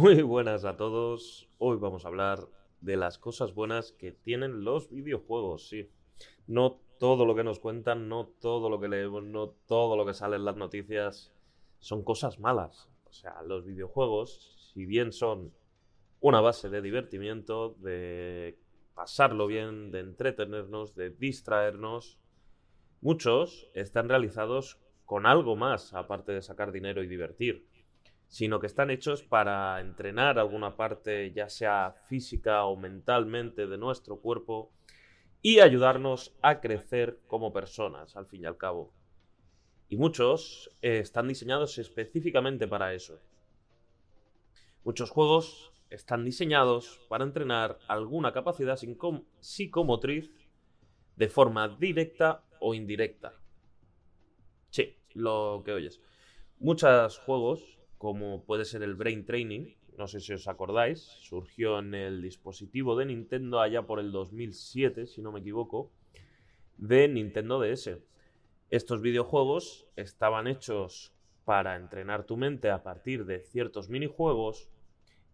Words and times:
Muy 0.00 0.22
buenas 0.22 0.64
a 0.64 0.78
todos. 0.78 1.50
Hoy 1.58 1.76
vamos 1.76 2.06
a 2.06 2.08
hablar 2.08 2.48
de 2.80 2.96
las 2.96 3.18
cosas 3.18 3.52
buenas 3.52 3.92
que 3.92 4.12
tienen 4.12 4.64
los 4.64 4.88
videojuegos, 4.88 5.68
sí. 5.68 5.90
No 6.46 6.80
todo 6.98 7.26
lo 7.26 7.34
que 7.34 7.44
nos 7.44 7.58
cuentan, 7.58 8.08
no 8.08 8.24
todo 8.40 8.70
lo 8.70 8.80
que 8.80 8.88
leemos, 8.88 9.22
no 9.24 9.50
todo 9.66 9.98
lo 9.98 10.06
que 10.06 10.14
sale 10.14 10.36
en 10.36 10.46
las 10.46 10.56
noticias 10.56 11.34
son 11.80 12.02
cosas 12.02 12.40
malas. 12.40 12.88
O 13.10 13.12
sea, 13.12 13.42
los 13.42 13.66
videojuegos, 13.66 14.72
si 14.72 14.86
bien 14.86 15.12
son 15.12 15.52
una 16.20 16.40
base 16.40 16.70
de 16.70 16.80
divertimiento, 16.80 17.74
de 17.80 18.58
pasarlo 18.94 19.48
bien, 19.48 19.90
de 19.90 20.00
entretenernos, 20.00 20.94
de 20.94 21.10
distraernos, 21.10 22.18
muchos 23.02 23.68
están 23.74 24.08
realizados 24.08 24.80
con 25.04 25.26
algo 25.26 25.56
más 25.56 25.92
aparte 25.92 26.32
de 26.32 26.40
sacar 26.40 26.72
dinero 26.72 27.02
y 27.02 27.06
divertir 27.06 27.68
sino 28.30 28.60
que 28.60 28.68
están 28.68 28.90
hechos 28.90 29.24
para 29.24 29.80
entrenar 29.80 30.38
alguna 30.38 30.76
parte, 30.76 31.32
ya 31.32 31.48
sea 31.48 31.96
física 32.04 32.64
o 32.64 32.76
mentalmente, 32.76 33.66
de 33.66 33.76
nuestro 33.76 34.20
cuerpo 34.20 34.70
y 35.42 35.58
ayudarnos 35.58 36.32
a 36.40 36.60
crecer 36.60 37.18
como 37.26 37.52
personas, 37.52 38.16
al 38.16 38.26
fin 38.26 38.44
y 38.44 38.46
al 38.46 38.56
cabo. 38.56 38.94
Y 39.88 39.96
muchos 39.96 40.70
eh, 40.80 41.00
están 41.00 41.26
diseñados 41.26 41.76
específicamente 41.78 42.68
para 42.68 42.94
eso. 42.94 43.18
Muchos 44.84 45.10
juegos 45.10 45.72
están 45.90 46.24
diseñados 46.24 47.00
para 47.08 47.24
entrenar 47.24 47.80
alguna 47.88 48.32
capacidad 48.32 48.78
psicomotriz 49.40 50.30
de 51.16 51.28
forma 51.28 51.68
directa 51.68 52.44
o 52.60 52.74
indirecta. 52.74 53.34
Sí, 54.70 54.96
lo 55.14 55.62
que 55.64 55.72
oyes. 55.72 56.00
Muchos 56.60 57.18
juegos 57.18 57.79
como 58.00 58.46
puede 58.46 58.64
ser 58.64 58.82
el 58.82 58.94
Brain 58.94 59.26
Training, 59.26 59.74
no 59.98 60.06
sé 60.06 60.20
si 60.20 60.32
os 60.32 60.48
acordáis, 60.48 61.00
surgió 61.20 61.80
en 61.80 61.92
el 61.92 62.22
dispositivo 62.22 62.96
de 62.96 63.04
Nintendo 63.04 63.60
allá 63.60 63.82
por 63.82 64.00
el 64.00 64.10
2007, 64.10 65.06
si 65.06 65.20
no 65.20 65.32
me 65.32 65.40
equivoco, 65.40 65.92
de 66.78 67.08
Nintendo 67.08 67.60
DS. 67.60 67.98
Estos 68.70 69.02
videojuegos 69.02 69.86
estaban 69.96 70.46
hechos 70.46 71.12
para 71.44 71.76
entrenar 71.76 72.24
tu 72.24 72.38
mente 72.38 72.70
a 72.70 72.82
partir 72.82 73.26
de 73.26 73.40
ciertos 73.40 73.90
minijuegos 73.90 74.70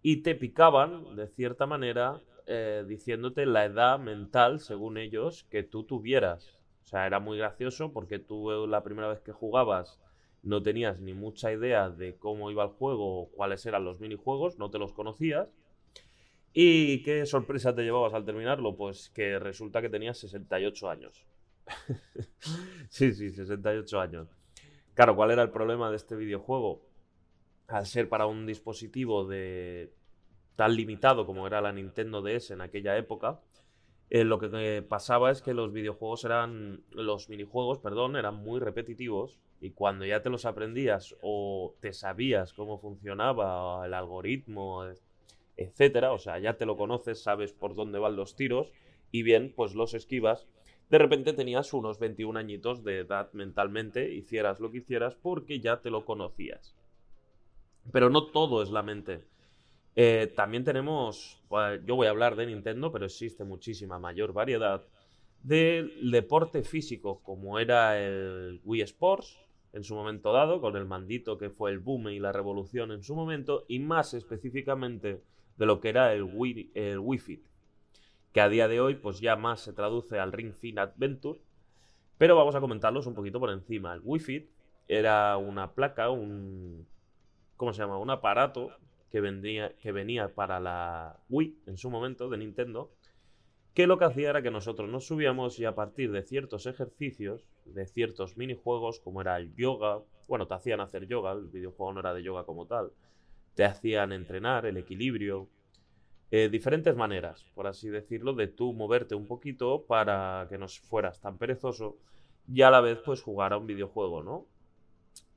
y 0.02 0.22
te 0.22 0.34
picaban 0.34 1.14
de 1.14 1.28
cierta 1.28 1.66
manera 1.66 2.20
eh, 2.48 2.84
diciéndote 2.88 3.46
la 3.46 3.64
edad 3.64 4.00
mental, 4.00 4.58
según 4.58 4.98
ellos, 4.98 5.44
que 5.50 5.62
tú 5.62 5.84
tuvieras. 5.84 6.58
O 6.82 6.88
sea, 6.88 7.06
era 7.06 7.20
muy 7.20 7.38
gracioso 7.38 7.92
porque 7.92 8.18
tú 8.18 8.66
la 8.66 8.82
primera 8.82 9.06
vez 9.06 9.20
que 9.20 9.30
jugabas 9.30 10.00
no 10.46 10.62
tenías 10.62 11.00
ni 11.00 11.12
mucha 11.12 11.52
idea 11.52 11.90
de 11.90 12.16
cómo 12.16 12.52
iba 12.52 12.62
el 12.62 12.70
juego 12.70 13.22
o 13.22 13.30
cuáles 13.30 13.66
eran 13.66 13.84
los 13.84 13.98
minijuegos, 13.98 14.58
no 14.58 14.70
te 14.70 14.78
los 14.78 14.92
conocías. 14.92 15.48
¿Y 16.52 17.02
qué 17.02 17.26
sorpresa 17.26 17.74
te 17.74 17.82
llevabas 17.82 18.14
al 18.14 18.24
terminarlo? 18.24 18.76
Pues 18.76 19.10
que 19.10 19.40
resulta 19.40 19.82
que 19.82 19.90
tenías 19.90 20.18
68 20.18 20.88
años. 20.88 21.26
sí, 22.88 23.12
sí, 23.12 23.30
68 23.30 24.00
años. 24.00 24.28
Claro, 24.94 25.16
¿cuál 25.16 25.32
era 25.32 25.42
el 25.42 25.50
problema 25.50 25.90
de 25.90 25.96
este 25.96 26.14
videojuego? 26.14 26.80
Al 27.66 27.84
ser 27.84 28.08
para 28.08 28.26
un 28.26 28.46
dispositivo 28.46 29.26
de 29.26 29.92
tan 30.54 30.76
limitado 30.76 31.26
como 31.26 31.46
era 31.48 31.60
la 31.60 31.72
Nintendo 31.72 32.22
DS 32.22 32.52
en 32.52 32.60
aquella 32.60 32.96
época, 32.96 33.40
eh, 34.10 34.22
lo 34.22 34.38
que 34.38 34.82
pasaba 34.88 35.32
es 35.32 35.42
que 35.42 35.54
los 35.54 35.72
videojuegos 35.72 36.24
eran, 36.24 36.84
los 36.92 37.28
minijuegos, 37.28 37.80
perdón, 37.80 38.14
eran 38.14 38.36
muy 38.36 38.60
repetitivos 38.60 39.40
y 39.60 39.70
cuando 39.70 40.04
ya 40.04 40.22
te 40.22 40.30
los 40.30 40.44
aprendías 40.44 41.16
o 41.22 41.74
te 41.80 41.92
sabías 41.92 42.52
cómo 42.52 42.78
funcionaba 42.78 43.84
el 43.86 43.94
algoritmo, 43.94 44.84
etcétera, 45.56 46.12
o 46.12 46.18
sea, 46.18 46.38
ya 46.38 46.56
te 46.56 46.66
lo 46.66 46.76
conoces, 46.76 47.22
sabes 47.22 47.52
por 47.52 47.74
dónde 47.74 47.98
van 47.98 48.16
los 48.16 48.36
tiros 48.36 48.72
y 49.10 49.22
bien, 49.22 49.52
pues 49.56 49.74
los 49.74 49.94
esquivas. 49.94 50.46
De 50.90 50.98
repente 50.98 51.32
tenías 51.32 51.72
unos 51.72 51.98
21 51.98 52.38
añitos 52.38 52.84
de 52.84 53.00
edad 53.00 53.32
mentalmente, 53.32 54.12
hicieras 54.12 54.60
lo 54.60 54.70
que 54.70 54.78
hicieras 54.78 55.16
porque 55.16 55.58
ya 55.60 55.80
te 55.80 55.90
lo 55.90 56.04
conocías. 56.04 56.76
Pero 57.92 58.10
no 58.10 58.26
todo 58.26 58.62
es 58.62 58.70
la 58.70 58.82
mente. 58.82 59.24
Eh, 59.96 60.32
también 60.36 60.64
tenemos, 60.64 61.42
yo 61.84 61.96
voy 61.96 62.06
a 62.06 62.10
hablar 62.10 62.36
de 62.36 62.46
Nintendo, 62.46 62.92
pero 62.92 63.06
existe 63.06 63.44
muchísima 63.44 63.98
mayor 63.98 64.32
variedad 64.32 64.84
del 65.42 66.10
deporte 66.10 66.62
físico, 66.62 67.22
como 67.22 67.58
era 67.58 67.98
el 67.98 68.60
Wii 68.64 68.82
Sports 68.82 69.45
en 69.76 69.84
su 69.84 69.94
momento 69.94 70.32
dado, 70.32 70.62
con 70.62 70.74
el 70.74 70.86
mandito 70.86 71.36
que 71.36 71.50
fue 71.50 71.70
el 71.70 71.80
boom 71.80 72.08
y 72.08 72.18
la 72.18 72.32
revolución 72.32 72.92
en 72.92 73.02
su 73.02 73.14
momento, 73.14 73.66
y 73.68 73.78
más 73.78 74.14
específicamente 74.14 75.22
de 75.58 75.66
lo 75.66 75.80
que 75.80 75.90
era 75.90 76.14
el 76.14 76.22
Wii, 76.22 76.72
el 76.74 76.98
Wii 76.98 77.18
Fit, 77.18 77.46
que 78.32 78.40
a 78.40 78.48
día 78.48 78.68
de 78.68 78.80
hoy 78.80 78.94
pues 78.94 79.20
ya 79.20 79.36
más 79.36 79.60
se 79.60 79.74
traduce 79.74 80.18
al 80.18 80.32
Ring 80.32 80.54
Fit 80.54 80.78
Adventure, 80.78 81.40
pero 82.16 82.36
vamos 82.36 82.54
a 82.54 82.60
comentarlos 82.60 83.06
un 83.06 83.14
poquito 83.14 83.38
por 83.38 83.50
encima. 83.50 83.92
El 83.92 84.00
Wii 84.02 84.20
Fit 84.20 84.50
era 84.88 85.36
una 85.36 85.74
placa, 85.74 86.08
un... 86.08 86.86
¿Cómo 87.58 87.74
se 87.74 87.82
llama? 87.82 87.98
Un 87.98 88.08
aparato 88.08 88.70
que, 89.10 89.20
vendía, 89.20 89.76
que 89.76 89.92
venía 89.92 90.34
para 90.34 90.58
la 90.58 91.20
Wii 91.28 91.64
en 91.66 91.76
su 91.76 91.90
momento 91.90 92.30
de 92.30 92.38
Nintendo, 92.38 92.94
que 93.74 93.86
lo 93.86 93.98
que 93.98 94.06
hacía 94.06 94.30
era 94.30 94.40
que 94.40 94.50
nosotros 94.50 94.88
nos 94.88 95.06
subíamos 95.06 95.58
y 95.58 95.66
a 95.66 95.74
partir 95.74 96.12
de 96.12 96.22
ciertos 96.22 96.64
ejercicios, 96.64 97.46
de 97.74 97.86
ciertos 97.86 98.36
minijuegos, 98.36 99.00
como 99.00 99.20
era 99.20 99.36
el 99.36 99.54
yoga, 99.54 100.00
bueno, 100.28 100.46
te 100.46 100.54
hacían 100.54 100.80
hacer 100.80 101.06
yoga, 101.06 101.32
el 101.32 101.46
videojuego 101.46 101.92
no 101.92 102.00
era 102.00 102.14
de 102.14 102.22
yoga 102.22 102.44
como 102.44 102.66
tal, 102.66 102.92
te 103.54 103.64
hacían 103.64 104.12
entrenar 104.12 104.66
el 104.66 104.76
equilibrio, 104.76 105.48
eh, 106.30 106.48
diferentes 106.48 106.96
maneras, 106.96 107.44
por 107.54 107.66
así 107.66 107.88
decirlo, 107.88 108.32
de 108.32 108.48
tú 108.48 108.72
moverte 108.72 109.14
un 109.14 109.26
poquito 109.26 109.84
para 109.86 110.46
que 110.48 110.58
no 110.58 110.66
fueras 110.68 111.20
tan 111.20 111.38
perezoso 111.38 111.96
y 112.48 112.62
a 112.62 112.70
la 112.70 112.80
vez 112.80 112.98
pues 113.04 113.22
jugar 113.22 113.52
a 113.52 113.58
un 113.58 113.66
videojuego, 113.66 114.22
¿no? 114.22 114.46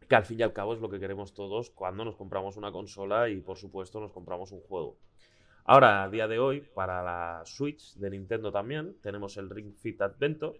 que 0.09 0.15
al 0.15 0.25
fin 0.25 0.39
y 0.39 0.43
al 0.43 0.53
cabo 0.53 0.73
es 0.73 0.81
lo 0.81 0.89
que 0.89 0.99
queremos 0.99 1.35
todos 1.35 1.69
cuando 1.69 2.03
nos 2.03 2.15
compramos 2.15 2.57
una 2.57 2.71
consola 2.71 3.29
y 3.29 3.41
por 3.41 3.57
supuesto 3.57 3.99
nos 3.99 4.11
compramos 4.11 4.51
un 4.51 4.61
juego. 4.61 4.97
Ahora, 5.65 6.01
a 6.01 6.09
día 6.09 6.27
de 6.27 6.39
hoy, 6.39 6.61
para 6.61 7.03
la 7.03 7.43
Switch 7.45 7.93
de 7.93 8.09
Nintendo 8.09 8.51
también, 8.51 8.95
tenemos 9.03 9.37
el 9.37 9.51
Ring 9.51 9.75
Fit 9.75 10.01
Adventure, 10.01 10.59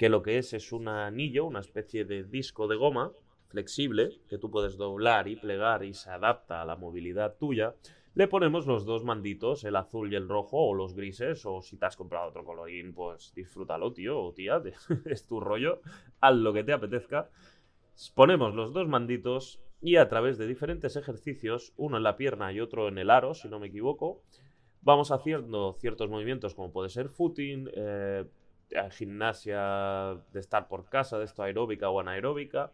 que 0.00 0.08
lo 0.08 0.22
que 0.22 0.38
es 0.38 0.54
es 0.54 0.72
un 0.72 0.88
anillo, 0.88 1.44
una 1.44 1.60
especie 1.60 2.06
de 2.06 2.24
disco 2.24 2.66
de 2.68 2.76
goma 2.76 3.12
flexible 3.48 4.08
que 4.30 4.38
tú 4.38 4.50
puedes 4.50 4.78
doblar 4.78 5.28
y 5.28 5.36
plegar 5.36 5.84
y 5.84 5.92
se 5.92 6.08
adapta 6.08 6.62
a 6.62 6.64
la 6.64 6.74
movilidad 6.74 7.36
tuya. 7.36 7.74
Le 8.14 8.26
ponemos 8.26 8.66
los 8.66 8.86
dos 8.86 9.04
manditos, 9.04 9.62
el 9.64 9.76
azul 9.76 10.10
y 10.10 10.16
el 10.16 10.26
rojo, 10.26 10.56
o 10.56 10.72
los 10.72 10.94
grises, 10.94 11.44
o 11.44 11.60
si 11.60 11.76
te 11.76 11.84
has 11.84 11.98
comprado 11.98 12.30
otro 12.30 12.46
colorín, 12.46 12.94
pues 12.94 13.34
disfrútalo, 13.34 13.92
tío, 13.92 14.18
o 14.18 14.32
tía, 14.32 14.62
es 15.04 15.26
tu 15.26 15.38
rollo, 15.38 15.82
haz 16.22 16.34
lo 16.34 16.54
que 16.54 16.64
te 16.64 16.72
apetezca. 16.72 17.28
Ponemos 18.14 18.54
los 18.54 18.72
dos 18.72 18.88
manditos 18.88 19.60
y 19.82 19.96
a 19.96 20.08
través 20.08 20.38
de 20.38 20.46
diferentes 20.46 20.96
ejercicios, 20.96 21.74
uno 21.76 21.98
en 21.98 22.04
la 22.04 22.16
pierna 22.16 22.54
y 22.54 22.60
otro 22.60 22.88
en 22.88 22.96
el 22.96 23.10
aro, 23.10 23.34
si 23.34 23.50
no 23.50 23.60
me 23.60 23.66
equivoco, 23.66 24.22
vamos 24.80 25.10
haciendo 25.10 25.74
ciertos 25.74 26.08
movimientos 26.08 26.54
como 26.54 26.72
puede 26.72 26.88
ser 26.88 27.10
footing, 27.10 27.68
eh, 27.74 28.24
gimnasia 28.90 30.22
de 30.32 30.40
estar 30.40 30.68
por 30.68 30.88
casa, 30.88 31.18
de 31.18 31.24
esto 31.24 31.42
aeróbica 31.42 31.90
o 31.90 32.00
anaeróbica. 32.00 32.72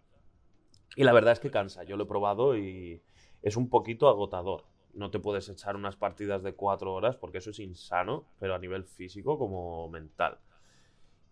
Y 0.94 1.04
la 1.04 1.12
verdad 1.12 1.32
es 1.32 1.40
que 1.40 1.50
cansa, 1.50 1.84
yo 1.84 1.96
lo 1.96 2.04
he 2.04 2.06
probado 2.06 2.56
y 2.56 3.02
es 3.43 3.56
un 3.56 3.69
poquito 3.69 4.08
agotador. 4.08 4.64
No 4.94 5.10
te 5.10 5.19
puedes 5.19 5.48
echar 5.48 5.76
unas 5.76 5.96
partidas 5.96 6.43
de 6.43 6.54
cuatro 6.54 6.94
horas 6.94 7.16
porque 7.16 7.38
eso 7.38 7.50
es 7.50 7.58
insano, 7.58 8.26
pero 8.38 8.54
a 8.54 8.58
nivel 8.58 8.84
físico 8.84 9.38
como 9.38 9.88
mental. 9.88 10.38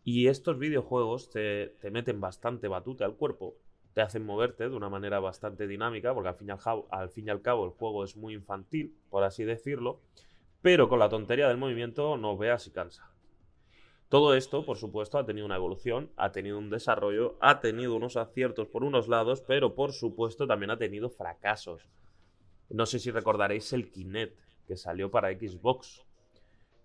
Y 0.03 0.29
estos 0.29 0.59
videojuegos 0.59 1.31
te, 1.31 1.69
te 1.81 1.91
meten 1.91 2.21
bastante 2.21 2.69
batute 2.69 3.05
al 3.05 3.17
cuerpo 3.17 3.57
te 3.95 4.03
hacen 4.03 4.27
moverte 4.27 4.69
de 4.69 4.77
una 4.77 4.89
manera 4.91 5.21
bastante 5.21 5.67
dinámica, 5.67 6.13
porque 6.13 6.29
al 6.29 6.35
fin, 6.35 6.49
y 6.49 6.51
al, 6.51 6.59
al 6.91 7.11
fin 7.11 7.29
y 7.29 7.31
al 7.31 7.43
cabo 7.43 7.65
el 7.65 7.71
juego 7.71 8.05
es 8.05 8.17
muy 8.17 8.35
infantil, 8.35 8.95
por 9.09 9.23
así 9.23 9.45
decirlo, 9.45 10.01
pero 10.61 10.89
con 10.89 10.99
la 10.99 11.09
tontería 11.09 11.49
del 11.49 11.57
movimiento 11.57 12.17
no 12.17 12.37
veas 12.37 12.67
y 12.67 12.73
cansa. 12.73 13.14
Todo 14.15 14.37
esto, 14.37 14.65
por 14.65 14.77
supuesto, 14.77 15.19
ha 15.19 15.27
tenido 15.27 15.45
una 15.45 15.57
evolución, 15.57 16.09
ha 16.17 16.31
tenido 16.31 16.57
un 16.57 16.71
desarrollo, 16.71 17.37
ha 17.41 17.59
tenido 17.59 17.97
unos 17.97 18.17
aciertos 18.17 18.69
por 18.69 18.85
unos 18.85 19.09
lados, 19.09 19.43
pero 19.43 19.75
por 19.75 19.93
supuesto 19.93 20.47
también 20.47 20.71
ha 20.71 20.79
tenido 20.79 21.11
fracasos. 21.11 21.89
No 22.69 22.87
sé 22.87 23.01
si 23.01 23.11
recordaréis 23.11 23.73
el 23.73 23.91
Kinect 23.91 24.39
que 24.69 24.77
salió 24.77 25.11
para 25.11 25.33
Xbox, 25.33 26.07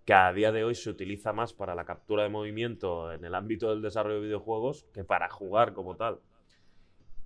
que 0.04 0.12
a 0.12 0.32
día 0.32 0.50
de 0.50 0.64
hoy 0.64 0.74
se 0.74 0.90
utiliza 0.90 1.32
más 1.32 1.52
para 1.52 1.76
la 1.76 1.84
captura 1.84 2.24
de 2.24 2.30
movimiento 2.30 3.12
en 3.12 3.24
el 3.24 3.36
ámbito 3.36 3.70
del 3.70 3.80
desarrollo 3.80 4.16
de 4.16 4.26
videojuegos 4.26 4.88
que 4.92 5.04
para 5.04 5.30
jugar 5.30 5.72
como 5.72 5.94
tal. 5.94 6.18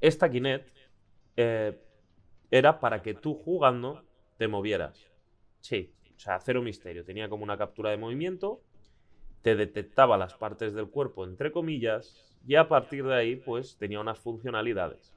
Esta 0.02 0.30
Kinect 0.30 0.68
eh, 1.38 1.80
era 2.50 2.78
para 2.78 3.00
que 3.00 3.14
tú 3.14 3.36
jugando 3.36 4.04
te 4.36 4.48
movieras. 4.48 5.10
Sí, 5.60 5.94
o 6.14 6.20
sea, 6.20 6.38
cero 6.40 6.60
misterio. 6.60 7.06
Tenía 7.06 7.30
como 7.30 7.42
una 7.42 7.56
captura 7.56 7.88
de 7.88 7.96
movimiento 7.96 8.60
te 9.44 9.54
detectaba 9.56 10.16
las 10.16 10.32
partes 10.32 10.72
del 10.72 10.88
cuerpo, 10.88 11.22
entre 11.26 11.52
comillas, 11.52 12.34
y 12.46 12.54
a 12.54 12.66
partir 12.66 13.04
de 13.04 13.14
ahí, 13.14 13.36
pues 13.36 13.76
tenía 13.76 14.00
unas 14.00 14.18
funcionalidades. 14.18 15.14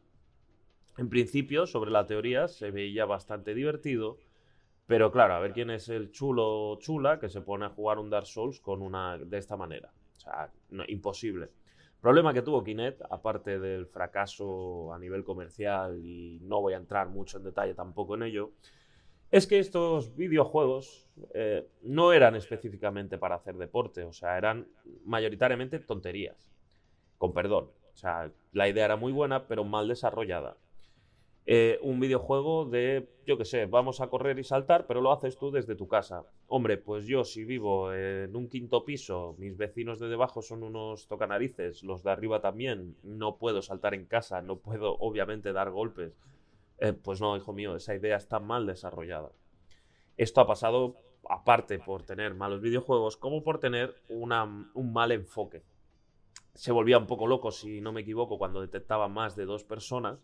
En 0.97 1.07
principio, 1.07 1.65
sobre 1.65 1.91
la 1.91 2.07
teoría, 2.07 2.49
se 2.49 2.69
veía 2.69 3.05
bastante 3.05 3.55
divertido, 3.55 4.17
pero 4.85 5.13
claro, 5.13 5.35
a 5.35 5.39
ver 5.39 5.53
quién 5.53 5.69
es 5.69 5.87
el 5.87 6.11
chulo 6.11 6.77
chula 6.81 7.21
que 7.21 7.29
se 7.29 7.39
pone 7.39 7.67
a 7.67 7.69
jugar 7.69 7.99
un 7.99 8.09
Dark 8.09 8.27
Souls 8.27 8.59
con 8.59 8.81
una 8.81 9.17
de 9.17 9.37
esta 9.37 9.55
manera. 9.55 9.93
O 10.17 10.19
sea, 10.19 10.51
imposible. 10.89 11.47
Problema 12.01 12.33
que 12.33 12.41
tuvo 12.41 12.65
Kinect, 12.65 13.03
aparte 13.09 13.59
del 13.59 13.85
fracaso 13.85 14.93
a 14.93 14.99
nivel 14.99 15.23
comercial, 15.23 16.05
y 16.05 16.39
no 16.41 16.59
voy 16.59 16.73
a 16.73 16.77
entrar 16.77 17.07
mucho 17.07 17.37
en 17.37 17.45
detalle 17.45 17.75
tampoco 17.75 18.15
en 18.15 18.23
ello, 18.23 18.51
es 19.31 19.47
que 19.47 19.59
estos 19.59 20.15
videojuegos 20.15 21.07
eh, 21.33 21.67
no 21.81 22.13
eran 22.13 22.35
específicamente 22.35 23.17
para 23.17 23.35
hacer 23.35 23.55
deporte, 23.55 24.03
o 24.03 24.13
sea, 24.13 24.37
eran 24.37 24.67
mayoritariamente 25.05 25.79
tonterías, 25.79 26.51
con 27.17 27.33
perdón. 27.33 27.69
O 27.93 27.99
sea, 27.99 28.31
la 28.53 28.69
idea 28.69 28.85
era 28.85 28.95
muy 28.95 29.11
buena, 29.11 29.47
pero 29.47 29.63
mal 29.63 29.87
desarrollada. 29.87 30.55
Eh, 31.49 31.79
un 31.81 31.99
videojuego 31.99 32.65
de, 32.65 33.07
yo 33.25 33.37
qué 33.37 33.45
sé, 33.45 33.65
vamos 33.65 34.01
a 34.01 34.09
correr 34.09 34.37
y 34.37 34.43
saltar, 34.43 34.85
pero 34.85 35.01
lo 35.01 35.11
haces 35.11 35.37
tú 35.37 35.49
desde 35.49 35.75
tu 35.75 35.87
casa. 35.87 36.25
Hombre, 36.47 36.77
pues 36.77 37.07
yo 37.07 37.23
si 37.23 37.45
vivo 37.45 37.93
en 37.93 38.35
un 38.35 38.49
quinto 38.49 38.83
piso, 38.85 39.33
mis 39.37 39.55
vecinos 39.57 39.99
de 39.99 40.09
debajo 40.09 40.41
son 40.41 40.61
unos 40.61 41.07
tocanarices, 41.07 41.83
los 41.83 42.03
de 42.03 42.11
arriba 42.11 42.41
también, 42.41 42.97
no 43.01 43.37
puedo 43.37 43.61
saltar 43.61 43.93
en 43.93 44.05
casa, 44.05 44.41
no 44.41 44.57
puedo 44.57 44.97
obviamente 44.99 45.53
dar 45.53 45.71
golpes 45.71 46.13
eh, 46.79 46.93
pues 46.93 47.21
no, 47.21 47.35
hijo 47.35 47.53
mío, 47.53 47.75
esa 47.75 47.95
idea 47.95 48.17
está 48.17 48.39
mal 48.39 48.65
desarrollada. 48.65 49.31
Esto 50.15 50.41
ha 50.41 50.47
pasado 50.47 50.97
aparte 51.29 51.79
por 51.79 52.03
tener 52.03 52.33
malos 52.33 52.61
videojuegos, 52.61 53.17
como 53.17 53.43
por 53.43 53.59
tener 53.59 53.95
un 54.09 54.93
mal 54.93 55.11
enfoque. 55.11 55.63
Se 56.53 56.71
volvía 56.71 56.97
un 56.97 57.07
poco 57.07 57.27
loco, 57.27 57.51
si 57.51 57.81
no 57.81 57.91
me 57.91 58.01
equivoco, 58.01 58.37
cuando 58.37 58.61
detectaba 58.61 59.07
más 59.07 59.35
de 59.35 59.45
dos 59.45 59.63
personas 59.63 60.19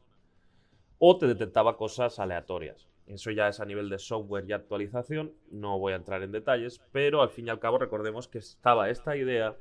o 0.98 1.18
te 1.18 1.28
detectaba 1.28 1.78
cosas 1.78 2.20
aleatorias. 2.20 2.88
Eso 3.06 3.32
ya 3.32 3.50
es 3.50 3.60
a 3.60 3.66
nivel 3.66 3.90
de 3.90 4.00
software 4.00 4.46
y 4.48 4.54
actualización, 4.54 5.34
no 5.52 5.78
voy 5.78 5.94
a 5.94 5.98
entrar 5.98 6.24
en 6.24 6.32
detalles, 6.32 6.82
pero 6.92 7.22
al 7.22 7.30
fin 7.30 7.48
y 7.48 7.50
al 7.50 7.60
cabo 7.60 7.78
recordemos 7.78 8.28
que 8.28 8.38
estaba 8.38 8.90
esta 8.90 9.18
idea 9.18 9.58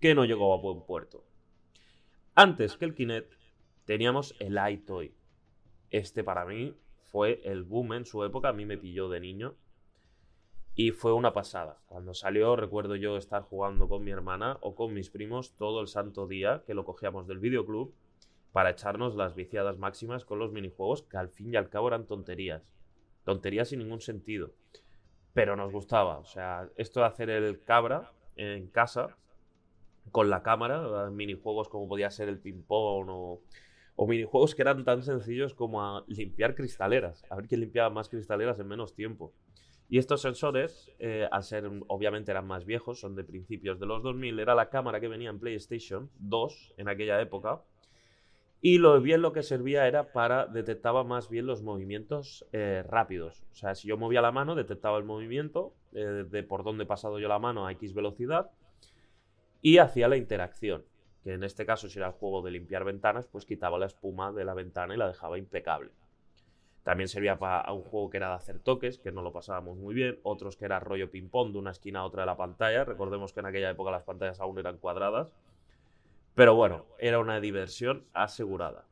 que 0.00 0.14
no 0.14 0.24
llegó 0.24 0.54
a 0.54 0.60
buen 0.60 0.80
puerto. 0.82 1.24
Antes 2.34 2.76
que 2.76 2.86
el 2.86 2.94
Kinect 2.94 3.34
teníamos 3.84 4.34
el 4.40 4.58
iToy, 4.70 5.14
este 5.90 6.24
para 6.24 6.44
mí 6.44 6.74
fue 7.10 7.40
el 7.44 7.62
boom 7.62 7.94
en 7.94 8.04
su 8.04 8.24
época, 8.24 8.48
a 8.48 8.52
mí 8.52 8.66
me 8.66 8.78
pilló 8.78 9.08
de 9.08 9.20
niño 9.20 9.56
y 10.74 10.90
fue 10.90 11.14
una 11.14 11.32
pasada. 11.32 11.78
Cuando 11.86 12.12
salió 12.12 12.54
recuerdo 12.54 12.96
yo 12.96 13.16
estar 13.16 13.42
jugando 13.42 13.88
con 13.88 14.04
mi 14.04 14.10
hermana 14.10 14.58
o 14.60 14.74
con 14.74 14.92
mis 14.92 15.08
primos 15.08 15.56
todo 15.56 15.80
el 15.80 15.88
santo 15.88 16.26
día 16.26 16.62
que 16.66 16.74
lo 16.74 16.84
cogíamos 16.84 17.26
del 17.26 17.38
videoclub 17.38 17.94
para 18.52 18.70
echarnos 18.70 19.16
las 19.16 19.34
viciadas 19.34 19.78
máximas 19.78 20.24
con 20.24 20.38
los 20.38 20.52
minijuegos 20.52 21.02
que 21.02 21.16
al 21.16 21.30
fin 21.30 21.52
y 21.52 21.56
al 21.56 21.70
cabo 21.70 21.88
eran 21.88 22.06
tonterías. 22.06 22.62
Tonterías 23.24 23.68
sin 23.68 23.80
ningún 23.80 24.00
sentido. 24.00 24.52
Pero 25.32 25.56
nos 25.56 25.72
gustaba. 25.72 26.18
O 26.18 26.24
sea, 26.24 26.68
esto 26.76 27.00
de 27.00 27.06
hacer 27.06 27.30
el 27.30 27.62
cabra 27.64 28.12
en 28.36 28.68
casa 28.68 29.16
con 30.12 30.30
la 30.30 30.42
cámara, 30.42 31.10
minijuegos 31.10 31.68
como 31.68 31.88
podía 31.88 32.10
ser 32.10 32.28
el 32.28 32.38
ping-pong 32.38 33.08
o 33.08 33.40
o 33.96 34.06
minijuegos 34.06 34.54
que 34.54 34.62
eran 34.62 34.84
tan 34.84 35.02
sencillos 35.02 35.54
como 35.54 35.82
a 35.82 36.04
limpiar 36.06 36.54
cristaleras, 36.54 37.24
a 37.30 37.36
ver 37.36 37.48
quién 37.48 37.62
limpiaba 37.62 37.90
más 37.90 38.08
cristaleras 38.08 38.60
en 38.60 38.68
menos 38.68 38.94
tiempo. 38.94 39.32
Y 39.88 39.98
estos 39.98 40.20
sensores, 40.20 40.92
eh, 40.98 41.28
al 41.30 41.44
ser, 41.44 41.70
obviamente 41.86 42.30
eran 42.30 42.46
más 42.46 42.64
viejos, 42.64 43.00
son 43.00 43.14
de 43.14 43.24
principios 43.24 43.78
de 43.78 43.86
los 43.86 44.02
2000, 44.02 44.38
era 44.40 44.54
la 44.54 44.68
cámara 44.68 45.00
que 45.00 45.08
venía 45.08 45.30
en 45.30 45.38
PlayStation 45.38 46.10
2 46.18 46.74
en 46.76 46.88
aquella 46.88 47.20
época. 47.20 47.62
Y 48.60 48.78
lo 48.78 49.00
bien 49.00 49.22
lo 49.22 49.32
que 49.32 49.42
servía 49.42 49.86
era 49.86 50.12
para 50.12 50.46
detectaba 50.46 51.04
más 51.04 51.28
bien 51.30 51.46
los 51.46 51.62
movimientos 51.62 52.46
eh, 52.52 52.82
rápidos. 52.86 53.44
O 53.52 53.54
sea, 53.54 53.74
si 53.74 53.86
yo 53.86 53.96
movía 53.96 54.20
la 54.20 54.32
mano, 54.32 54.56
detectaba 54.56 54.98
el 54.98 55.04
movimiento 55.04 55.72
eh, 55.92 56.24
de 56.28 56.42
por 56.42 56.64
dónde 56.64 56.84
he 56.84 56.86
pasado 56.86 57.20
yo 57.20 57.28
la 57.28 57.38
mano 57.38 57.66
a 57.66 57.72
X 57.72 57.94
velocidad 57.94 58.50
y 59.62 59.78
hacía 59.78 60.08
la 60.08 60.16
interacción 60.16 60.84
que 61.26 61.34
en 61.34 61.42
este 61.42 61.66
caso 61.66 61.88
si 61.88 61.98
era 61.98 62.06
el 62.06 62.12
juego 62.12 62.40
de 62.40 62.52
limpiar 62.52 62.84
ventanas, 62.84 63.26
pues 63.26 63.44
quitaba 63.44 63.80
la 63.80 63.86
espuma 63.86 64.30
de 64.30 64.44
la 64.44 64.54
ventana 64.54 64.94
y 64.94 64.96
la 64.96 65.08
dejaba 65.08 65.38
impecable. 65.38 65.90
También 66.84 67.08
servía 67.08 67.36
para 67.36 67.72
un 67.72 67.82
juego 67.82 68.10
que 68.10 68.18
era 68.18 68.28
de 68.28 68.36
hacer 68.36 68.60
toques, 68.60 68.98
que 68.98 69.10
no 69.10 69.22
lo 69.22 69.32
pasábamos 69.32 69.76
muy 69.76 69.92
bien, 69.92 70.20
otros 70.22 70.56
que 70.56 70.66
era 70.66 70.78
rollo 70.78 71.10
ping-pong 71.10 71.50
de 71.50 71.58
una 71.58 71.72
esquina 71.72 71.98
a 71.98 72.04
otra 72.04 72.22
de 72.22 72.26
la 72.26 72.36
pantalla, 72.36 72.84
recordemos 72.84 73.32
que 73.32 73.40
en 73.40 73.46
aquella 73.46 73.70
época 73.70 73.90
las 73.90 74.04
pantallas 74.04 74.38
aún 74.38 74.56
eran 74.60 74.78
cuadradas, 74.78 75.32
pero 76.36 76.54
bueno, 76.54 76.86
era 77.00 77.18
una 77.18 77.40
diversión 77.40 78.04
asegurada. 78.12 78.84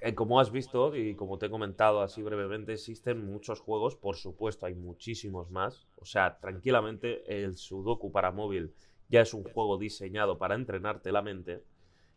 Eh, 0.00 0.16
como 0.16 0.40
has 0.40 0.50
visto 0.50 0.96
y 0.96 1.14
como 1.14 1.38
te 1.38 1.46
he 1.46 1.50
comentado 1.50 2.02
así 2.02 2.20
brevemente, 2.20 2.72
existen 2.72 3.24
muchos 3.24 3.60
juegos, 3.60 3.94
por 3.94 4.16
supuesto 4.16 4.66
hay 4.66 4.74
muchísimos 4.74 5.52
más, 5.52 5.86
o 6.00 6.04
sea, 6.04 6.40
tranquilamente 6.40 7.44
el 7.44 7.56
Sudoku 7.56 8.10
para 8.10 8.32
móvil 8.32 8.74
ya 9.12 9.20
es 9.20 9.34
un 9.34 9.44
juego 9.44 9.76
diseñado 9.76 10.38
para 10.38 10.54
entrenarte 10.54 11.12
la 11.12 11.20
mente. 11.20 11.62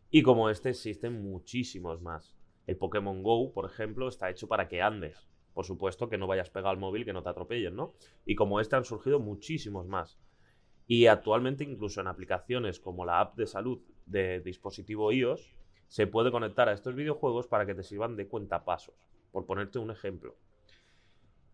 Y 0.09 0.24
como 0.24 0.50
este 0.50 0.69
existen 0.69 1.21
muchísimos 1.21 2.01
más. 2.01 2.38
El 2.68 2.77
Pokémon 2.77 3.21
Go, 3.21 3.51
por 3.51 3.65
ejemplo, 3.65 4.07
está 4.07 4.30
hecho 4.30 4.47
para 4.47 4.69
que 4.69 4.81
andes. 4.81 5.27
Por 5.53 5.65
supuesto 5.65 6.07
que 6.07 6.18
no 6.18 6.25
vayas 6.25 6.50
pegado 6.50 6.69
al 6.69 6.77
móvil, 6.77 7.03
que 7.03 7.12
no 7.12 7.21
te 7.21 7.27
atropellen, 7.27 7.75
¿no? 7.75 7.95
Y 8.25 8.36
como 8.36 8.62
este 8.62 8.77
han 8.77 8.86
surgido 8.86 9.19
muchísimos 9.19 9.88
más. 9.88 10.18
Y 10.88 11.07
actualmente 11.07 11.65
incluso 11.65 12.00
en 12.00 12.07
aplicaciones 12.07 12.80
como 12.80 13.03
la 13.03 13.19
app 13.19 13.36
de 13.36 13.47
salud 13.47 13.81
de 14.06 14.39
dispositivo 14.39 15.12
iOS, 15.12 15.53
se 15.88 16.07
puede 16.07 16.31
conectar 16.31 16.69
a 16.69 16.74
estos 16.74 16.95
videojuegos 16.95 17.47
para 17.47 17.65
que 17.65 17.75
te 17.75 17.83
sirvan 17.83 18.15
de 18.15 18.30
cuentapasos, 18.30 18.95
por 19.33 19.45
ponerte 19.45 19.80
un 19.80 19.92
ejemplo. 19.92 20.37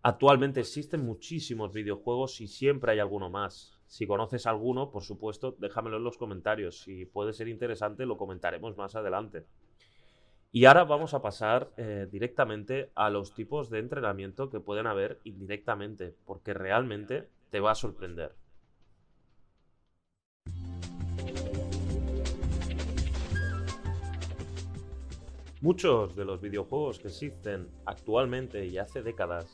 Actualmente 0.04 0.60
existen 0.60 1.04
muchísimos 1.04 1.74
videojuegos 1.74 2.42
y 2.42 2.48
siempre 2.48 2.92
hay 2.92 3.00
alguno 3.00 3.32
más. 3.32 3.81
Si 3.92 4.08
conoces 4.08 4.48
alguno, 4.48 4.90
por 4.90 5.04
supuesto, 5.04 5.58
déjamelo 5.60 5.98
en 5.98 6.06
los 6.06 6.18
comentarios. 6.18 6.80
Si 6.80 7.04
puede 7.04 7.34
ser 7.34 7.50
interesante, 7.50 8.06
lo 8.06 8.16
comentaremos 8.16 8.78
más 8.78 8.96
adelante. 8.96 9.46
Y 10.50 10.64
ahora 10.64 10.86
vamos 10.86 11.14
a 11.14 11.22
pasar 11.22 11.74
eh, 11.76 12.08
directamente 12.10 12.90
a 12.96 13.10
los 13.10 13.34
tipos 13.34 13.70
de 13.70 13.80
entrenamiento 13.80 14.50
que 14.50 14.62
pueden 14.62 14.88
haber 14.88 15.20
indirectamente, 15.26 16.16
porque 16.24 16.54
realmente 16.54 17.28
te 17.50 17.60
va 17.60 17.72
a 17.72 17.76
sorprender. 17.76 18.34
Muchos 25.60 26.16
de 26.16 26.24
los 26.24 26.40
videojuegos 26.40 26.98
que 27.00 27.10
existen 27.10 27.68
actualmente 27.86 28.66
y 28.68 28.78
hace 28.78 29.04
décadas 29.04 29.54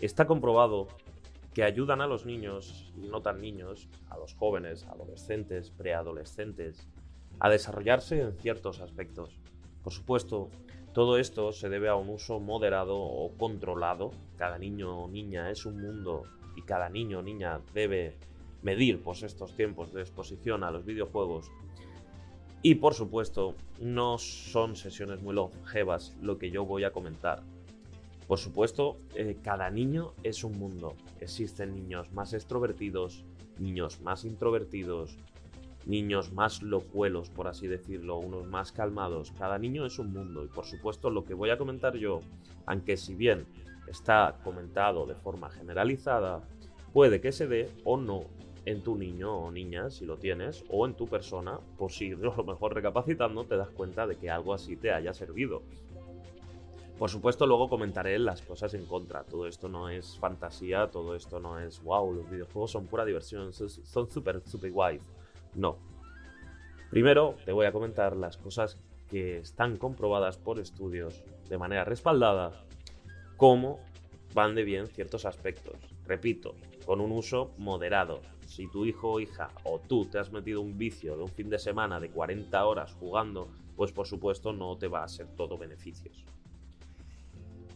está 0.00 0.26
comprobado 0.26 0.88
que 1.54 1.64
ayudan 1.64 2.00
a 2.00 2.06
los 2.06 2.24
niños, 2.24 2.92
y 2.96 3.08
no 3.08 3.20
tan 3.20 3.40
niños, 3.40 3.88
a 4.08 4.16
los 4.16 4.34
jóvenes, 4.34 4.84
adolescentes, 4.84 5.70
preadolescentes, 5.70 6.88
a 7.40 7.50
desarrollarse 7.50 8.20
en 8.20 8.32
ciertos 8.38 8.80
aspectos. 8.80 9.38
Por 9.82 9.92
supuesto, 9.92 10.48
todo 10.92 11.18
esto 11.18 11.52
se 11.52 11.68
debe 11.68 11.88
a 11.88 11.94
un 11.94 12.08
uso 12.08 12.38
moderado 12.38 12.98
o 12.98 13.32
controlado. 13.36 14.12
Cada 14.36 14.58
niño 14.58 15.04
o 15.04 15.08
niña 15.08 15.50
es 15.50 15.66
un 15.66 15.80
mundo 15.80 16.24
y 16.56 16.62
cada 16.62 16.88
niño 16.88 17.18
o 17.20 17.22
niña 17.22 17.60
debe 17.74 18.16
medir 18.62 19.02
pues, 19.02 19.22
estos 19.22 19.56
tiempos 19.56 19.92
de 19.92 20.02
exposición 20.02 20.64
a 20.64 20.70
los 20.70 20.84
videojuegos. 20.84 21.50
Y 22.62 22.76
por 22.76 22.94
supuesto, 22.94 23.56
no 23.80 24.18
son 24.18 24.76
sesiones 24.76 25.20
muy 25.20 25.34
longevas 25.34 26.16
lo 26.20 26.38
que 26.38 26.50
yo 26.50 26.64
voy 26.64 26.84
a 26.84 26.92
comentar. 26.92 27.42
Por 28.26 28.38
supuesto, 28.38 28.98
eh, 29.14 29.36
cada 29.42 29.70
niño 29.70 30.12
es 30.22 30.44
un 30.44 30.58
mundo. 30.58 30.94
Existen 31.20 31.74
niños 31.74 32.12
más 32.12 32.32
extrovertidos, 32.32 33.24
niños 33.58 34.00
más 34.00 34.24
introvertidos, 34.24 35.18
niños 35.86 36.32
más 36.32 36.62
locuelos, 36.62 37.30
por 37.30 37.48
así 37.48 37.66
decirlo, 37.66 38.18
unos 38.18 38.46
más 38.46 38.72
calmados. 38.72 39.32
Cada 39.38 39.58
niño 39.58 39.86
es 39.86 39.98
un 39.98 40.12
mundo 40.12 40.44
y 40.44 40.48
por 40.48 40.64
supuesto 40.64 41.10
lo 41.10 41.24
que 41.24 41.34
voy 41.34 41.50
a 41.50 41.58
comentar 41.58 41.96
yo, 41.96 42.20
aunque 42.66 42.96
si 42.96 43.14
bien 43.14 43.44
está 43.88 44.38
comentado 44.44 45.06
de 45.06 45.14
forma 45.14 45.50
generalizada, 45.50 46.42
puede 46.92 47.20
que 47.20 47.32
se 47.32 47.46
dé 47.46 47.70
o 47.84 47.96
no 47.96 48.24
en 48.64 48.82
tu 48.82 48.96
niño 48.96 49.36
o 49.36 49.50
niña, 49.50 49.90
si 49.90 50.06
lo 50.06 50.18
tienes, 50.18 50.64
o 50.68 50.86
en 50.86 50.94
tu 50.94 51.06
persona, 51.08 51.58
por 51.76 51.90
si 51.90 52.12
a 52.12 52.16
lo 52.16 52.44
mejor 52.44 52.74
recapacitando 52.74 53.44
te 53.44 53.56
das 53.56 53.70
cuenta 53.70 54.06
de 54.06 54.16
que 54.16 54.30
algo 54.30 54.54
así 54.54 54.76
te 54.76 54.92
haya 54.92 55.12
servido. 55.12 55.62
Por 56.98 57.10
supuesto, 57.10 57.46
luego 57.46 57.68
comentaré 57.68 58.18
las 58.18 58.42
cosas 58.42 58.74
en 58.74 58.86
contra. 58.86 59.24
Todo 59.24 59.46
esto 59.46 59.68
no 59.68 59.88
es 59.88 60.16
fantasía, 60.18 60.88
todo 60.90 61.16
esto 61.16 61.40
no 61.40 61.58
es 61.58 61.82
wow, 61.82 62.12
los 62.12 62.30
videojuegos 62.30 62.70
son 62.70 62.86
pura 62.86 63.04
diversión, 63.04 63.52
son 63.52 64.10
súper, 64.10 64.42
súper 64.46 64.70
guay. 64.70 65.00
No. 65.54 65.78
Primero 66.90 67.36
te 67.44 67.52
voy 67.52 67.66
a 67.66 67.72
comentar 67.72 68.16
las 68.16 68.36
cosas 68.36 68.78
que 69.08 69.38
están 69.38 69.76
comprobadas 69.76 70.38
por 70.38 70.58
estudios 70.58 71.22
de 71.48 71.58
manera 71.58 71.84
respaldada, 71.84 72.64
cómo 73.36 73.80
van 74.34 74.54
de 74.54 74.64
bien 74.64 74.86
ciertos 74.86 75.24
aspectos. 75.24 75.76
Repito, 76.06 76.54
con 76.86 77.00
un 77.00 77.12
uso 77.12 77.52
moderado. 77.58 78.20
Si 78.46 78.68
tu 78.68 78.84
hijo 78.84 79.12
o 79.12 79.20
hija 79.20 79.50
o 79.64 79.80
tú 79.80 80.06
te 80.06 80.18
has 80.18 80.32
metido 80.32 80.60
un 80.60 80.76
vicio 80.76 81.16
de 81.16 81.22
un 81.22 81.28
fin 81.28 81.48
de 81.48 81.58
semana 81.58 82.00
de 82.00 82.10
40 82.10 82.64
horas 82.64 82.94
jugando, 82.98 83.48
pues 83.76 83.92
por 83.92 84.06
supuesto 84.06 84.52
no 84.52 84.76
te 84.76 84.88
va 84.88 85.04
a 85.04 85.08
ser 85.08 85.26
todo 85.36 85.56
beneficios. 85.56 86.24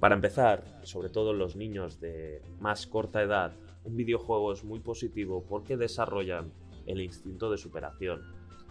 Para 0.01 0.15
empezar, 0.15 0.63
sobre 0.83 1.09
todo 1.09 1.33
los 1.33 1.57
niños 1.57 2.01
de 2.01 2.43
más 2.61 2.87
corta 2.87 3.23
edad, 3.23 3.55
un 3.85 3.97
videojuego 3.97 4.53
es 4.53 4.63
muy 4.63 4.81
positivo 4.81 5.43
porque 5.49 5.79
desarrollan 5.79 6.53
el 6.85 7.01
instinto 7.01 7.51
de 7.51 7.57
superación. 7.57 8.23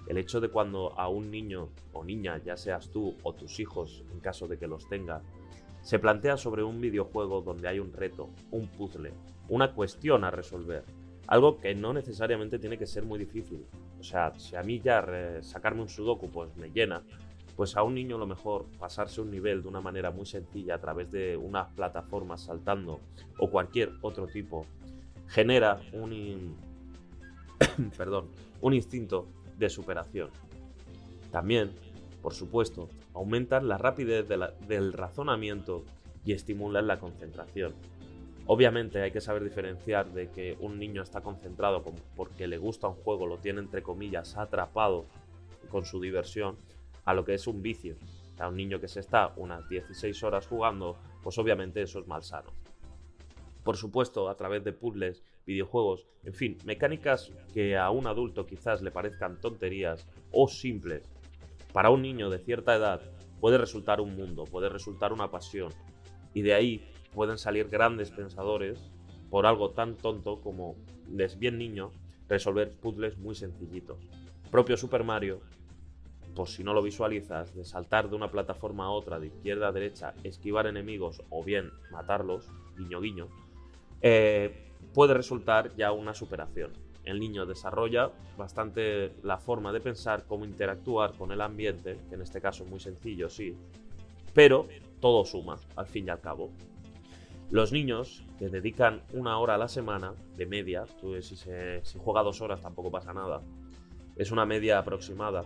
El 0.08 0.20
hecho 0.20 0.40
de 0.40 0.50
cuando 0.50 0.98
a 1.00 1.10
un 1.10 1.32
niño 1.32 1.70
o 1.94 2.04
niña, 2.04 2.38
ya 2.44 2.56
seas 2.58 2.92
tú 2.92 3.16
o 3.24 3.34
tus 3.34 3.60
hijos, 3.60 4.04
en 4.12 4.20
caso 4.20 4.48
de 4.48 4.60
que 4.60 4.68
los 4.68 4.88
tenga, 4.88 5.24
se 5.82 5.98
plantea 5.98 6.38
sobre 6.38 6.64
un 6.64 6.80
videojuego 6.80 7.42
donde 7.42 7.68
hay 7.68 7.80
un 7.80 7.92
reto, 7.92 8.30
un 8.52 8.68
puzzle, 8.68 9.12
una 9.50 9.74
cuestión 9.74 10.24
a 10.24 10.32
resolver, 10.32 10.84
algo 11.28 11.58
que 11.58 11.74
no 11.74 11.92
necesariamente 11.92 12.60
tiene 12.60 12.78
que 12.78 12.86
ser 12.86 13.04
muy 13.04 13.18
difícil. 13.18 13.66
O 14.00 14.04
sea, 14.04 14.32
si 14.38 14.56
a 14.56 14.62
mí 14.62 14.80
ya 14.80 15.04
sacarme 15.42 15.82
un 15.82 15.90
sudoku 15.90 16.30
pues 16.30 16.56
me 16.56 16.70
llena, 16.70 17.04
pues 17.56 17.78
a 17.78 17.84
un 17.84 17.96
niño 17.96 18.18
lo 18.18 18.28
mejor 18.28 18.66
pasarse 18.80 19.22
un 19.22 19.32
nivel 19.32 19.62
de 19.62 19.70
una 19.70 19.82
manera 19.82 20.12
muy 20.12 20.26
sencilla 20.26 20.76
a 20.76 20.82
través 20.82 21.12
de 21.12 21.38
unas 21.38 21.72
plataformas 21.74 22.42
saltando 22.42 23.00
o 23.40 23.50
cualquier 23.50 23.94
otro 24.02 24.28
tipo 24.28 24.66
genera 25.28 25.80
un, 25.94 26.56
perdón, 27.98 28.28
un 28.62 28.74
instinto 28.74 29.28
de 29.58 29.70
superación. 29.70 30.30
También, 31.32 31.72
por 32.22 32.34
supuesto, 32.34 32.90
aumentan 33.14 33.68
la 33.68 33.78
rapidez 33.78 34.28
del 34.28 34.94
razonamiento 34.94 35.84
y 36.26 36.34
estimulan 36.34 36.88
la 36.88 37.00
concentración. 37.00 37.74
Obviamente 38.48 39.02
hay 39.02 39.12
que 39.12 39.22
saber 39.22 39.44
diferenciar 39.44 40.12
de 40.12 40.30
que 40.30 40.56
un 40.60 40.78
niño 40.78 41.02
está 41.02 41.22
concentrado 41.22 41.84
porque 42.16 42.48
le 42.48 42.58
gusta 42.58 42.88
un 42.88 42.96
juego, 42.96 43.26
lo 43.26 43.38
tiene 43.38 43.60
entre 43.60 43.82
comillas 43.82 44.38
atrapado 44.38 45.06
con 45.70 45.86
su 45.86 46.00
diversión, 46.00 46.56
a 47.06 47.14
lo 47.14 47.24
que 47.24 47.36
es 47.36 47.48
un 47.48 47.62
vicio. 47.62 47.96
A 48.40 48.50
un 48.50 48.58
niño 48.58 48.82
que 48.82 48.88
se 48.88 49.00
está 49.00 49.32
unas 49.38 49.68
16 49.70 50.24
horas 50.24 50.48
jugando, 50.48 50.98
pues 51.24 51.38
obviamente 51.38 51.82
eso 51.82 52.00
es 52.00 52.08
malsano. 52.08 52.50
Por 53.64 53.78
supuesto, 53.78 54.30
a 54.30 54.36
través 54.36 54.64
de 54.64 54.74
puzzles, 54.74 55.24
videojuegos, 55.46 56.06
en 56.24 56.34
fin, 56.34 56.58
mecánicas 56.66 57.32
que 57.54 57.78
a 57.78 57.90
un 57.90 58.08
adulto 58.08 58.46
quizás 58.46 58.82
le 58.82 58.92
parezcan 58.92 59.40
tonterías 59.40 60.06
o 60.32 60.48
simples, 60.48 61.04
para 61.72 61.90
un 61.90 62.02
niño 62.02 62.30
de 62.30 62.40
cierta 62.40 62.76
edad 62.76 63.02
puede 63.40 63.58
resultar 63.58 64.02
un 64.02 64.16
mundo, 64.16 64.46
puede 64.46 64.70
resultar 64.70 65.14
una 65.14 65.32
pasión. 65.32 65.72
Y 66.34 66.42
de 66.42 66.54
ahí 66.54 66.88
pueden 67.14 67.38
salir 67.38 67.70
grandes 67.70 68.12
pensadores 68.12 68.92
por 69.30 69.46
algo 69.46 69.72
tan 69.72 69.96
tonto 69.96 70.42
como, 70.42 70.76
desde 71.08 71.38
bien 71.38 71.58
niño, 71.58 71.92
resolver 72.28 72.72
puzzles 72.72 73.18
muy 73.18 73.36
sencillitos. 73.36 73.98
Propio 74.52 74.78
Super 74.78 75.04
Mario 75.04 75.42
por 76.36 76.50
si 76.50 76.64
no 76.64 76.74
lo 76.74 76.84
visualizas, 76.84 77.56
de 77.56 77.64
saltar 77.64 78.10
de 78.10 78.16
una 78.16 78.30
plataforma 78.30 78.86
a 78.86 78.90
otra, 78.90 79.20
de 79.20 79.28
izquierda 79.28 79.70
a 79.70 79.72
derecha, 79.72 80.14
esquivar 80.24 80.68
enemigos 80.68 81.22
o 81.30 81.44
bien 81.44 81.72
matarlos, 81.92 82.52
guiño 82.78 83.00
guiño, 83.00 83.28
eh, 84.02 84.72
puede 84.94 85.14
resultar 85.14 85.76
ya 85.76 85.92
una 85.94 86.14
superación. 86.14 86.72
El 87.06 87.20
niño 87.20 87.46
desarrolla 87.46 88.12
bastante 88.38 89.14
la 89.24 89.38
forma 89.38 89.72
de 89.72 89.80
pensar, 89.80 90.26
cómo 90.28 90.44
interactuar 90.44 91.14
con 91.14 91.32
el 91.32 91.42
ambiente, 91.42 92.00
que 92.10 92.16
en 92.16 92.22
este 92.22 92.42
caso 92.42 92.64
es 92.64 92.70
muy 92.70 92.80
sencillo, 92.80 93.30
sí, 93.30 93.56
pero 94.34 94.68
todo 95.00 95.24
suma, 95.24 95.58
al 95.76 95.88
fin 95.88 96.08
y 96.08 96.10
al 96.10 96.20
cabo. 96.20 96.50
Los 97.52 97.72
niños 97.72 98.24
que 98.40 98.50
dedican 98.50 99.04
una 99.14 99.38
hora 99.38 99.56
a 99.56 99.58
la 99.58 99.68
semana, 99.68 100.14
de 100.36 100.46
media, 100.48 100.86
si, 101.22 101.36
si 101.36 102.00
juega 102.00 102.24
dos 102.24 102.42
horas 102.42 102.60
tampoco 102.60 102.92
pasa 102.92 103.14
nada, 103.14 103.42
es 104.16 104.32
una 104.32 104.46
media 104.46 104.80
aproximada, 104.80 105.46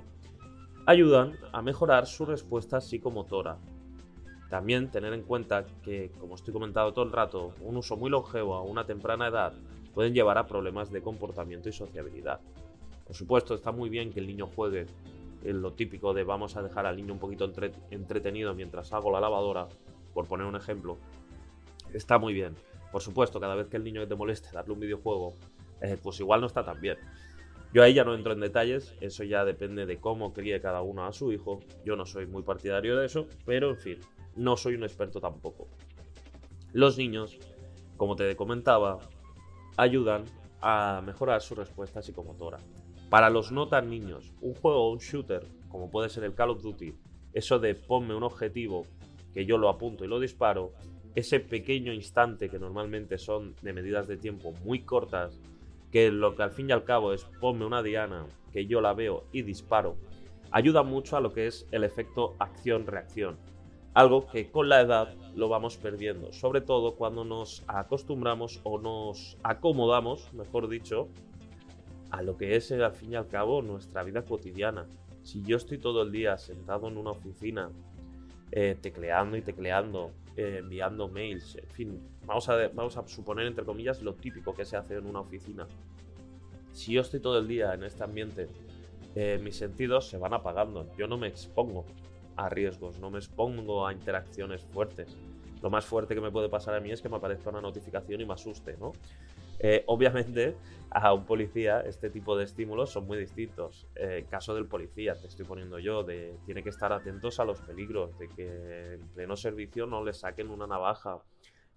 ayudan 0.90 1.38
a 1.54 1.62
mejorar 1.62 2.08
su 2.08 2.26
respuesta 2.26 2.82
psicomotora. 2.82 3.60
También 4.50 4.90
tener 4.90 5.14
en 5.14 5.22
cuenta 5.22 5.64
que, 5.84 6.10
como 6.20 6.34
estoy 6.34 6.52
comentando 6.52 6.92
todo 6.94 7.06
el 7.06 7.12
rato, 7.12 7.54
un 7.62 7.78
uso 7.78 7.96
muy 7.96 8.10
longevo 8.10 8.56
a 8.56 8.64
una 8.64 8.88
temprana 8.88 9.28
edad 9.28 9.54
pueden 9.94 10.16
llevar 10.16 10.40
a 10.40 10.48
problemas 10.48 10.92
de 10.92 11.04
comportamiento 11.04 11.70
y 11.70 11.74
sociabilidad. 11.74 12.40
Por 13.06 13.16
supuesto, 13.16 13.54
está 13.54 13.72
muy 13.72 13.88
bien 13.88 14.12
que 14.12 14.20
el 14.20 14.26
niño 14.26 14.48
juegue 14.48 14.88
en 15.44 15.62
lo 15.62 15.74
típico 15.74 16.12
de 16.16 16.24
vamos 16.24 16.58
a 16.58 16.64
dejar 16.64 16.88
al 16.88 16.98
niño 16.98 17.14
un 17.14 17.20
poquito 17.20 17.52
entretenido 17.92 18.56
mientras 18.56 18.92
hago 18.92 19.12
la 19.12 19.22
lavadora, 19.22 19.68
por 20.16 20.28
poner 20.28 20.48
un 20.48 20.56
ejemplo. 20.56 20.98
Está 21.94 22.18
muy 22.18 22.34
bien. 22.34 22.56
Por 22.92 23.04
supuesto, 23.04 23.40
cada 23.40 23.54
vez 23.54 23.68
que 23.68 23.78
el 23.78 23.84
niño 23.84 24.08
te 24.08 24.16
moleste 24.16 24.50
darle 24.52 24.74
un 24.74 24.80
videojuego, 24.80 25.36
eh, 25.82 26.00
pues 26.02 26.20
igual 26.20 26.42
no 26.42 26.48
está 26.48 26.66
tan 26.66 26.82
bien. 26.82 26.98
Yo 27.72 27.84
ahí 27.84 27.94
ya 27.94 28.04
no 28.04 28.16
entro 28.16 28.34
en 28.34 28.40
detalles, 28.40 28.96
eso 29.00 29.24
ya 29.24 29.46
depende 29.46 29.86
de 29.86 29.98
cómo 29.98 30.34
críe 30.34 30.60
cada 30.60 30.82
uno 30.82 31.06
a 31.06 31.14
su 31.14 31.32
hijo. 31.32 31.60
Yo 31.86 31.96
no 31.96 32.06
soy 32.06 32.26
muy 32.26 32.42
partidario 32.42 32.98
de 32.98 33.06
eso, 33.06 33.28
pero 33.46 33.70
en 33.70 33.78
fin, 33.78 33.98
no 34.36 34.58
soy 34.58 34.74
un 34.74 34.84
experto 34.84 35.22
tampoco. 35.22 35.68
Los 36.74 36.98
niños, 36.98 37.38
como 37.96 38.16
te 38.16 38.36
comentaba, 38.36 38.98
ayudan 39.78 40.26
a 40.62 41.02
mejorar 41.06 41.42
su 41.42 41.54
respuesta 41.54 42.02
psicomotora. 42.02 42.58
Para 43.10 43.30
los 43.30 43.52
no 43.52 43.68
tan 43.68 43.90
niños, 43.90 44.34
un 44.42 44.56
juego 44.56 44.88
o 44.88 44.92
un 44.92 45.00
shooter, 45.00 45.46
como 45.70 45.92
puede 45.92 46.10
ser 46.10 46.24
el 46.24 46.34
Call 46.34 46.52
of 46.52 46.62
Duty, 46.64 46.94
eso 47.34 47.60
de 47.60 47.76
ponme 47.76 48.16
un 48.16 48.24
objetivo 48.24 48.86
que 49.34 49.46
yo 49.46 49.58
lo 49.58 49.70
apunto 49.70 50.04
y 50.04 50.08
lo 50.08 50.20
disparo, 50.20 50.74
ese 51.16 51.40
pequeño 51.40 51.94
instante 51.94 52.50
que 52.50 52.60
normalmente 52.60 53.18
son 53.18 53.56
de 53.62 53.74
medidas 53.74 54.08
de 54.08 54.18
tiempo 54.18 54.54
muy 54.64 54.82
cortas, 54.82 55.40
que 55.92 56.12
lo 56.12 56.36
que 56.36 56.44
al 56.44 56.52
fin 56.52 56.70
y 56.70 56.74
al 56.74 56.84
cabo 56.84 57.14
es 57.14 57.26
ponme 57.40 57.66
una 57.66 57.84
diana 57.84 58.26
que 58.52 58.66
yo 58.66 58.82
la 58.82 58.94
veo 58.94 59.26
y 59.32 59.42
disparo, 59.42 59.96
ayuda 60.52 60.84
mucho 60.84 61.18
a 61.18 61.22
lo 61.22 61.34
que 61.34 61.48
es 61.48 61.68
el 61.72 61.84
efecto 61.84 62.36
acción-reacción. 62.40 63.38
Algo 63.94 64.28
que 64.28 64.50
con 64.50 64.70
la 64.70 64.82
edad 64.82 65.16
lo 65.36 65.50
vamos 65.50 65.78
perdiendo, 65.78 66.32
sobre 66.32 66.62
todo 66.62 66.96
cuando 66.96 67.26
nos 67.26 67.64
acostumbramos 67.68 68.62
o 68.64 68.80
nos 68.80 69.38
acomodamos, 69.44 70.32
mejor 70.34 70.70
dicho, 70.70 71.10
a 72.12 72.22
lo 72.22 72.38
que 72.38 72.56
es 72.56 72.72
al 72.72 72.94
fin 72.94 73.14
y 73.14 73.16
al 73.16 73.28
cabo 73.28 73.62
nuestra 73.62 74.04
vida 74.04 74.24
cotidiana. 74.24 74.86
Si 75.24 75.44
yo 75.44 75.58
estoy 75.58 75.80
todo 75.80 76.04
el 76.04 76.12
día 76.12 76.38
sentado 76.38 76.88
en 76.88 76.98
una 76.98 77.12
oficina, 77.12 77.70
eh, 78.52 78.76
tecleando 78.80 79.38
y 79.38 79.42
tecleando, 79.42 80.12
eh, 80.40 80.60
enviando 80.60 81.10
mails, 81.10 81.58
en 81.58 81.70
fin, 81.70 82.10
vamos 82.26 82.48
a, 82.48 83.08
suponer 83.10 83.46
entre 83.46 83.66
comillas 83.66 84.02
lo 84.02 84.14
típico 84.14 84.54
que 84.54 84.64
se 84.64 84.78
hace 84.78 84.96
en 84.96 85.06
una 85.06 85.20
oficina. 85.20 85.68
Si 86.72 86.94
yo 86.94 87.02
estoy 87.02 87.20
todo 87.20 87.40
el 87.40 87.46
día 87.46 87.74
en 87.74 87.84
este 87.84 88.06
ambiente, 88.06 88.48
eh, 89.16 89.38
mis 89.44 89.58
sentidos 89.58 90.08
se 90.08 90.18
van 90.18 90.34
apagando, 90.34 90.88
yo 90.98 91.08
no 91.08 91.18
me 91.18 91.28
expongo 91.28 91.84
a 92.38 92.48
riesgos, 92.48 93.00
no 93.00 93.12
me 93.12 93.18
expongo 93.18 93.86
a 93.86 93.92
interacciones 93.92 94.64
fuertes. 94.64 95.18
Lo 95.62 95.70
más 95.70 95.86
fuerte 95.86 96.16
que 96.16 96.22
me 96.22 96.32
puede 96.32 96.48
pasar 96.48 96.74
a 96.74 96.80
mí 96.80 96.90
es 96.90 97.02
que 97.02 97.10
me 97.10 97.18
aparezca 97.18 97.50
una 97.50 97.60
notificación 97.60 98.22
y 98.22 98.26
me 98.26 98.34
asuste, 98.34 98.78
¿no? 98.80 98.94
Eh, 99.60 99.84
obviamente, 99.88 100.56
a 100.92 101.14
un 101.14 101.26
policía 101.26 101.82
este 101.82 102.10
tipo 102.10 102.38
de 102.38 102.46
estímulos 102.46 102.92
son 102.92 103.06
muy 103.06 103.18
distintos. 103.18 103.88
Eh, 103.96 104.26
caso 104.30 104.56
del 104.56 104.68
policía, 104.68 105.16
te 105.16 105.28
estoy 105.28 105.46
poniendo 105.46 105.80
yo, 105.80 106.06
tiene 106.46 106.64
que 106.64 106.70
estar 106.70 106.92
atentos 106.92 107.40
a 107.40 107.46
los 107.46 107.62
peligros, 107.62 108.18
de 108.18 108.28
que 108.30 108.94
en 108.94 109.08
pleno 109.10 109.36
servicio 109.36 109.86
no 109.86 110.04
le 110.04 110.14
saquen 110.14 110.50
una 110.50 110.66
navaja. 110.66 111.22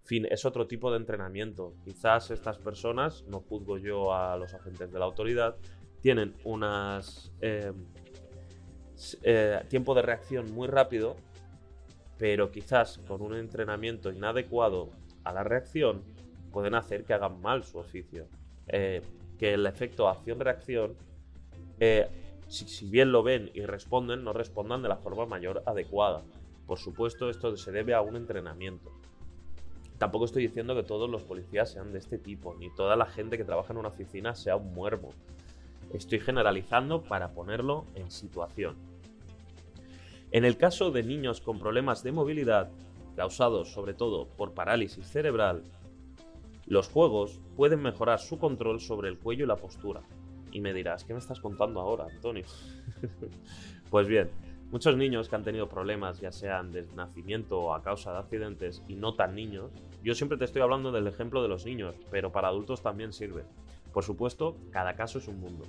Fin, 0.04 0.26
es 0.30 0.44
otro 0.44 0.66
tipo 0.66 0.90
de 0.90 0.96
entrenamiento. 0.96 1.74
Quizás 1.84 2.30
estas 2.30 2.58
personas, 2.58 3.24
no 3.28 3.40
juzgo 3.40 3.78
yo 3.78 4.14
a 4.14 4.36
los 4.36 4.54
agentes 4.54 4.90
de 4.90 4.98
la 4.98 5.04
autoridad, 5.04 5.56
tienen 6.00 6.34
unas 6.44 7.32
eh, 7.40 7.72
eh, 9.22 9.60
tiempo 9.68 9.94
de 9.94 10.02
reacción 10.02 10.52
muy 10.52 10.68
rápido, 10.68 11.16
pero 12.18 12.50
quizás 12.50 12.98
con 13.06 13.22
un 13.22 13.34
entrenamiento 13.34 14.10
inadecuado 14.10 14.90
a 15.24 15.32
la 15.32 15.44
reacción 15.44 16.02
pueden 16.52 16.74
hacer 16.74 17.04
que 17.04 17.14
hagan 17.14 17.40
mal 17.40 17.64
su 17.64 17.78
oficio. 17.78 18.26
Eh, 18.68 19.02
que 19.38 19.54
el 19.54 19.66
efecto 19.66 20.08
acción-reacción, 20.08 20.94
eh, 21.80 22.06
si, 22.46 22.88
bien 22.88 23.10
lo 23.10 23.24
ven 23.24 23.50
y 23.54 23.62
responden, 23.62 24.22
no 24.22 24.32
respondan 24.32 24.82
de 24.82 24.88
la 24.88 24.98
forma 24.98 25.26
mayor 25.26 25.64
adecuada. 25.66 26.22
Por 26.66 26.78
supuesto, 26.78 27.28
esto 27.28 27.56
se 27.56 27.72
debe 27.72 27.94
a 27.94 28.02
un 28.02 28.14
entrenamiento. 28.14 28.92
Tampoco 29.98 30.26
estoy 30.26 30.46
diciendo 30.46 30.76
que 30.76 30.84
todos 30.84 31.10
los 31.10 31.22
policías 31.22 31.72
sean 31.72 31.92
de 31.92 31.98
este 31.98 32.18
tipo, 32.18 32.54
ni 32.54 32.72
toda 32.74 32.94
la 32.94 33.06
gente 33.06 33.36
que 33.36 33.44
trabaja 33.44 33.72
en 33.72 33.78
una 33.78 33.88
oficina 33.88 34.34
sea 34.34 34.56
un 34.56 34.72
muermo. 34.74 35.10
Estoy 35.92 36.20
generalizando 36.20 37.02
para 37.02 37.32
ponerlo 37.32 37.84
en 37.94 38.10
situación. 38.10 38.76
En 40.30 40.44
el 40.44 40.56
caso 40.56 40.90
de 40.90 41.02
niños 41.02 41.40
con 41.40 41.58
problemas 41.58 42.02
de 42.02 42.12
movilidad, 42.12 42.70
causados 43.16 43.72
sobre 43.72 43.92
todo 43.92 44.26
por 44.26 44.54
parálisis 44.54 45.06
cerebral, 45.06 45.62
los 46.66 46.88
juegos 46.88 47.40
pueden 47.56 47.82
mejorar 47.82 48.18
su 48.18 48.38
control 48.38 48.80
sobre 48.80 49.08
el 49.08 49.18
cuello 49.18 49.44
y 49.44 49.48
la 49.48 49.56
postura. 49.56 50.02
Y 50.50 50.60
me 50.60 50.74
dirás, 50.74 51.04
¿qué 51.04 51.12
me 51.12 51.18
estás 51.18 51.40
contando 51.40 51.80
ahora, 51.80 52.06
Antonio? 52.10 52.44
pues 53.90 54.06
bien, 54.06 54.30
Muchos 54.72 54.96
niños 54.96 55.28
que 55.28 55.36
han 55.36 55.44
tenido 55.44 55.68
problemas, 55.68 56.18
ya 56.18 56.32
sean 56.32 56.72
desde 56.72 56.96
nacimiento 56.96 57.60
o 57.60 57.74
a 57.74 57.82
causa 57.82 58.10
de 58.10 58.20
accidentes, 58.20 58.82
y 58.88 58.94
no 58.94 59.12
tan 59.12 59.34
niños, 59.34 59.70
yo 60.02 60.14
siempre 60.14 60.38
te 60.38 60.46
estoy 60.46 60.62
hablando 60.62 60.90
del 60.90 61.06
ejemplo 61.06 61.42
de 61.42 61.48
los 61.48 61.66
niños, 61.66 61.94
pero 62.10 62.32
para 62.32 62.48
adultos 62.48 62.80
también 62.80 63.12
sirve. 63.12 63.44
Por 63.92 64.02
supuesto, 64.02 64.56
cada 64.70 64.96
caso 64.96 65.18
es 65.18 65.28
un 65.28 65.40
mundo. 65.40 65.66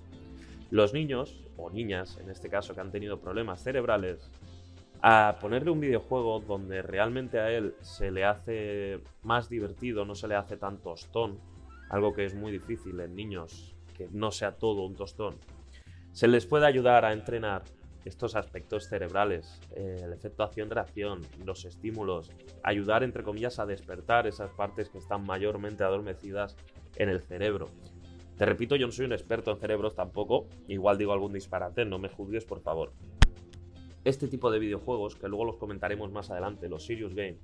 Los 0.72 0.94
niños, 0.94 1.38
o 1.58 1.70
niñas 1.70 2.18
en 2.24 2.30
este 2.30 2.48
caso, 2.48 2.74
que 2.74 2.80
han 2.80 2.94
tenido 2.94 3.20
problemas 3.20 3.62
cerebrales, 3.62 4.32
a 5.06 5.36
ponerle 5.42 5.70
un 5.70 5.82
videojuego 5.82 6.40
donde 6.40 6.82
realmente 6.82 7.38
a 7.38 7.52
él 7.52 7.76
se 7.82 8.10
le 8.10 8.24
hace 8.24 9.02
más 9.22 9.50
divertido, 9.50 10.06
no 10.06 10.16
se 10.16 10.30
le 10.30 10.36
hace 10.36 10.56
tan 10.56 10.78
tostón, 10.78 11.40
algo 11.90 12.14
que 12.14 12.24
es 12.24 12.34
muy 12.34 12.54
difícil 12.54 12.98
en 13.02 13.14
niños, 13.14 13.76
que 13.98 14.08
no 14.14 14.32
sea 14.32 14.54
todo 14.54 14.86
un 14.86 14.96
tostón, 14.96 15.36
se 16.14 16.30
les 16.30 16.46
puede 16.46 16.66
ayudar 16.68 17.04
a 17.04 17.12
entrenar 17.12 17.64
estos 18.06 18.38
aspectos 18.38 18.88
cerebrales, 18.88 19.60
eh, 19.76 20.00
el 20.04 20.14
efecto 20.14 20.44
acción-reacción, 20.44 21.22
los 21.44 21.66
estímulos, 21.66 22.32
ayudar 22.64 23.04
entre 23.04 23.24
comillas 23.24 23.60
a 23.60 23.66
despertar 23.66 24.26
esas 24.26 24.52
partes 24.52 24.88
que 24.88 25.00
están 25.00 25.26
mayormente 25.26 25.84
adormecidas 25.84 26.56
en 26.96 27.10
el 27.10 27.22
cerebro. 27.22 27.68
Te 28.38 28.46
repito, 28.46 28.78
yo 28.78 28.86
no 28.86 28.94
soy 28.94 29.06
un 29.06 29.14
experto 29.14 29.52
en 29.52 29.58
cerebros 29.58 29.96
tampoco, 29.96 30.48
igual 30.70 30.98
digo 30.98 31.12
algún 31.12 31.34
disparate, 31.34 31.84
no 31.84 32.00
me 32.00 32.08
juzgues 32.08 32.46
por 32.46 32.62
favor. 32.62 32.94
Este 34.04 34.28
tipo 34.28 34.52
de 34.52 34.60
videojuegos, 34.60 35.16
que 35.16 35.28
luego 35.28 35.46
los 35.46 35.58
comentaremos 35.58 36.12
más 36.12 36.30
adelante, 36.30 36.70
los 36.70 36.86
Serious 36.86 37.14
Game, 37.14 37.38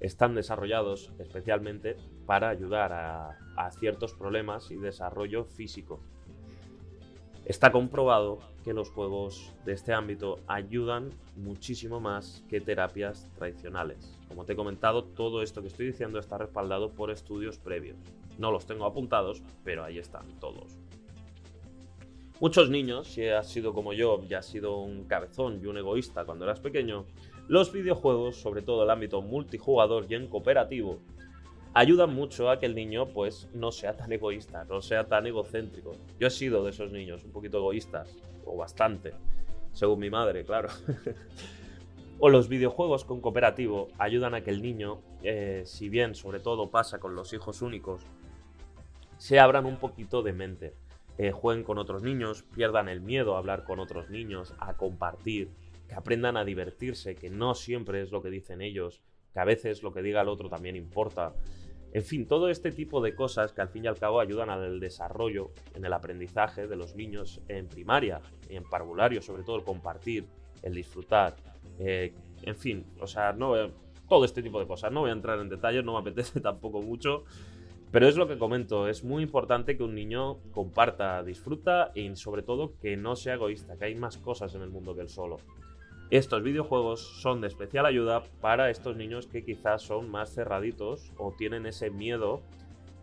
están 0.00 0.34
desarrollados 0.34 1.12
especialmente 1.18 1.96
para 2.26 2.48
ayudar 2.48 2.92
a 2.92 3.70
ciertos 3.70 4.12
problemas 4.12 4.70
y 4.70 4.76
desarrollo 4.76 5.44
físico 5.44 6.00
Está 7.46 7.70
comprobado 7.70 8.40
que 8.64 8.74
los 8.74 8.90
juegos 8.90 9.52
de 9.64 9.72
este 9.72 9.92
ámbito 9.92 10.40
ayudan 10.48 11.10
muchísimo 11.36 12.00
más 12.00 12.42
que 12.48 12.60
terapias 12.60 13.30
tradicionales. 13.36 14.18
Como 14.28 14.44
te 14.44 14.54
he 14.54 14.56
comentado, 14.56 15.04
todo 15.04 15.42
esto 15.42 15.62
que 15.62 15.68
estoy 15.68 15.86
diciendo 15.86 16.18
está 16.18 16.38
respaldado 16.38 16.90
por 16.90 17.12
estudios 17.12 17.56
previos. 17.58 17.98
No 18.36 18.50
los 18.50 18.66
tengo 18.66 18.84
apuntados, 18.84 19.44
pero 19.62 19.84
ahí 19.84 19.96
están 19.96 20.26
todos. 20.40 20.76
Muchos 22.38 22.68
niños, 22.68 23.06
si 23.08 23.26
has 23.26 23.48
sido 23.48 23.72
como 23.72 23.94
yo, 23.94 24.22
ya 24.28 24.40
has 24.40 24.46
sido 24.46 24.76
un 24.76 25.04
cabezón 25.04 25.58
y 25.62 25.66
un 25.66 25.78
egoísta 25.78 26.26
cuando 26.26 26.44
eras 26.44 26.60
pequeño, 26.60 27.06
los 27.48 27.72
videojuegos, 27.72 28.36
sobre 28.36 28.60
todo 28.60 28.84
el 28.84 28.90
ámbito 28.90 29.22
multijugador 29.22 30.04
y 30.06 30.16
en 30.16 30.26
cooperativo, 30.26 30.98
ayuda 31.72 32.06
mucho 32.06 32.50
a 32.50 32.58
que 32.58 32.66
el 32.66 32.74
niño 32.74 33.06
pues 33.06 33.48
no 33.54 33.72
sea 33.72 33.96
tan 33.96 34.12
egoísta, 34.12 34.64
no 34.64 34.82
sea 34.82 35.04
tan 35.04 35.26
egocéntrico. 35.26 35.92
Yo 36.20 36.26
he 36.26 36.30
sido 36.30 36.62
de 36.62 36.72
esos 36.72 36.92
niños 36.92 37.24
un 37.24 37.32
poquito 37.32 37.56
egoístas, 37.56 38.14
o 38.44 38.54
bastante, 38.54 39.14
según 39.72 40.00
mi 40.00 40.10
madre, 40.10 40.44
claro. 40.44 40.68
o 42.18 42.28
los 42.28 42.50
videojuegos 42.50 43.06
con 43.06 43.22
cooperativo 43.22 43.88
ayudan 43.96 44.34
a 44.34 44.42
que 44.42 44.50
el 44.50 44.60
niño, 44.60 44.98
eh, 45.22 45.62
si 45.64 45.88
bien 45.88 46.14
sobre 46.14 46.40
todo 46.40 46.70
pasa 46.70 46.98
con 46.98 47.14
los 47.14 47.32
hijos 47.32 47.62
únicos, 47.62 48.02
se 49.16 49.40
abran 49.40 49.64
un 49.64 49.78
poquito 49.78 50.22
de 50.22 50.34
mente. 50.34 50.74
Eh, 51.18 51.32
jueguen 51.32 51.64
con 51.64 51.78
otros 51.78 52.02
niños, 52.02 52.44
pierdan 52.54 52.88
el 52.88 53.00
miedo 53.00 53.34
a 53.34 53.38
hablar 53.38 53.64
con 53.64 53.80
otros 53.80 54.10
niños, 54.10 54.54
a 54.58 54.76
compartir, 54.76 55.50
que 55.88 55.94
aprendan 55.94 56.36
a 56.36 56.44
divertirse, 56.44 57.14
que 57.14 57.30
no 57.30 57.54
siempre 57.54 58.02
es 58.02 58.10
lo 58.10 58.22
que 58.22 58.30
dicen 58.30 58.60
ellos, 58.60 59.02
que 59.32 59.40
a 59.40 59.44
veces 59.44 59.82
lo 59.82 59.92
que 59.92 60.02
diga 60.02 60.22
el 60.22 60.28
otro 60.28 60.48
también 60.48 60.76
importa. 60.76 61.34
En 61.92 62.02
fin, 62.02 62.26
todo 62.26 62.50
este 62.50 62.72
tipo 62.72 63.00
de 63.00 63.14
cosas 63.14 63.52
que 63.52 63.62
al 63.62 63.68
fin 63.68 63.84
y 63.84 63.88
al 63.88 63.98
cabo 63.98 64.20
ayudan 64.20 64.50
al 64.50 64.80
desarrollo 64.80 65.52
en 65.74 65.84
el 65.84 65.92
aprendizaje 65.92 66.66
de 66.66 66.76
los 66.76 66.94
niños 66.94 67.40
en 67.48 67.68
primaria 67.68 68.20
en 68.48 68.64
parvulario, 68.64 69.22
sobre 69.22 69.44
todo 69.44 69.56
el 69.56 69.64
compartir, 69.64 70.26
el 70.62 70.74
disfrutar, 70.74 71.36
eh, 71.78 72.12
en 72.42 72.56
fin, 72.56 72.84
o 73.00 73.06
sea, 73.06 73.32
no 73.32 73.54
todo 74.08 74.24
este 74.24 74.42
tipo 74.42 74.60
de 74.60 74.66
cosas. 74.66 74.92
No 74.92 75.00
voy 75.00 75.10
a 75.10 75.14
entrar 75.14 75.38
en 75.38 75.48
detalles, 75.48 75.84
no 75.84 75.94
me 75.94 75.98
apetece 75.98 76.40
tampoco 76.42 76.82
mucho, 76.82 77.24
pero 77.92 78.08
es 78.08 78.16
lo 78.16 78.26
que 78.26 78.38
comento, 78.38 78.88
es 78.88 79.04
muy 79.04 79.22
importante 79.22 79.76
que 79.76 79.82
un 79.82 79.94
niño 79.94 80.38
comparta, 80.52 81.22
disfruta 81.22 81.92
y 81.94 82.14
sobre 82.16 82.42
todo 82.42 82.74
que 82.80 82.96
no 82.96 83.16
sea 83.16 83.34
egoísta, 83.34 83.76
que 83.76 83.86
hay 83.86 83.94
más 83.94 84.18
cosas 84.18 84.54
en 84.54 84.62
el 84.62 84.70
mundo 84.70 84.94
que 84.94 85.02
él 85.02 85.08
solo. 85.08 85.38
Estos 86.10 86.42
videojuegos 86.42 87.00
son 87.20 87.40
de 87.40 87.48
especial 87.48 87.84
ayuda 87.84 88.22
para 88.40 88.70
estos 88.70 88.96
niños 88.96 89.26
que 89.26 89.44
quizás 89.44 89.82
son 89.82 90.10
más 90.10 90.32
cerraditos 90.32 91.12
o 91.16 91.32
tienen 91.32 91.66
ese 91.66 91.90
miedo 91.90 92.42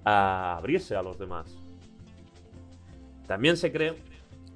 a 0.06 0.58
abrirse 0.58 0.96
a 0.96 1.04
los 1.04 1.17
demás. 1.17 1.58
También 3.28 3.58
se 3.58 3.72
cree 3.72 3.96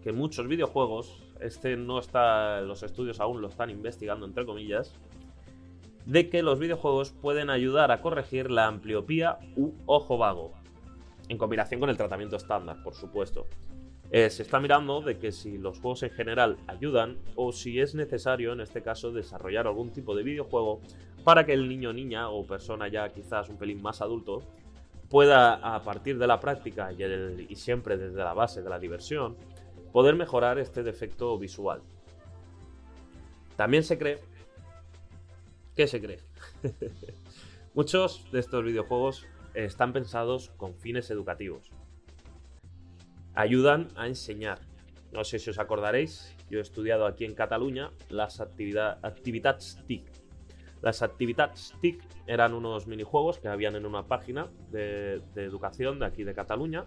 que 0.04 0.14
muchos 0.14 0.48
videojuegos, 0.48 1.22
este 1.42 1.76
no 1.76 2.00
está, 2.00 2.62
los 2.62 2.84
estudios 2.84 3.20
aún 3.20 3.42
lo 3.42 3.48
están 3.48 3.70
investigando 3.70 4.26
entre 4.26 4.46
comillas, 4.46 4.94
de 6.08 6.30
que 6.30 6.42
los 6.42 6.58
videojuegos 6.58 7.12
pueden 7.12 7.50
ayudar 7.50 7.92
a 7.92 8.00
corregir 8.02 8.50
la 8.50 8.68
ampliopía 8.68 9.40
u 9.58 9.74
ojo 9.86 10.18
vago, 10.18 10.54
en 11.28 11.38
combinación 11.38 11.82
con 11.82 11.90
el 11.90 11.98
tratamiento 11.98 12.38
estándar, 12.38 12.82
por 12.82 12.96
supuesto. 12.96 13.46
Eh, 14.10 14.30
se 14.30 14.44
está 14.44 14.62
mirando 14.62 15.02
de 15.02 15.20
que 15.20 15.34
si 15.34 15.58
los 15.58 15.82
juegos 15.82 16.04
en 16.04 16.12
general 16.12 16.56
ayudan 16.66 17.18
o 17.36 17.52
si 17.52 17.82
es 17.82 17.94
necesario 17.94 18.54
en 18.54 18.62
este 18.62 18.82
caso 18.82 19.12
desarrollar 19.12 19.68
algún 19.68 19.92
tipo 19.92 20.16
de 20.16 20.24
videojuego 20.24 20.80
para 21.26 21.46
que 21.46 21.52
el 21.52 21.68
niño 21.68 21.92
niña 21.92 22.30
o 22.30 22.48
persona 22.48 22.88
ya 22.88 23.10
quizás 23.10 23.50
un 23.50 23.58
pelín 23.58 23.82
más 23.82 24.02
adulto 24.02 24.44
pueda 25.10 25.56
a 25.56 25.84
partir 25.84 26.18
de 26.18 26.26
la 26.26 26.40
práctica 26.40 26.94
y, 26.94 27.04
y 27.50 27.56
siempre 27.58 27.98
desde 27.98 28.20
la 28.20 28.34
base 28.34 28.62
de 28.62 28.70
la 28.70 28.80
diversión 28.80 29.36
poder 29.92 30.16
mejorar 30.16 30.58
este 30.58 30.84
defecto 30.84 31.38
visual. 31.38 31.82
También 33.58 33.84
se 33.84 33.98
cree... 33.98 34.37
¿Qué 35.78 35.88
se 35.88 36.02
cree? 36.02 36.20
Muchos 37.74 38.30
de 38.32 38.40
estos 38.40 38.66
videojuegos 38.66 39.26
están 39.54 39.94
pensados 39.94 40.50
con 40.58 40.76
fines 40.76 41.10
educativos 41.10 41.72
ayudan 43.38 43.90
a 43.96 44.08
enseñar. 44.08 44.58
No 45.12 45.24
sé 45.24 45.38
si 45.38 45.52
os 45.52 45.60
acordaréis, 45.60 46.36
yo 46.50 46.58
he 46.58 46.62
estudiado 46.62 47.06
aquí 47.06 47.24
en 47.24 47.36
Cataluña 47.36 47.92
las 48.10 48.42
actividades 48.42 49.78
TIC. 49.88 50.04
Las 50.82 51.04
actividades 51.04 51.72
TIC 51.80 52.04
eran 52.26 52.56
unos 52.56 52.88
minijuegos 52.88 53.38
que 53.38 53.48
habían 53.48 53.76
en 53.76 53.86
una 53.86 54.08
página 54.08 54.48
de, 54.72 55.22
de 55.36 55.44
educación 55.44 56.00
de 56.00 56.08
aquí 56.08 56.24
de 56.24 56.34
Cataluña, 56.34 56.86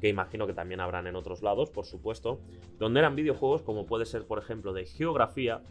que 0.00 0.08
imagino 0.08 0.48
que 0.48 0.54
también 0.54 0.80
habrán 0.80 1.06
en 1.06 1.14
otros 1.14 1.40
lados, 1.42 1.70
por 1.70 1.86
supuesto, 1.86 2.40
donde 2.78 2.98
eran 2.98 3.14
videojuegos 3.14 3.62
como 3.62 3.86
puede 3.86 4.06
ser, 4.06 4.26
por 4.26 4.40
ejemplo, 4.40 4.72
de 4.72 4.86
geografía, 4.86 5.62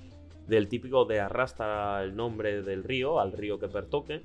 del 0.48 0.68
típico 0.68 1.06
de 1.06 1.20
arrastra 1.20 2.04
el 2.04 2.16
nombre 2.16 2.62
del 2.62 2.84
río 2.84 3.20
al 3.20 3.32
río 3.32 3.60
que 3.60 3.68
pertoque, 3.68 4.22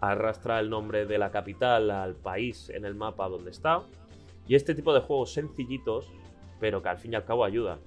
arrastra 0.00 0.60
el 0.60 0.70
nombre 0.70 1.06
de 1.06 1.18
la 1.18 1.30
capital 1.30 1.90
al 1.90 2.14
país 2.14 2.70
en 2.70 2.84
el 2.84 2.94
mapa 2.94 3.28
donde 3.28 3.50
está, 3.50 3.82
y 4.46 4.54
este 4.54 4.74
tipo 4.74 4.94
de 4.94 5.00
juegos 5.00 5.32
sencillitos, 5.32 6.06
pero 6.58 6.82
que 6.82 6.88
al 6.88 6.98
fin 6.98 7.12
y 7.12 7.16
al 7.16 7.24
cabo 7.24 7.44
ayudan. 7.44 7.78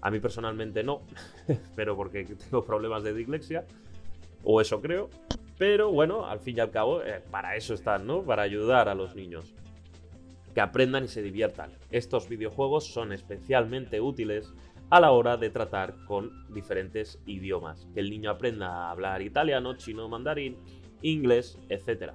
A 0.00 0.10
mí 0.10 0.20
personalmente 0.20 0.82
no, 0.82 1.02
pero 1.76 1.96
porque 1.96 2.24
tengo 2.24 2.64
problemas 2.64 3.02
de 3.02 3.14
dislexia, 3.14 3.64
o 4.44 4.60
eso 4.60 4.80
creo. 4.80 5.08
Pero 5.58 5.92
bueno, 5.92 6.26
al 6.26 6.40
fin 6.40 6.56
y 6.56 6.60
al 6.60 6.70
cabo, 6.70 7.02
eh, 7.02 7.22
para 7.30 7.56
eso 7.56 7.74
están, 7.74 8.06
¿no? 8.06 8.22
Para 8.22 8.42
ayudar 8.42 8.88
a 8.88 8.94
los 8.94 9.14
niños. 9.14 9.54
Que 10.54 10.60
aprendan 10.60 11.04
y 11.04 11.08
se 11.08 11.22
diviertan. 11.22 11.70
Estos 11.90 12.28
videojuegos 12.28 12.92
son 12.92 13.12
especialmente 13.12 14.00
útiles 14.00 14.52
a 14.90 15.00
la 15.00 15.10
hora 15.12 15.36
de 15.36 15.50
tratar 15.50 15.94
con 16.04 16.46
diferentes 16.52 17.18
idiomas. 17.26 17.86
Que 17.94 18.00
el 18.00 18.10
niño 18.10 18.30
aprenda 18.30 18.68
a 18.68 18.90
hablar 18.90 19.22
italiano, 19.22 19.76
chino, 19.76 20.08
mandarín, 20.08 20.56
inglés, 21.02 21.58
etc 21.68 22.12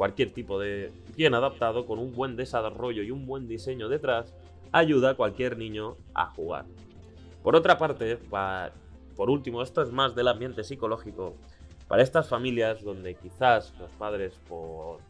cualquier 0.00 0.30
tipo 0.30 0.58
de 0.58 0.90
bien 1.14 1.34
adaptado, 1.34 1.84
con 1.84 1.98
un 1.98 2.14
buen 2.14 2.34
desarrollo 2.34 3.02
y 3.02 3.10
un 3.10 3.26
buen 3.26 3.46
diseño 3.46 3.90
detrás, 3.90 4.34
ayuda 4.72 5.10
a 5.10 5.14
cualquier 5.14 5.58
niño 5.58 5.98
a 6.14 6.24
jugar. 6.24 6.64
Por 7.42 7.54
otra 7.54 7.76
parte, 7.76 8.18
por 9.14 9.28
último, 9.28 9.60
esto 9.60 9.82
es 9.82 9.92
más 9.92 10.14
del 10.14 10.28
ambiente 10.28 10.64
psicológico. 10.64 11.34
Para 11.86 12.02
estas 12.02 12.30
familias 12.30 12.82
donde 12.82 13.14
quizás 13.14 13.74
los 13.78 13.90
padres 13.90 14.40
por 14.48 15.00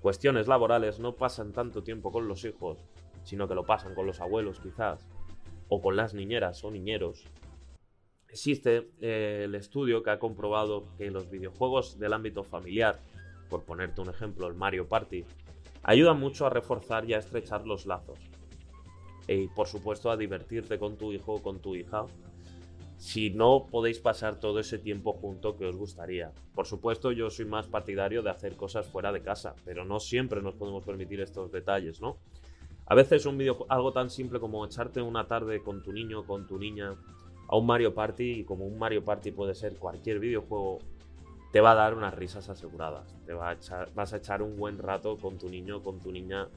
cuestiones 0.00 0.46
laborales 0.46 1.00
no 1.00 1.16
pasan 1.16 1.52
tanto 1.52 1.82
tiempo 1.82 2.12
con 2.12 2.28
los 2.28 2.44
hijos, 2.44 2.78
sino 3.24 3.48
que 3.48 3.56
lo 3.56 3.66
pasan 3.66 3.92
con 3.96 4.06
los 4.06 4.20
abuelos 4.20 4.60
quizás, 4.60 5.04
o 5.72 5.80
con 5.80 5.96
las 5.96 6.12
niñeras 6.14 6.64
o 6.64 6.70
niñeros, 6.70 7.24
existe 8.28 8.90
eh, 9.00 9.42
el 9.44 9.54
estudio 9.54 10.02
que 10.02 10.10
ha 10.10 10.18
comprobado 10.18 10.84
que 10.98 11.10
los 11.10 11.30
videojuegos 11.30 11.98
del 11.98 12.12
ámbito 12.12 12.42
familiar 12.44 13.00
por 13.52 13.64
ponerte 13.64 14.00
un 14.00 14.08
ejemplo, 14.08 14.48
el 14.48 14.54
Mario 14.54 14.88
Party, 14.88 15.26
ayudan 15.82 16.18
mucho 16.18 16.46
a 16.46 16.50
reforzar 16.50 17.04
y 17.04 17.12
a 17.12 17.18
estrechar 17.18 17.66
los 17.66 17.84
lazos. 17.84 18.18
Y 19.28 19.48
por 19.48 19.68
supuesto 19.68 20.10
a 20.10 20.16
divertirte 20.16 20.78
con 20.78 20.96
tu 20.96 21.12
hijo 21.12 21.34
o 21.34 21.42
con 21.42 21.60
tu 21.60 21.76
hija 21.76 22.06
si 22.96 23.28
no 23.28 23.66
podéis 23.70 23.98
pasar 23.98 24.40
todo 24.40 24.58
ese 24.58 24.78
tiempo 24.78 25.12
junto 25.12 25.54
que 25.58 25.66
os 25.66 25.76
gustaría. 25.76 26.32
Por 26.54 26.66
supuesto, 26.66 27.12
yo 27.12 27.28
soy 27.28 27.44
más 27.44 27.66
partidario 27.66 28.22
de 28.22 28.30
hacer 28.30 28.56
cosas 28.56 28.86
fuera 28.86 29.12
de 29.12 29.20
casa, 29.20 29.54
pero 29.66 29.84
no 29.84 30.00
siempre 30.00 30.40
nos 30.40 30.54
podemos 30.54 30.82
permitir 30.82 31.20
estos 31.20 31.52
detalles, 31.52 32.00
¿no? 32.00 32.16
A 32.86 32.94
veces 32.94 33.26
un 33.26 33.38
video, 33.38 33.64
algo 33.68 33.92
tan 33.92 34.10
simple 34.10 34.40
como 34.40 34.64
echarte 34.64 35.00
una 35.00 35.26
tarde 35.26 35.62
con 35.62 35.82
tu 35.82 35.92
niño, 35.92 36.24
con 36.24 36.46
tu 36.46 36.58
niña, 36.58 36.94
a 37.48 37.56
un 37.56 37.66
Mario 37.66 37.94
Party, 37.94 38.40
y 38.40 38.44
como 38.44 38.66
un 38.66 38.78
Mario 38.78 39.04
Party 39.04 39.30
puede 39.30 39.54
ser 39.54 39.76
cualquier 39.78 40.18
videojuego, 40.18 40.78
te 41.52 41.60
va 41.60 41.72
a 41.72 41.74
dar 41.74 41.94
unas 41.94 42.14
risas 42.14 42.48
aseguradas. 42.48 43.14
Te 43.24 43.34
va 43.34 43.50
a 43.50 43.56
vas 43.94 44.12
a 44.12 44.16
echar 44.16 44.42
un 44.42 44.56
buen 44.56 44.78
rato 44.78 45.16
con 45.16 45.38
tu 45.38 45.48
niño, 45.48 45.82
con 45.82 46.00
tu 46.00 46.10
niña, 46.10 46.48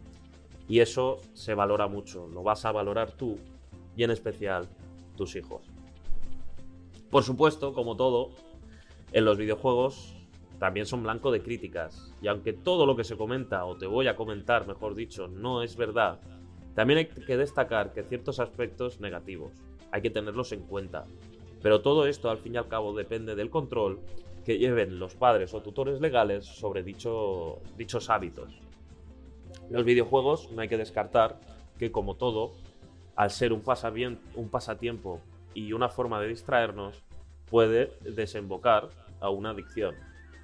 y 0.68 0.80
eso 0.80 1.22
se 1.34 1.54
valora 1.54 1.88
mucho. 1.88 2.28
Lo 2.28 2.44
vas 2.44 2.66
a 2.66 2.72
valorar 2.72 3.12
tú 3.12 3.38
y 3.96 4.04
en 4.04 4.12
especial 4.12 4.68
tus 5.16 5.36
hijos. 5.36 5.64
Por 7.10 7.24
supuesto, 7.24 7.74
como 7.74 7.96
todo, 7.96 8.32
en 9.12 9.26
los 9.26 9.38
videojuegos 9.38 10.15
también 10.60 10.86
son 10.86 11.04
blanco 11.04 11.32
de 11.32 11.42
críticas. 11.42 12.14
Y 12.22 12.28
aunque 12.28 12.54
todo 12.54 12.86
lo 12.86 12.96
que 12.96 13.04
se 13.04 13.18
comenta, 13.18 13.66
o 13.66 13.76
te 13.78 13.88
voy 13.88 14.08
a 14.08 14.16
comentar, 14.16 14.68
mejor 14.68 14.96
dicho, 14.96 15.28
no 15.28 15.62
es 15.62 15.76
verdad, 15.76 16.20
también 16.74 17.00
hay 17.00 17.06
que 17.08 17.38
destacar 17.38 17.94
que 17.94 18.04
ciertos 18.04 18.40
aspectos 18.40 19.00
negativos 19.00 19.52
hay 19.92 20.02
que 20.02 20.10
tenerlos 20.10 20.52
en 20.52 20.62
cuenta. 20.62 21.06
Pero 21.62 21.82
todo 21.82 22.06
esto, 22.06 22.30
al 22.30 22.38
fin 22.38 22.56
y 22.56 22.58
al 22.58 22.68
cabo, 22.68 22.94
depende 22.94 23.36
del 23.36 23.50
control 23.50 24.00
que 24.44 24.58
lleven 24.58 25.00
los 25.00 25.16
padres 25.16 25.54
o 25.54 25.62
tutores 25.62 26.00
legales 26.02 26.46
sobre 26.46 26.84
dicho, 26.84 27.60
dichos 27.78 28.10
hábitos. 28.10 28.60
Los 29.70 29.86
videojuegos 29.86 30.52
no 30.52 30.62
hay 30.62 30.68
que 30.68 30.78
descartar 30.78 31.40
que, 31.80 31.92
como 31.92 32.16
todo, 32.16 32.52
al 33.16 33.32
ser 33.32 33.54
un 33.54 33.62
pasatiempo 33.62 35.22
y 35.54 35.74
una 35.74 35.90
forma 35.90 36.20
de 36.22 36.28
distraernos 36.28 37.04
puede 37.50 37.94
desembocar 38.02 38.90
a 39.20 39.30
una 39.30 39.52
adicción. 39.52 39.96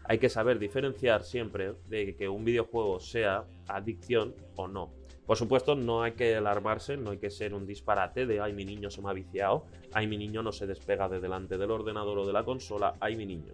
Hay 0.03 0.17
que 0.19 0.29
saber 0.29 0.59
diferenciar 0.59 1.23
siempre 1.23 1.73
de 1.87 2.15
que 2.15 2.27
un 2.27 2.43
videojuego 2.43 2.99
sea 2.99 3.45
adicción 3.67 4.35
o 4.55 4.67
no. 4.67 4.91
Por 5.25 5.37
supuesto, 5.37 5.75
no 5.75 6.03
hay 6.03 6.13
que 6.13 6.35
alarmarse, 6.35 6.97
no 6.97 7.11
hay 7.11 7.17
que 7.17 7.29
ser 7.29 7.53
un 7.53 7.65
disparate 7.65 8.25
de 8.25 8.41
ay 8.41 8.53
mi 8.53 8.65
niño 8.65 8.89
se 8.89 9.01
me 9.01 9.09
ha 9.09 9.13
viciado, 9.13 9.65
ay 9.93 10.07
mi 10.07 10.17
niño 10.17 10.43
no 10.43 10.51
se 10.51 10.67
despega 10.67 11.07
de 11.07 11.19
delante 11.19 11.57
del 11.57 11.71
ordenador 11.71 12.17
o 12.17 12.25
de 12.25 12.33
la 12.33 12.43
consola, 12.43 12.95
ay 12.99 13.15
mi 13.15 13.25
niño. 13.25 13.53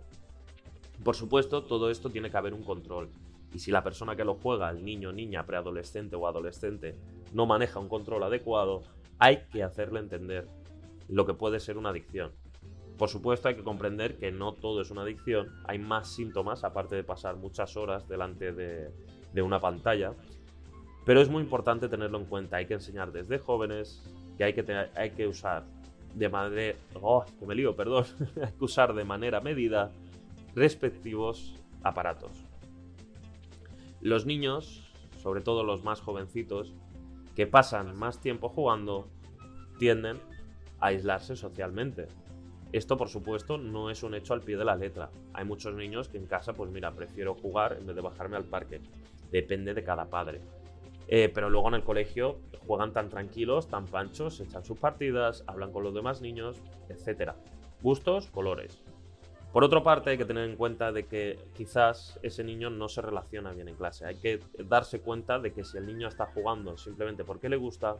Por 1.03 1.15
supuesto, 1.15 1.63
todo 1.63 1.91
esto 1.91 2.09
tiene 2.09 2.31
que 2.31 2.37
haber 2.37 2.53
un 2.53 2.63
control. 2.63 3.09
Y 3.53 3.59
si 3.59 3.71
la 3.71 3.83
persona 3.83 4.15
que 4.15 4.25
lo 4.25 4.35
juega, 4.35 4.69
el 4.69 4.83
niño, 4.83 5.11
niña, 5.11 5.45
preadolescente 5.45 6.15
o 6.15 6.27
adolescente, 6.27 6.95
no 7.33 7.45
maneja 7.45 7.79
un 7.79 7.89
control 7.89 8.23
adecuado, 8.23 8.81
hay 9.19 9.43
que 9.51 9.63
hacerle 9.63 9.99
entender 9.99 10.47
lo 11.07 11.25
que 11.25 11.33
puede 11.33 11.59
ser 11.59 11.77
una 11.77 11.89
adicción. 11.89 12.31
Por 12.97 13.09
supuesto 13.09 13.47
hay 13.47 13.55
que 13.55 13.63
comprender 13.63 14.17
que 14.17 14.31
no 14.31 14.53
todo 14.53 14.81
es 14.81 14.89
una 14.89 15.03
adicción, 15.03 15.53
hay 15.65 15.77
más 15.77 16.15
síntomas 16.15 16.63
aparte 16.63 16.95
de 16.95 17.03
pasar 17.03 17.35
muchas 17.35 17.77
horas 17.77 18.07
delante 18.07 18.51
de, 18.51 18.91
una 19.41 19.59
pantalla, 19.59 20.13
pero 21.05 21.21
es 21.21 21.29
muy 21.29 21.43
importante 21.43 21.87
tenerlo 21.87 22.17
en 22.17 22.25
cuenta, 22.25 22.57
hay 22.57 22.65
que 22.65 22.73
enseñar 22.73 23.11
desde 23.11 23.37
jóvenes 23.37 24.03
que 24.35 24.43
hay 24.43 24.53
que, 25.11 25.27
usar 25.27 25.63
de 26.15 26.27
manera... 26.27 26.75
¡Oh, 26.99 27.23
que 27.39 27.45
me 27.45 27.53
lío, 27.53 27.75
perdón! 27.75 28.05
hay 28.43 28.51
que 28.51 28.65
usar 28.65 28.95
de 28.95 29.03
manera 29.03 29.41
medida 29.41 29.91
respectivos 30.55 31.55
aparatos. 31.83 32.31
Los 34.01 34.25
niños, 34.25 34.91
sobre 35.21 35.41
todo 35.41 35.63
los 35.63 35.83
más 35.83 36.01
jovencitos, 36.01 36.73
que 37.35 37.45
pasan 37.45 37.95
más 37.95 38.19
tiempo 38.19 38.49
jugando, 38.49 39.07
tienden 39.77 40.17
aislarse 40.79 41.35
socialmente. 41.35 42.07
Esto, 42.73 42.97
por 42.97 43.07
supuesto, 43.07 43.57
no 43.57 43.89
es 43.89 44.03
un 44.03 44.13
hecho 44.13 44.33
al 44.33 44.41
pie 44.41 44.57
de 44.57 44.65
la 44.65 44.75
letra. 44.75 45.09
Hay 45.33 45.45
muchos 45.45 45.73
niños 45.73 46.09
que 46.09 46.17
en 46.17 46.25
casa, 46.25 46.53
pues 46.53 46.69
mira, 46.69 46.91
prefiero 46.91 47.33
jugar 47.33 47.77
en 47.79 47.87
vez 47.87 47.95
de 47.95 48.01
bajarme 48.01 48.35
al 48.35 48.43
parque. 48.43 48.81
Depende 49.31 49.73
de 49.73 49.83
cada 49.83 50.05
padre. 50.05 50.41
Eh, 51.07 51.31
pero 51.33 51.49
luego 51.49 51.69
en 51.69 51.75
el 51.75 51.83
colegio 51.83 52.39
juegan 52.65 52.91
tan 52.91 53.09
tranquilos, 53.09 53.67
tan 53.67 53.85
panchos, 53.85 54.41
echan 54.41 54.65
sus 54.65 54.77
partidas, 54.77 55.45
hablan 55.47 55.71
con 55.71 55.83
los 55.83 55.93
demás 55.93 56.21
niños, 56.21 56.61
etc. 56.89 57.31
Gustos, 57.81 58.27
colores. 58.27 58.83
Por 59.53 59.63
otra 59.63 59.81
parte, 59.81 60.09
hay 60.09 60.17
que 60.17 60.25
tener 60.25 60.49
en 60.49 60.57
cuenta 60.57 60.91
de 60.91 61.05
que 61.05 61.39
quizás 61.55 62.19
ese 62.21 62.43
niño 62.43 62.69
no 62.69 62.89
se 62.89 63.01
relaciona 63.01 63.53
bien 63.53 63.69
en 63.69 63.75
clase. 63.75 64.05
Hay 64.05 64.15
que 64.15 64.41
darse 64.65 64.99
cuenta 64.99 65.39
de 65.39 65.53
que 65.53 65.63
si 65.63 65.77
el 65.77 65.87
niño 65.87 66.09
está 66.09 66.25
jugando 66.25 66.77
simplemente 66.77 67.23
porque 67.23 67.47
le 67.47 67.55
gusta, 67.55 67.95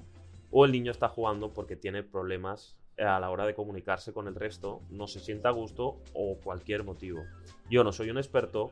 o 0.51 0.65
el 0.65 0.73
niño 0.73 0.91
está 0.91 1.07
jugando 1.07 1.53
porque 1.53 1.77
tiene 1.77 2.03
problemas 2.03 2.77
a 2.97 3.19
la 3.19 3.29
hora 3.29 3.45
de 3.45 3.53
comunicarse 3.53 4.13
con 4.13 4.27
el 4.27 4.35
resto, 4.35 4.81
no 4.89 5.07
se 5.07 5.19
sienta 5.19 5.49
a 5.49 5.51
gusto 5.51 5.99
o 6.13 6.37
cualquier 6.43 6.83
motivo. 6.83 7.23
Yo 7.69 7.83
no 7.83 7.91
soy 7.91 8.09
un 8.09 8.17
experto, 8.17 8.71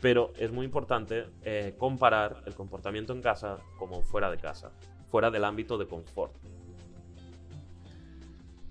pero 0.00 0.32
es 0.38 0.50
muy 0.50 0.64
importante 0.64 1.26
eh, 1.44 1.74
comparar 1.78 2.42
el 2.46 2.54
comportamiento 2.54 3.12
en 3.12 3.22
casa 3.22 3.58
como 3.78 4.02
fuera 4.02 4.30
de 4.30 4.38
casa, 4.38 4.72
fuera 5.10 5.30
del 5.30 5.44
ámbito 5.44 5.78
de 5.78 5.86
confort. 5.86 6.34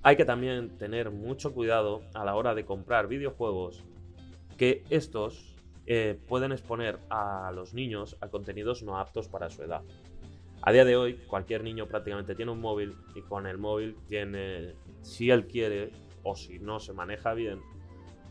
Hay 0.02 0.16
que 0.16 0.26
también 0.26 0.78
tener 0.78 1.12
mucho 1.12 1.54
cuidado 1.54 2.02
a 2.14 2.24
la 2.24 2.36
hora 2.36 2.56
de 2.56 2.66
comprar 2.66 3.08
videojuegos 3.08 3.84
que 4.58 4.84
estos 4.90 5.56
eh, 5.86 6.20
pueden 6.28 6.52
exponer 6.52 7.00
a 7.10 7.52
los 7.54 7.74
niños 7.74 8.16
a 8.22 8.28
contenidos 8.28 8.84
no 8.84 8.98
aptos 8.98 9.28
para 9.28 9.50
su 9.50 9.64
edad. 9.64 9.82
A 10.62 10.72
día 10.72 10.84
de 10.84 10.98
hoy, 10.98 11.16
cualquier 11.28 11.64
niño 11.64 11.88
prácticamente 11.88 12.36
tiene 12.36 12.52
un 12.52 12.60
móvil 12.60 12.96
y 13.16 13.22
con 13.22 13.48
el 13.48 13.58
móvil 13.58 13.96
tiene, 14.08 14.76
si 15.02 15.30
él 15.30 15.48
quiere 15.48 15.92
o 16.24 16.36
si 16.36 16.60
no 16.60 16.80
se 16.80 16.94
maneja 16.94 17.34
bien, 17.34 17.60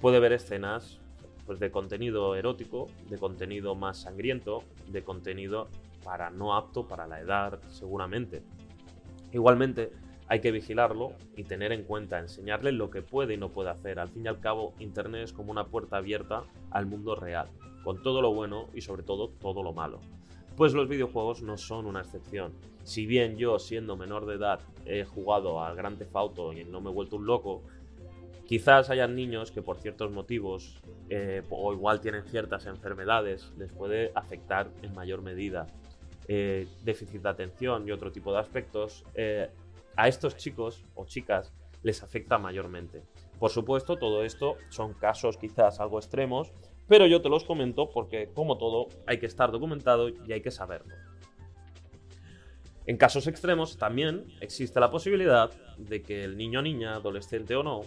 puede 0.01 0.21
ver 0.21 0.33
escenas 0.33 1.01
pues, 1.47 1.59
de 1.59 1.71
contenido 1.71 2.35
erótico, 2.35 2.87
de 3.09 3.19
contenido 3.19 3.75
más 3.75 3.99
sangriento, 3.99 4.63
de 4.89 5.03
contenido 5.03 5.69
para 6.05 6.31
no 6.31 6.55
apto 6.55 6.87
para 6.87 7.07
la 7.07 7.21
edad, 7.21 7.61
seguramente. 7.69 8.43
Igualmente, 9.33 9.91
hay 10.29 10.41
que 10.41 10.53
vigilarlo 10.53 11.13
y 11.37 11.45
tener 11.45 11.73
en 11.73 11.85
cuenta, 11.85 12.19
enseñarle 12.19 12.73
lo 12.73 12.91
que 12.91 13.03
puede 13.03 13.35
y 13.35 13.37
no 13.39 13.49
puede 13.49 13.71
hacer. 13.71 13.99
Al 13.99 14.09
fin 14.09 14.27
y 14.27 14.29
al 14.29 14.41
cabo, 14.41 14.75
Internet 14.79 15.23
es 15.25 15.33
como 15.33 15.51
una 15.51 15.67
puerta 15.67 15.97
abierta 15.97 16.45
al 16.71 16.87
mundo 16.87 17.15
real, 17.15 17.49
con 17.83 18.03
todo 18.03 18.21
lo 18.21 18.35
bueno 18.35 18.69
y 18.75 18.83
sobre 18.83 19.03
todo 19.03 19.29
todo 19.29 19.63
lo 19.63 19.73
malo 19.73 20.01
pues 20.59 20.75
los 20.75 20.89
videojuegos 20.89 21.41
no 21.41 21.57
son 21.57 21.87
una 21.87 22.01
excepción. 22.01 22.53
Si 22.83 23.07
bien 23.07 23.37
yo, 23.37 23.61
siendo 23.61 23.97
menor 23.97 24.27
de 24.27 24.35
edad, 24.35 24.59
he 24.85 25.05
jugado 25.05 25.63
al 25.63 25.77
Grand 25.77 25.97
Theft 25.97 26.17
Auto 26.17 26.53
y 26.53 26.65
no 26.65 26.81
me 26.81 26.91
he 26.91 26.93
vuelto 26.93 27.15
un 27.15 27.27
loco, 27.27 27.63
quizás 28.45 28.91
hayan 28.91 29.15
niños 29.15 29.53
que 29.53 29.63
por 29.63 29.79
ciertos 29.79 30.11
motivos 30.11 30.81
eh, 31.11 31.45
o 31.49 31.73
igual 31.73 32.01
tienen 32.01 32.25
ciertas 32.25 32.67
enfermedades, 32.67 33.53
les 33.57 33.73
puede 33.73 34.11
afectar 34.17 34.69
en 34.83 34.93
mayor 34.95 35.23
medida. 35.23 35.69
Eh, 36.27 36.67
déficit 36.83 37.23
de 37.23 37.29
atención 37.29 37.87
y 37.87 37.93
otro 37.93 38.11
tipo 38.11 38.33
de 38.33 38.41
aspectos, 38.41 39.05
eh, 39.15 39.49
a 39.95 40.09
estos 40.09 40.37
chicos 40.37 40.83
o 40.97 41.07
chicas 41.07 41.53
les 41.85 42.03
afecta 42.03 42.37
mayormente. 42.37 43.05
Por 43.39 43.53
supuesto, 43.53 43.97
todo 43.97 44.25
esto 44.25 44.57
son 44.71 44.93
casos 44.93 45.37
quizás 45.37 45.79
algo 45.79 46.01
extremos, 46.01 46.53
pero 46.89 47.07
yo 47.07 47.21
te 47.21 47.29
los 47.29 47.45
comento 47.45 47.91
porque, 47.91 48.31
como 48.35 48.57
todo, 48.59 48.89
hay 49.07 49.19
que 49.19 49.27
estar 49.27 49.53
documentado 49.53 50.09
y 50.09 50.33
hay 50.33 50.41
que 50.41 50.51
saberlo. 50.51 50.95
En 52.87 52.97
casos 52.97 53.27
extremos 53.27 53.77
también 53.77 54.25
existe 54.41 54.81
la 54.81 54.91
posibilidad 54.91 55.51
de 55.77 56.01
que 56.03 56.25
el 56.25 56.39
niño 56.39 56.61
o 56.61 56.63
niña, 56.63 56.95
adolescente 56.95 57.55
o 57.55 57.63
no, 57.63 57.83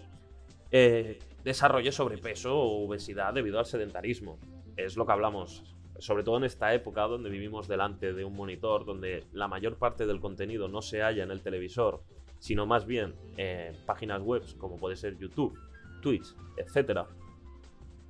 eh, 0.69 1.17
desarrolle 1.43 1.91
sobrepeso 1.91 2.55
o 2.55 2.85
obesidad 2.85 3.33
debido 3.33 3.57
al 3.57 3.65
sedentarismo. 3.65 4.37
Es 4.77 4.95
lo 4.95 5.07
que 5.07 5.11
hablamos, 5.11 5.63
sobre 5.97 6.23
todo 6.23 6.37
en 6.37 6.43
esta 6.43 6.73
época 6.75 7.01
donde 7.07 7.31
vivimos 7.31 7.67
delante 7.67 8.13
de 8.13 8.23
un 8.23 8.35
monitor, 8.35 8.85
donde 8.85 9.23
la 9.33 9.47
mayor 9.47 9.77
parte 9.77 10.05
del 10.05 10.19
contenido 10.19 10.67
no 10.67 10.83
se 10.83 11.01
halla 11.01 11.23
en 11.23 11.31
el 11.31 11.41
televisor, 11.41 12.03
sino 12.37 12.67
más 12.67 12.85
bien 12.85 13.15
en 13.37 13.75
páginas 13.87 14.21
web 14.21 14.43
como 14.59 14.77
puede 14.77 14.95
ser 14.95 15.17
YouTube, 15.17 15.57
Twitch, 16.03 16.35
etcétera, 16.57 17.07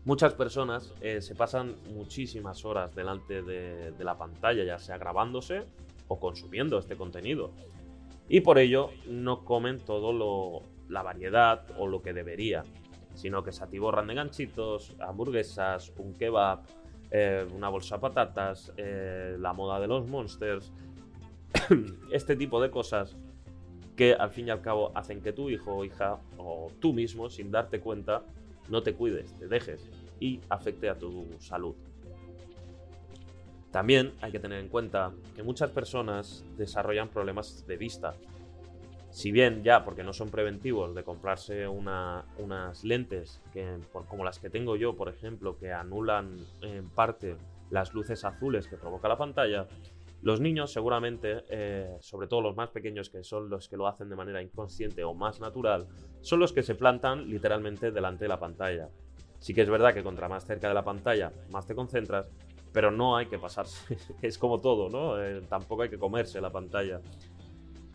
Muchas 0.04 0.34
personas 0.34 0.94
eh, 1.02 1.22
se 1.22 1.36
pasan 1.36 1.76
muchísimas 1.94 2.66
horas 2.66 2.96
delante 2.96 3.44
de, 3.44 3.94
la 4.00 4.18
pantalla, 4.18 4.64
ya 4.64 4.80
sea 4.80 4.98
grabándose 4.98 5.64
o 6.08 6.20
consumiendo 6.20 6.80
este 6.80 6.96
contenido. 6.96 7.52
Y 8.28 8.42
por 8.42 8.58
ello 8.58 8.90
no 9.08 9.46
comen 9.46 9.80
todo 9.80 10.12
lo, 10.12 10.64
la 10.90 11.04
variedad 11.04 11.68
o 11.78 11.86
lo 11.86 12.02
que 12.02 12.14
debería, 12.14 12.64
sino 13.14 13.44
que 13.44 13.52
se 13.52 13.64
atiborran 13.64 14.08
de 14.08 14.16
ganchitos, 14.16 14.96
hamburguesas, 15.00 15.94
un 15.98 16.14
kebab, 16.14 16.62
eh, 17.12 17.46
una 17.54 17.70
bolsa 17.70 17.96
de 17.98 18.02
patatas, 18.02 18.74
eh, 18.78 19.36
la 19.38 19.54
moda 19.54 19.80
de 19.80 19.88
los 19.88 20.08
monsters, 20.08 20.72
este 22.12 22.36
tipo 22.36 22.60
de 22.60 22.72
cosas 22.72 23.16
que 23.96 24.16
al 24.16 24.32
fin 24.32 24.48
y 24.48 24.50
al 24.50 24.62
cabo 24.62 24.92
hacen 24.96 25.22
que 25.22 25.32
tu 25.32 25.50
hijo 25.52 25.76
o 25.76 25.86
hija 25.86 26.18
o 26.38 26.72
tú 26.80 26.92
mismo, 26.92 27.30
sin 27.30 27.52
darte 27.52 27.80
cuenta, 27.80 28.24
no 28.72 28.82
te 28.82 28.96
cuides, 28.96 29.38
te 29.38 29.48
dejes 29.48 29.88
y 30.20 30.40
afecte 30.50 30.90
a 30.90 30.98
tu 30.98 31.28
salud. 31.40 31.76
También 33.72 34.14
hay 34.22 34.32
que 34.32 34.40
tener 34.40 34.60
en 34.60 34.70
cuenta 34.70 35.12
que 35.36 35.44
muchas 35.44 35.70
personas 35.70 36.44
desarrollan 36.58 37.10
problemas 37.10 37.66
de 37.68 37.78
vista. 37.78 38.16
Si 39.12 39.32
bien 39.32 39.64
ya, 39.64 39.84
porque 39.84 40.04
no 40.04 40.14
son 40.14 40.30
preventivos, 40.30 40.96
de 40.96 41.04
comprarse 41.04 41.68
unas 41.68 42.84
lentes 42.84 43.42
que, 43.54 43.78
como 43.92 44.24
las 44.24 44.40
que 44.40 44.50
tengo 44.50 44.78
yo, 44.78 44.96
por 44.96 45.10
ejemplo, 45.10 45.58
que 45.58 45.72
anulan 45.72 46.38
en 46.62 46.90
parte 46.90 47.36
las 47.70 47.94
luces 47.94 48.24
azules 48.26 48.68
que 48.68 48.78
provoca 48.78 49.08
la 49.08 49.18
pantalla, 49.18 49.68
los 50.22 50.40
niños 50.40 50.72
seguramente, 50.72 51.44
eh, 51.50 51.98
sobre 52.00 52.28
todo 52.28 52.42
los 52.42 52.56
más 52.56 52.70
pequeños 52.70 53.10
que 53.10 53.24
son 53.24 53.50
los 53.50 53.68
que 53.68 53.78
lo 53.78 53.88
hacen 53.88 54.10
de 54.10 54.16
manera 54.16 54.42
inconsciente 54.42 55.04
o 55.04 55.14
más 55.14 55.40
natural, 55.40 55.88
son 56.22 56.40
los 56.40 56.54
que 56.54 56.64
se 56.64 56.76
plantan 56.76 57.30
literalmente 57.30 57.92
delante 57.92 58.26
de 58.26 58.30
la 58.30 58.40
pantalla. 58.40 58.90
Sí 59.40 59.54
que 59.54 59.62
es 59.62 59.70
verdad 59.70 59.94
que 59.94 60.04
contra 60.04 60.30
más 60.30 60.46
cerca 60.46 60.68
de 60.68 60.74
la 60.76 60.84
pantalla, 60.84 61.32
más 61.50 61.66
te 61.66 61.74
concentras, 61.74 62.30
pero 62.72 62.92
no 62.92 63.18
hay 63.18 63.26
que 63.26 63.40
pasarse. 63.40 63.98
es 64.22 64.38
como 64.38 64.62
todo, 64.62 64.90
¿no? 64.90 65.22
Eh, 65.22 65.42
tampoco 65.50 65.84
hay 65.84 65.90
que 65.90 65.98
comerse 65.98 66.40
la 66.40 66.52
pantalla. 66.52 67.02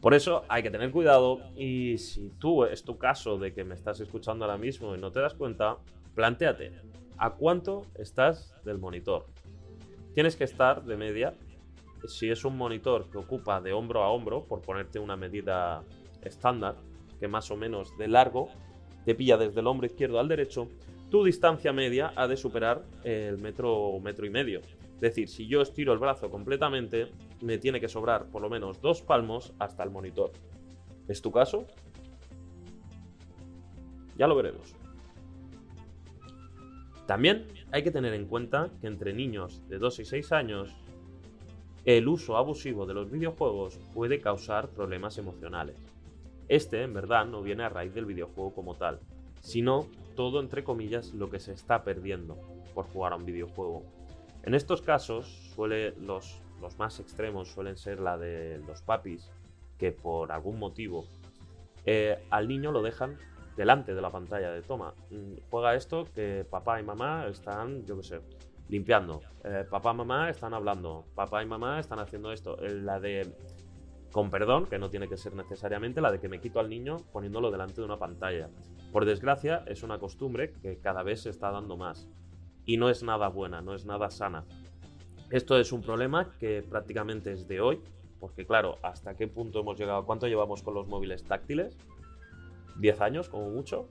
Por 0.01 0.15
eso 0.15 0.45
hay 0.49 0.63
que 0.63 0.71
tener 0.71 0.91
cuidado 0.91 1.41
y 1.57 1.99
si 1.99 2.31
tú 2.39 2.65
es 2.65 2.85
tu 2.85 2.99
caso 2.99 3.39
de 3.39 3.55
que 3.55 3.65
me 3.65 3.75
estás 3.75 4.01
escuchando 4.01 4.45
ahora 4.45 4.59
mismo 4.59 4.95
y 4.95 4.99
no 4.99 5.11
te 5.11 5.21
das 5.21 5.35
cuenta, 5.35 5.79
planteate 6.15 6.73
a 7.19 7.31
cuánto 7.31 7.87
estás 7.95 8.55
del 8.65 8.79
monitor. 8.79 9.27
Tienes 10.15 10.37
que 10.37 10.45
estar 10.45 10.85
de 10.85 10.97
media. 10.97 11.35
Si 12.07 12.31
es 12.31 12.45
un 12.45 12.57
monitor 12.57 13.11
que 13.11 13.19
ocupa 13.19 13.61
de 13.61 13.73
hombro 13.73 14.03
a 14.03 14.11
hombro, 14.11 14.45
por 14.45 14.63
ponerte 14.63 14.99
una 14.99 15.17
medida 15.17 15.83
estándar, 16.23 16.77
que 17.19 17.29
más 17.29 17.51
o 17.51 17.57
menos 17.57 17.97
de 17.97 18.09
largo, 18.09 18.49
te 19.05 19.15
pilla 19.15 19.37
desde 19.37 19.61
el 19.61 19.67
hombro 19.67 19.87
izquierdo 19.87 20.21
al 20.21 20.29
derecho, 20.29 20.69
tu 21.11 21.25
distancia 21.25 21.73
media 21.73 22.13
ha 22.17 22.27
de 22.27 22.37
superar 22.37 22.85
el 23.05 23.39
metro, 23.39 23.99
metro 24.01 24.27
y 24.27 24.31
medio. 24.31 24.61
Es 24.97 25.01
decir, 25.01 25.29
si 25.29 25.47
yo 25.47 25.63
estiro 25.63 25.93
el 25.93 25.99
brazo 25.99 26.31
completamente, 26.31 27.13
me 27.41 27.59
tiene 27.59 27.81
que 27.81 27.89
sobrar 27.89 28.27
por 28.27 28.43
lo 28.43 28.49
menos 28.49 28.81
dos 28.81 29.03
palmos 29.03 29.53
hasta 29.59 29.83
el 29.83 29.91
monitor. 29.91 30.33
¿Es 31.07 31.23
tu 31.23 31.31
caso? 31.31 31.67
Ya 34.17 34.27
lo 34.27 34.35
veremos. 34.35 34.75
También 37.07 37.47
hay 37.71 37.85
que 37.85 37.91
tener 37.91 38.15
en 38.15 38.27
cuenta 38.27 38.71
que 38.81 38.89
entre 38.89 39.13
niños 39.13 39.63
de 39.69 39.79
2 39.79 40.01
y 40.01 40.05
6 40.05 40.33
años, 40.33 40.75
el 41.87 42.09
uso 42.09 42.37
abusivo 42.37 42.85
de 42.85 42.95
los 42.95 43.13
videojuegos 43.13 43.79
puede 43.95 44.21
causar 44.21 44.69
problemas 44.71 45.19
emocionales. 45.19 45.77
Este, 46.49 46.83
en 46.83 46.93
verdad, 46.93 47.27
no 47.27 47.43
viene 47.43 47.63
a 47.63 47.69
raíz 47.69 47.95
del 47.95 48.07
videojuego 48.07 48.53
como 48.53 48.75
tal, 48.75 48.99
sino 49.41 49.87
todo 50.17 50.41
entre 50.41 50.65
comillas 50.65 51.15
lo 51.15 51.31
que 51.31 51.39
se 51.39 51.53
está 51.53 51.85
perdiendo 51.85 52.37
por 52.75 52.87
jugar 52.87 53.13
a 53.13 53.17
un 53.17 53.25
videojuego. 53.25 53.85
En 54.43 54.55
estos 54.55 54.83
casos, 54.83 55.29
suele, 55.55 55.93
los, 56.01 56.41
los 56.61 56.77
más 56.77 56.99
extremos 56.99 57.49
suelen 57.49 57.77
ser 57.77 58.01
la 58.01 58.19
de 58.19 58.59
los 58.67 58.83
papis, 58.83 59.31
que 59.79 59.93
por 59.93 60.33
algún 60.33 60.59
motivo 60.59 61.05
eh, 61.85 62.19
al 62.31 62.49
niño 62.49 62.73
lo 62.73 62.83
dejan 62.83 63.17
delante 63.57 63.95
de 63.95 64.01
la 64.01 64.11
pantalla 64.11 64.51
de 64.51 64.63
toma. 64.63 64.93
Mm, 65.11 65.35
juega 65.51 65.77
esto 65.77 66.09
que 66.13 66.45
papá 66.51 66.81
y 66.81 66.83
mamá 66.83 67.29
están, 67.29 67.87
yo 67.87 67.97
qué 67.99 68.03
sé, 68.03 68.21
limpiando. 68.69 69.21
Eh, 69.45 69.65
papá 69.69 69.93
mamá 69.93 70.31
están 70.31 70.55
hablando. 70.55 71.05
Papá 71.15 71.43
y 71.43 71.47
mamá 71.47 71.81
están 71.81 71.99
haciendo 71.99 72.33
esto. 72.33 72.59
Eh, 72.61 72.75
la 72.75 73.01
de 73.01 73.33
con 74.13 74.31
perdón, 74.31 74.65
que 74.65 74.79
no 74.79 74.89
tiene 74.89 75.09
que 75.09 75.19
ser 75.19 75.35
necesariamente 75.35 76.01
la 76.01 76.11
de 76.11 76.19
que 76.19 76.29
me 76.29 76.41
quito 76.41 76.59
al 76.59 76.71
niño 76.71 76.97
poniéndolo 77.13 77.51
delante 77.51 77.83
de 77.83 77.85
una 77.85 77.99
pantalla. 77.99 78.49
Por 78.91 79.05
desgracia, 79.05 79.63
es 79.67 79.83
una 79.83 79.99
costumbre 79.99 80.55
que 80.63 80.79
cada 80.79 81.03
vez 81.03 81.23
se 81.23 81.31
está 81.31 81.51
dando 81.51 81.77
más. 81.77 82.09
Y 82.65 82.79
no 82.79 82.89
es 82.89 83.03
nada 83.03 83.29
buena, 83.29 83.61
no 83.61 83.75
es 83.75 83.85
nada 83.85 84.11
sana. 84.11 84.45
Esto 85.31 85.59
es 85.59 85.71
un 85.71 85.83
problema 85.83 86.33
que 86.39 86.63
prácticamente 86.63 87.33
es 87.33 87.47
de 87.47 87.61
hoy, 87.61 87.81
porque 88.19 88.47
claro, 88.47 88.79
¿hasta 88.83 89.15
qué 89.17 89.29
punto 89.29 89.61
hemos 89.61 89.79
llegado? 89.79 90.07
¿Cuánto 90.07 90.27
llevamos 90.29 90.63
con 90.63 90.73
los 90.73 90.89
móviles 90.89 91.25
táctiles? 91.25 91.77
¿10 92.79 93.01
años 93.01 93.29
como 93.29 93.51
mucho? 93.51 93.89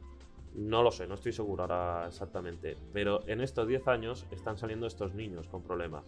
No 0.55 0.83
lo 0.83 0.91
sé, 0.91 1.05
no 1.05 1.15
estoy 1.15 1.33
seguro 1.33 1.63
ahora 1.63 2.07
exactamente. 2.07 2.77
Pero 2.93 3.19
en 3.27 3.41
estos 3.41 3.67
10 3.67 3.87
años 3.87 4.25
están 4.31 4.57
saliendo 4.57 4.87
estos 4.87 5.13
niños 5.13 5.47
con 5.47 5.61
problemas. 5.61 6.05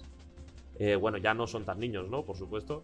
Eh, 0.79 0.95
bueno, 0.95 1.17
ya 1.17 1.33
no 1.33 1.47
son 1.47 1.65
tan 1.65 1.79
niños, 1.79 2.10
¿no? 2.10 2.23
Por 2.23 2.38
supuesto. 2.38 2.83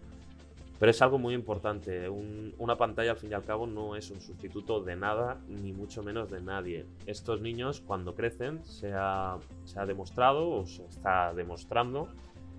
Pero 0.79 0.91
es 0.91 1.01
algo 1.01 1.17
muy 1.17 1.33
importante. 1.33 2.09
una 2.09 2.75
pantalla, 2.75 3.11
al 3.11 3.17
fin 3.17 3.31
y 3.31 3.33
al 3.33 3.45
cabo, 3.45 3.67
no 3.67 3.95
es 3.95 4.11
un 4.11 4.19
sustituto 4.19 4.81
de 4.81 4.97
nada, 4.97 5.39
ni 5.47 5.71
mucho 5.71 6.03
menos 6.03 6.29
de 6.29 6.41
nadie. 6.41 6.85
Estos 7.05 7.39
niños, 7.39 7.79
cuando 7.79 8.15
crecen, 8.15 8.65
se 8.65 8.91
ha, 8.93 9.39
demostrado 9.87 10.49
o 10.49 10.65
se 10.65 10.83
está 10.85 11.33
demostrando 11.33 12.09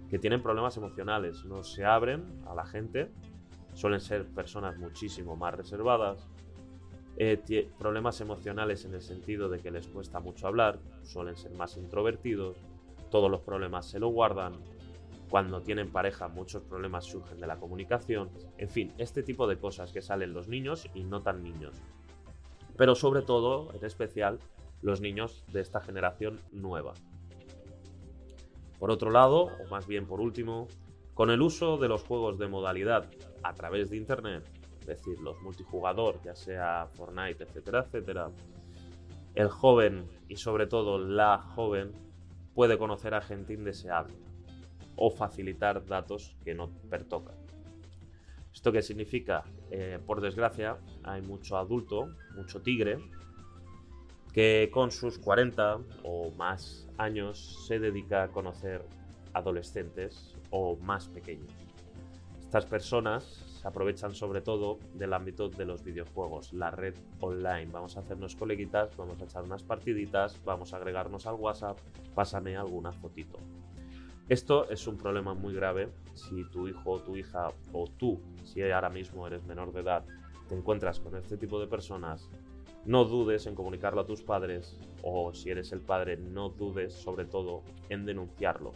que 0.08 0.18
tienen 0.18 0.42
problemas 0.42 0.76
emocionales. 0.78 1.44
No 1.44 1.62
se 1.62 1.84
abren 1.84 2.24
a 2.46 2.54
la 2.54 2.64
gente. 2.64 3.10
Suelen 3.74 4.00
ser 4.00 4.26
personas 4.28 4.78
muchísimo 4.78 5.36
más 5.36 5.52
reservadas. 5.54 6.26
Eh, 7.16 7.68
problemas 7.78 8.20
emocionales 8.20 8.84
en 8.84 8.94
el 8.94 9.02
sentido 9.02 9.48
de 9.48 9.60
que 9.60 9.70
les 9.70 9.86
cuesta 9.86 10.20
mucho 10.20 10.46
hablar. 10.46 10.78
Suelen 11.02 11.36
ser 11.36 11.52
más 11.52 11.76
introvertidos. 11.76 12.56
Todos 13.10 13.30
los 13.30 13.40
problemas 13.40 13.86
se 13.86 13.98
lo 13.98 14.08
guardan 14.08 14.54
cuando 15.34 15.62
tienen 15.62 15.90
pareja 15.90 16.28
muchos 16.28 16.62
problemas 16.62 17.06
surgen 17.06 17.40
de 17.40 17.46
la 17.48 17.56
comunicación, 17.56 18.30
en 18.58 18.68
fin, 18.68 18.92
este 18.98 19.22
tipo 19.24 19.48
de 19.48 19.58
cosas 19.58 19.90
que 19.90 20.00
salen 20.00 20.32
los 20.32 20.46
niños 20.46 20.88
y 20.94 21.02
no 21.02 21.22
tan 21.22 21.42
niños. 21.42 21.74
Pero 22.76 22.94
sobre 22.94 23.22
todo, 23.22 23.72
en 23.74 23.84
especial, 23.84 24.38
los 24.80 25.00
niños 25.00 25.44
de 25.52 25.60
esta 25.60 25.80
generación 25.80 26.38
nueva. 26.52 26.94
Por 28.78 28.92
otro 28.92 29.10
lado, 29.10 29.44
o 29.46 29.68
más 29.70 29.86
bien 29.86 30.06
por 30.06 30.20
último, 30.20 30.68
con 31.14 31.30
el 31.30 31.42
uso 31.42 31.78
de 31.78 31.88
los 31.88 32.04
juegos 32.04 32.38
de 32.38 32.48
modalidad 32.48 33.10
a 33.42 33.54
través 33.54 33.90
de 33.90 33.96
Internet, 33.96 34.44
es 34.84 34.98
decir, 34.98 35.18
los 35.20 35.40
multijugador, 35.40 36.20
ya 36.22 36.34
sea 36.34 36.88
Fortnite, 36.92 37.44
etcétera, 37.44 37.80
etcétera, 37.86 38.30
el 39.34 39.48
joven 39.48 40.06
y 40.28 40.36
sobre 40.36 40.66
todo 40.66 40.98
la 40.98 41.38
joven 41.38 41.92
puede 42.54 42.76
conocer 42.76 43.14
a 43.14 43.22
gente 43.22 43.54
indeseable 43.54 44.14
o 44.96 45.10
facilitar 45.10 45.84
datos 45.86 46.36
que 46.44 46.54
no 46.54 46.68
pertocan. 46.90 47.34
¿Esto 48.52 48.70
qué 48.70 48.82
significa? 48.82 49.42
Eh, 49.70 49.98
por 50.06 50.20
desgracia, 50.20 50.78
hay 51.02 51.22
mucho 51.22 51.56
adulto, 51.56 52.14
mucho 52.36 52.62
tigre, 52.62 52.98
que 54.32 54.70
con 54.72 54.92
sus 54.92 55.18
40 55.18 55.78
o 56.04 56.30
más 56.32 56.86
años 56.98 57.64
se 57.66 57.78
dedica 57.78 58.24
a 58.24 58.28
conocer 58.28 58.84
adolescentes 59.32 60.36
o 60.50 60.76
más 60.76 61.08
pequeños. 61.08 61.50
Estas 62.40 62.66
personas 62.66 63.43
aprovechan 63.64 64.14
sobre 64.14 64.42
todo 64.42 64.78
del 64.94 65.12
ámbito 65.12 65.48
de 65.48 65.64
los 65.64 65.82
videojuegos, 65.82 66.52
la 66.52 66.70
red 66.70 66.94
online. 67.20 67.70
Vamos 67.72 67.96
a 67.96 68.00
hacernos 68.00 68.36
coleguitas, 68.36 68.96
vamos 68.96 69.20
a 69.20 69.24
echar 69.24 69.42
unas 69.42 69.62
partiditas, 69.62 70.38
vamos 70.44 70.72
a 70.72 70.76
agregarnos 70.76 71.26
al 71.26 71.34
WhatsApp, 71.34 71.78
pásame 72.14 72.56
alguna 72.56 72.92
fotito. 72.92 73.38
Esto 74.28 74.68
es 74.70 74.86
un 74.86 74.96
problema 74.96 75.34
muy 75.34 75.54
grave 75.54 75.90
si 76.14 76.44
tu 76.44 76.68
hijo 76.68 76.92
o 76.92 77.00
tu 77.00 77.16
hija 77.16 77.48
o 77.72 77.86
tú, 77.86 78.20
si 78.44 78.62
ahora 78.62 78.88
mismo 78.88 79.26
eres 79.26 79.44
menor 79.44 79.72
de 79.72 79.80
edad, 79.80 80.04
te 80.48 80.54
encuentras 80.54 81.00
con 81.00 81.16
este 81.16 81.36
tipo 81.36 81.60
de 81.60 81.66
personas, 81.66 82.28
no 82.86 83.04
dudes 83.04 83.46
en 83.46 83.54
comunicarlo 83.54 84.02
a 84.02 84.06
tus 84.06 84.22
padres 84.22 84.78
o 85.02 85.32
si 85.32 85.50
eres 85.50 85.72
el 85.72 85.80
padre, 85.80 86.16
no 86.16 86.50
dudes 86.50 86.92
sobre 86.92 87.24
todo 87.24 87.62
en 87.88 88.04
denunciarlo. 88.04 88.72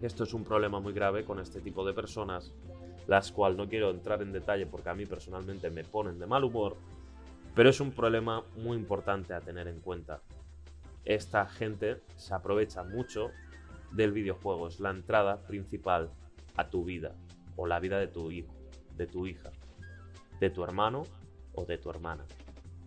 Esto 0.00 0.24
es 0.24 0.34
un 0.34 0.44
problema 0.44 0.80
muy 0.80 0.92
grave 0.92 1.24
con 1.24 1.38
este 1.38 1.60
tipo 1.60 1.84
de 1.86 1.94
personas, 1.94 2.52
las 3.06 3.32
cuales 3.32 3.56
no 3.56 3.68
quiero 3.68 3.90
entrar 3.90 4.22
en 4.22 4.32
detalle 4.32 4.66
porque 4.66 4.88
a 4.88 4.94
mí 4.94 5.06
personalmente 5.06 5.70
me 5.70 5.84
ponen 5.84 6.18
de 6.18 6.26
mal 6.26 6.44
humor, 6.44 6.76
pero 7.54 7.70
es 7.70 7.80
un 7.80 7.92
problema 7.92 8.42
muy 8.56 8.76
importante 8.76 9.32
a 9.34 9.40
tener 9.40 9.68
en 9.68 9.80
cuenta. 9.80 10.20
Esta 11.04 11.46
gente 11.46 12.02
se 12.16 12.34
aprovecha 12.34 12.82
mucho 12.82 13.30
del 13.92 14.12
videojuego, 14.12 14.68
es 14.68 14.80
la 14.80 14.90
entrada 14.90 15.46
principal 15.46 16.10
a 16.56 16.68
tu 16.68 16.84
vida 16.84 17.14
o 17.56 17.66
la 17.66 17.80
vida 17.80 17.98
de 17.98 18.08
tu 18.08 18.30
hijo, 18.30 18.52
de 18.96 19.06
tu 19.06 19.26
hija, 19.26 19.50
de 20.40 20.50
tu 20.50 20.64
hermano 20.64 21.04
o 21.54 21.64
de 21.64 21.78
tu 21.78 21.90
hermana. 21.90 22.24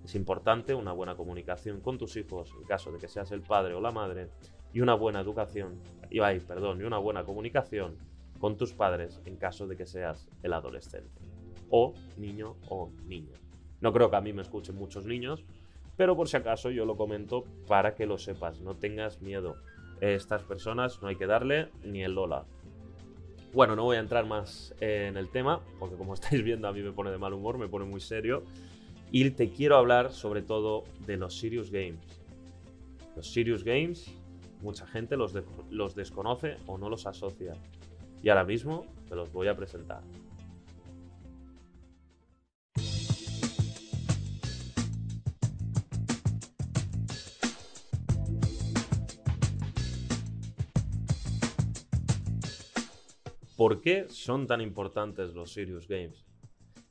Es 0.03 0.15
importante 0.15 0.73
una 0.73 0.91
buena 0.91 1.15
comunicación 1.15 1.81
con 1.81 1.97
tus 1.97 2.15
hijos 2.17 2.53
en 2.57 2.65
caso 2.65 2.91
de 2.91 2.99
que 2.99 3.07
seas 3.07 3.31
el 3.31 3.41
padre 3.41 3.73
o 3.73 3.81
la 3.81 3.91
madre 3.91 4.29
y 4.73 4.81
una 4.81 4.93
buena 4.93 5.19
educación, 5.19 5.79
y 6.09 6.19
ay, 6.19 6.39
perdón, 6.39 6.81
y 6.81 6.83
una 6.83 6.99
buena 6.99 7.23
comunicación 7.23 7.97
con 8.39 8.57
tus 8.57 8.73
padres 8.73 9.21
en 9.25 9.35
caso 9.35 9.67
de 9.67 9.75
que 9.75 9.85
seas 9.85 10.27
el 10.43 10.53
adolescente 10.53 11.21
o 11.69 11.93
niño 12.17 12.55
o 12.69 12.91
niña. 13.05 13.35
No 13.81 13.93
creo 13.93 14.09
que 14.09 14.15
a 14.15 14.21
mí 14.21 14.33
me 14.33 14.41
escuchen 14.41 14.75
muchos 14.75 15.05
niños, 15.05 15.45
pero 15.95 16.15
por 16.15 16.27
si 16.27 16.37
acaso 16.37 16.71
yo 16.71 16.85
lo 16.85 16.97
comento 16.97 17.43
para 17.67 17.93
que 17.95 18.05
lo 18.05 18.17
sepas, 18.17 18.61
no 18.61 18.75
tengas 18.75 19.21
miedo 19.21 19.57
estas 20.01 20.43
personas 20.43 21.01
no 21.01 21.09
hay 21.09 21.15
que 21.15 21.27
darle 21.27 21.69
ni 21.83 22.03
el 22.03 22.13
Lola. 22.13 22.45
Bueno, 23.53 23.75
no 23.75 23.83
voy 23.83 23.97
a 23.97 23.99
entrar 23.99 24.25
más 24.25 24.73
en 24.79 25.17
el 25.17 25.29
tema, 25.29 25.61
porque 25.79 25.95
como 25.95 26.13
estáis 26.15 26.43
viendo 26.43 26.67
a 26.67 26.71
mí 26.71 26.81
me 26.81 26.91
pone 26.91 27.11
de 27.11 27.17
mal 27.17 27.33
humor, 27.33 27.57
me 27.57 27.67
pone 27.67 27.85
muy 27.85 27.99
serio. 27.99 28.43
Y 29.11 29.29
te 29.31 29.49
quiero 29.49 29.75
hablar 29.75 30.11
sobre 30.11 30.41
todo 30.41 30.83
de 31.05 31.17
los 31.17 31.37
Serious 31.37 31.71
Games. 31.71 32.21
Los 33.15 33.31
Serious 33.33 33.63
Games 33.63 34.09
mucha 34.61 34.85
gente 34.85 35.15
los, 35.17 35.33
los 35.69 35.95
desconoce 35.95 36.57
o 36.67 36.77
no 36.77 36.89
los 36.89 37.05
asocia. 37.07 37.53
Y 38.21 38.29
ahora 38.29 38.43
mismo 38.43 38.85
te 39.07 39.15
los 39.15 39.31
voy 39.31 39.47
a 39.47 39.55
presentar. 39.55 40.01
¿Por 53.59 53.81
qué 53.81 54.07
son 54.07 54.47
tan 54.47 54.61
importantes 54.61 55.33
los 55.33 55.51
Serious 55.51 55.85
Games? 55.85 56.23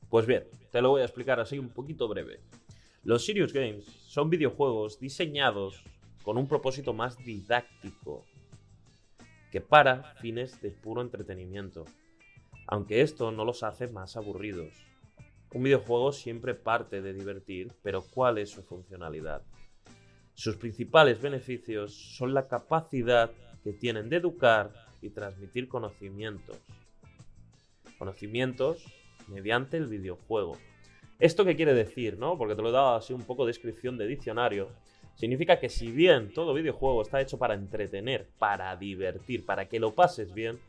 Pues 0.07 0.27
bien, 0.27 0.43
te 0.71 0.83
lo 0.83 0.89
voy 0.89 1.01
a 1.01 1.05
explicar 1.05 1.39
así 1.39 1.57
un 1.57 1.69
poquito 1.69 2.07
breve. 2.07 2.41
Los 3.03 3.25
Serious 3.25 3.53
Games 3.53 3.85
son 3.85 4.29
videojuegos 4.29 4.99
diseñados 4.99 5.83
con 6.21 6.37
un 6.37 6.47
propósito 6.47 6.93
más 6.93 7.17
didáctico 7.17 8.23
que 9.51 9.61
para 9.61 10.15
fines 10.15 10.61
de 10.61 10.71
puro 10.71 11.01
entretenimiento, 11.01 11.85
aunque 12.67 13.01
esto 13.01 13.31
no 13.31 13.45
los 13.45 13.63
hace 13.63 13.87
más 13.87 14.15
aburridos. 14.15 14.73
Un 15.53 15.63
videojuego 15.63 16.11
siempre 16.11 16.53
parte 16.53 17.01
de 17.01 17.13
divertir, 17.13 17.73
pero 17.81 18.03
¿cuál 18.03 18.37
es 18.37 18.51
su 18.51 18.61
funcionalidad? 18.61 19.41
Sus 20.35 20.55
principales 20.55 21.21
beneficios 21.21 21.93
son 21.93 22.33
la 22.33 22.47
capacidad 22.47 23.31
que 23.63 23.73
tienen 23.73 24.09
de 24.09 24.17
educar 24.17 24.71
y 25.01 25.09
transmitir 25.09 25.67
conocimientos. 25.67 26.57
Conocimientos 27.97 28.85
mediante 29.27 29.77
el 29.77 29.87
videojuego. 29.87 30.57
¿Esto 31.19 31.43
qué 31.43 31.55
quiere 31.55 31.73
decir, 31.73 32.17
no? 32.17 32.37
Porque 32.37 32.55
te 32.55 32.61
lo 32.61 32.69
he 32.69 32.71
dado 32.71 32.95
así 32.95 33.11
un 33.11 33.23
poco 33.23 33.45
de 33.45 33.49
descripción 33.49 33.97
de 33.97 34.07
diccionario. 34.07 34.69
Significa 35.19 35.59
que 35.59 35.67
si 35.69 35.91
bien 35.91 36.33
todo 36.33 36.53
videojuego 36.53 37.01
está 37.01 37.19
hecho 37.19 37.37
para 37.37 37.53
entretener, 37.53 38.29
para 38.39 38.75
divertir, 38.75 39.45
para 39.45 39.67
que 39.67 39.79
lo 39.79 39.93
pases 39.93 40.33
bien, 40.33 40.59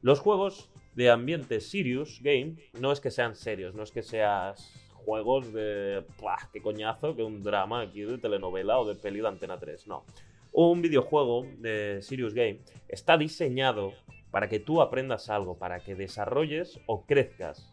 los 0.00 0.18
juegos 0.18 0.70
de 0.94 1.10
ambiente 1.10 1.60
serious 1.60 2.20
game 2.22 2.56
no 2.80 2.90
es 2.90 3.00
que 3.00 3.10
sean 3.10 3.36
serios, 3.36 3.74
no 3.74 3.82
es 3.82 3.92
que 3.92 4.02
seas 4.02 4.72
juegos 4.94 5.52
de... 5.52 6.04
¡Pah! 6.20 6.48
¡Qué 6.52 6.62
coñazo! 6.62 7.14
Que 7.14 7.22
un 7.22 7.42
drama 7.42 7.82
aquí 7.82 8.00
de 8.00 8.18
telenovela 8.18 8.78
o 8.78 8.88
de 8.88 8.94
peli 8.94 9.20
de 9.20 9.28
Antena 9.28 9.58
3. 9.58 9.86
No 9.86 10.04
un 10.52 10.82
videojuego 10.82 11.46
de 11.58 12.00
Serious 12.02 12.34
Game 12.34 12.60
está 12.88 13.16
diseñado 13.16 13.92
para 14.30 14.48
que 14.48 14.58
tú 14.58 14.82
aprendas 14.82 15.30
algo, 15.30 15.56
para 15.56 15.80
que 15.80 15.94
desarrolles 15.94 16.80
o 16.86 17.04
crezcas. 17.06 17.72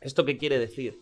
¿Esto 0.00 0.24
qué 0.24 0.36
quiere 0.36 0.58
decir? 0.58 1.00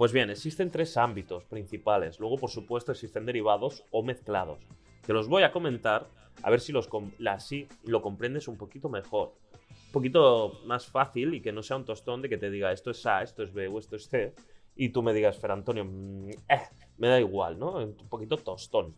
Pues 0.00 0.12
bien, 0.12 0.30
existen 0.30 0.70
tres 0.70 0.96
ámbitos 0.96 1.44
principales. 1.44 2.18
Luego, 2.20 2.38
por 2.38 2.48
supuesto, 2.48 2.90
existen 2.90 3.26
derivados 3.26 3.84
o 3.90 4.02
mezclados. 4.02 4.58
Te 5.04 5.12
los 5.12 5.28
voy 5.28 5.42
a 5.42 5.52
comentar 5.52 6.08
a 6.42 6.48
ver 6.48 6.60
si 6.60 6.72
los 6.72 6.88
así 7.26 7.68
lo 7.84 8.00
comprendes 8.00 8.48
un 8.48 8.56
poquito 8.56 8.88
mejor. 8.88 9.34
Un 9.68 9.92
poquito 9.92 10.58
más 10.64 10.86
fácil 10.86 11.34
y 11.34 11.42
que 11.42 11.52
no 11.52 11.62
sea 11.62 11.76
un 11.76 11.84
tostón 11.84 12.22
de 12.22 12.30
que 12.30 12.38
te 12.38 12.48
diga 12.48 12.72
esto 12.72 12.92
es 12.92 13.04
A, 13.04 13.22
esto 13.22 13.42
es 13.42 13.52
B 13.52 13.68
o 13.68 13.78
esto 13.78 13.96
es 13.96 14.08
C. 14.08 14.32
Y 14.74 14.88
tú 14.88 15.02
me 15.02 15.12
digas, 15.12 15.36
Fer 15.38 15.50
Antonio, 15.50 15.84
mm, 15.84 16.30
eh, 16.30 16.62
me 16.96 17.08
da 17.08 17.20
igual, 17.20 17.58
¿no? 17.58 17.72
Un 17.72 18.08
poquito 18.08 18.38
tostón. 18.38 18.94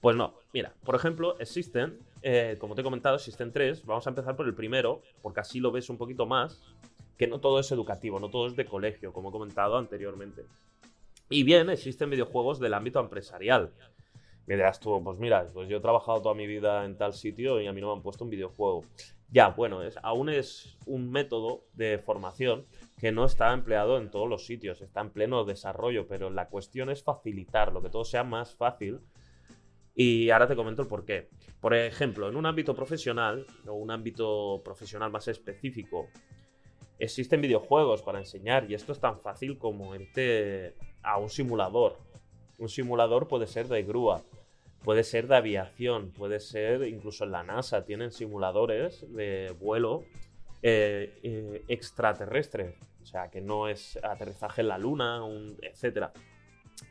Pues 0.00 0.14
no, 0.14 0.34
mira, 0.52 0.72
por 0.84 0.94
ejemplo, 0.94 1.36
existen, 1.40 1.98
eh, 2.22 2.56
como 2.60 2.76
te 2.76 2.82
he 2.82 2.84
comentado, 2.84 3.16
existen 3.16 3.50
tres. 3.50 3.84
Vamos 3.84 4.06
a 4.06 4.10
empezar 4.10 4.36
por 4.36 4.46
el 4.46 4.54
primero, 4.54 5.02
porque 5.22 5.40
así 5.40 5.58
lo 5.58 5.72
ves 5.72 5.90
un 5.90 5.98
poquito 5.98 6.24
más, 6.24 6.62
que 7.16 7.26
no 7.26 7.40
todo 7.40 7.60
es 7.60 7.70
educativo, 7.72 8.20
no 8.20 8.30
todo 8.30 8.46
es 8.46 8.56
de 8.56 8.66
colegio, 8.66 9.12
como 9.12 9.30
he 9.30 9.32
comentado 9.32 9.76
anteriormente. 9.76 10.44
Y 11.28 11.42
bien, 11.42 11.70
existen 11.70 12.10
videojuegos 12.10 12.60
del 12.60 12.74
ámbito 12.74 13.00
empresarial. 13.00 13.72
Me 14.46 14.54
dirás 14.54 14.78
tú, 14.78 15.02
pues 15.02 15.18
mira, 15.18 15.44
pues 15.52 15.68
yo 15.68 15.78
he 15.78 15.80
trabajado 15.80 16.22
toda 16.22 16.34
mi 16.34 16.46
vida 16.46 16.84
en 16.84 16.96
tal 16.96 17.14
sitio 17.14 17.60
y 17.60 17.66
a 17.66 17.72
mí 17.72 17.80
no 17.80 17.88
me 17.88 17.94
han 17.94 18.02
puesto 18.02 18.22
un 18.22 18.30
videojuego. 18.30 18.84
Ya, 19.28 19.48
bueno, 19.48 19.82
es, 19.82 19.98
aún 20.04 20.28
es 20.28 20.78
un 20.86 21.10
método 21.10 21.64
de 21.72 21.98
formación 21.98 22.64
que 22.96 23.10
no 23.10 23.24
está 23.24 23.52
empleado 23.52 23.98
en 23.98 24.10
todos 24.10 24.28
los 24.28 24.46
sitios, 24.46 24.80
está 24.82 25.00
en 25.00 25.10
pleno 25.10 25.44
desarrollo, 25.44 26.06
pero 26.06 26.30
la 26.30 26.48
cuestión 26.48 26.90
es 26.90 27.02
facilitarlo, 27.02 27.82
que 27.82 27.90
todo 27.90 28.04
sea 28.04 28.22
más 28.22 28.54
fácil 28.54 29.00
y 29.96 30.30
ahora 30.30 30.46
te 30.46 30.54
comento 30.54 30.82
el 30.82 30.88
por 30.88 31.04
qué. 31.04 31.28
Por 31.60 31.74
ejemplo, 31.74 32.28
en 32.28 32.36
un 32.36 32.46
ámbito 32.46 32.74
profesional 32.76 33.46
o 33.66 33.72
un 33.72 33.90
ámbito 33.90 34.60
profesional 34.62 35.10
más 35.10 35.26
específico, 35.26 36.08
existen 36.98 37.40
videojuegos 37.40 38.02
para 38.02 38.18
enseñar 38.18 38.70
y 38.70 38.74
esto 38.74 38.92
es 38.92 39.00
tan 39.00 39.20
fácil 39.20 39.58
como 39.58 39.94
irte 39.94 40.74
a 41.02 41.18
un 41.18 41.30
simulador. 41.30 41.96
Un 42.58 42.68
simulador 42.68 43.28
puede 43.28 43.46
ser 43.46 43.68
de 43.68 43.82
grúa, 43.82 44.22
puede 44.82 45.04
ser 45.04 45.26
de 45.28 45.36
aviación, 45.36 46.10
puede 46.10 46.40
ser 46.40 46.82
incluso 46.86 47.24
en 47.24 47.32
la 47.32 47.42
NASA, 47.42 47.84
tienen 47.84 48.12
simuladores 48.12 49.04
de 49.14 49.54
vuelo 49.60 50.04
eh, 50.62 51.18
eh, 51.22 51.64
extraterrestre, 51.68 52.76
o 53.02 53.06
sea, 53.06 53.30
que 53.30 53.40
no 53.40 53.68
es 53.68 53.98
aterrizaje 54.02 54.62
en 54.62 54.68
la 54.68 54.78
luna, 54.78 55.22
un, 55.22 55.56
etc. 55.62 56.08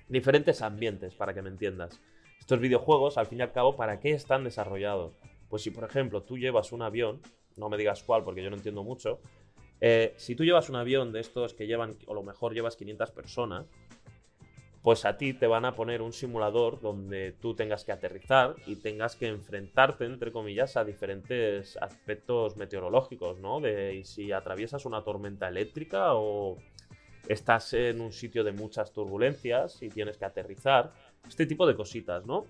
Diferentes 0.08 0.62
ambientes, 0.62 1.16
para 1.16 1.34
que 1.34 1.42
me 1.42 1.50
entiendas. 1.50 2.00
Estos 2.40 2.60
videojuegos, 2.60 3.18
al 3.18 3.26
fin 3.26 3.40
y 3.40 3.42
al 3.42 3.52
cabo, 3.52 3.76
¿para 3.76 4.00
qué 4.00 4.12
están 4.12 4.44
desarrollados? 4.44 5.18
Pues 5.50 5.64
si, 5.64 5.72
por 5.72 5.84
ejemplo, 5.84 6.22
tú 6.22 6.38
llevas 6.38 6.72
un 6.72 6.84
avión, 6.84 7.22
no 7.58 7.70
me 7.70 7.78
digas 7.78 8.04
cuál 8.04 8.24
porque 8.24 8.44
yo 8.44 8.50
no 8.50 8.56
entiendo 8.56 8.84
mucho, 8.84 9.20
eh, 9.82 10.14
si 10.18 10.36
tú 10.36 10.44
llevas 10.44 10.70
un 10.70 10.76
avión 10.76 11.12
de 11.12 11.20
estos 11.20 11.54
que 11.54 11.68
llevan, 11.68 11.96
o 12.08 12.14
lo 12.14 12.24
mejor 12.24 12.54
llevas 12.54 12.76
500 12.76 13.12
personas, 13.12 13.66
pues 14.86 15.04
a 15.04 15.18
ti 15.18 15.34
te 15.34 15.48
van 15.48 15.66
a 15.66 15.74
poner 15.74 16.04
un 16.04 16.14
simulador 16.14 16.80
donde 16.80 17.32
tú 17.32 17.56
tengas 17.56 17.84
que 17.84 17.92
aterrizar 17.92 18.56
y 18.68 18.76
tengas 18.76 19.16
que 19.16 19.28
enfrentarte, 19.28 20.06
entre 20.06 20.32
comillas, 20.32 20.78
a 20.78 20.84
diferentes 20.84 21.76
aspectos 21.78 22.56
meteorológicos, 22.56 23.40
¿no? 23.40 23.60
De 23.60 24.04
si 24.06 24.32
atraviesas 24.32 24.86
una 24.86 25.04
tormenta 25.04 25.48
eléctrica 25.48 26.14
o 26.14 26.58
estás 27.28 27.74
en 27.74 28.00
un 28.00 28.12
sitio 28.12 28.44
de 28.44 28.52
muchas 28.52 28.94
turbulencias 28.94 29.82
y 29.82 29.90
tienes 29.90 30.18
que 30.18 30.26
aterrizar. 30.26 30.94
Este 31.28 31.48
tipo 31.48 31.66
de 31.66 31.76
cositas, 31.76 32.24
¿no? 32.28 32.46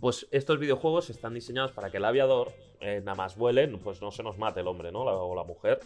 Pues 0.00 0.28
estos 0.30 0.60
videojuegos 0.60 1.10
están 1.10 1.34
diseñados 1.34 1.72
para 1.72 1.90
que 1.90 1.96
el 1.96 2.04
aviador 2.04 2.52
eh, 2.80 3.00
nada 3.04 3.16
más 3.16 3.36
vuele, 3.36 3.66
pues 3.78 4.00
no 4.00 4.12
se 4.12 4.22
nos 4.22 4.38
mate 4.38 4.60
el 4.60 4.68
hombre, 4.68 4.92
¿no? 4.92 5.00
o 5.00 5.34
la 5.34 5.42
mujer. 5.42 5.80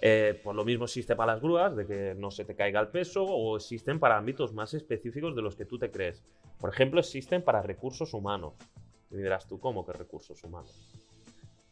Eh, 0.00 0.40
pues 0.44 0.54
lo 0.54 0.64
mismo 0.64 0.84
existe 0.84 1.16
para 1.16 1.32
las 1.32 1.42
grúas, 1.42 1.74
de 1.74 1.86
que 1.86 2.14
no 2.16 2.30
se 2.30 2.44
te 2.44 2.54
caiga 2.54 2.80
el 2.80 2.88
peso, 2.88 3.24
o 3.24 3.56
existen 3.56 3.98
para 3.98 4.16
ámbitos 4.16 4.52
más 4.52 4.74
específicos 4.74 5.34
de 5.34 5.42
los 5.42 5.56
que 5.56 5.64
tú 5.64 5.78
te 5.78 5.90
crees. 5.90 6.22
Por 6.60 6.70
ejemplo, 6.70 7.00
existen 7.00 7.42
para 7.42 7.62
recursos 7.62 8.14
humanos. 8.14 8.54
Y 9.10 9.16
dirás 9.16 9.46
tú, 9.46 9.58
¿cómo 9.58 9.84
que 9.84 9.92
recursos 9.92 10.42
humanos? 10.44 10.92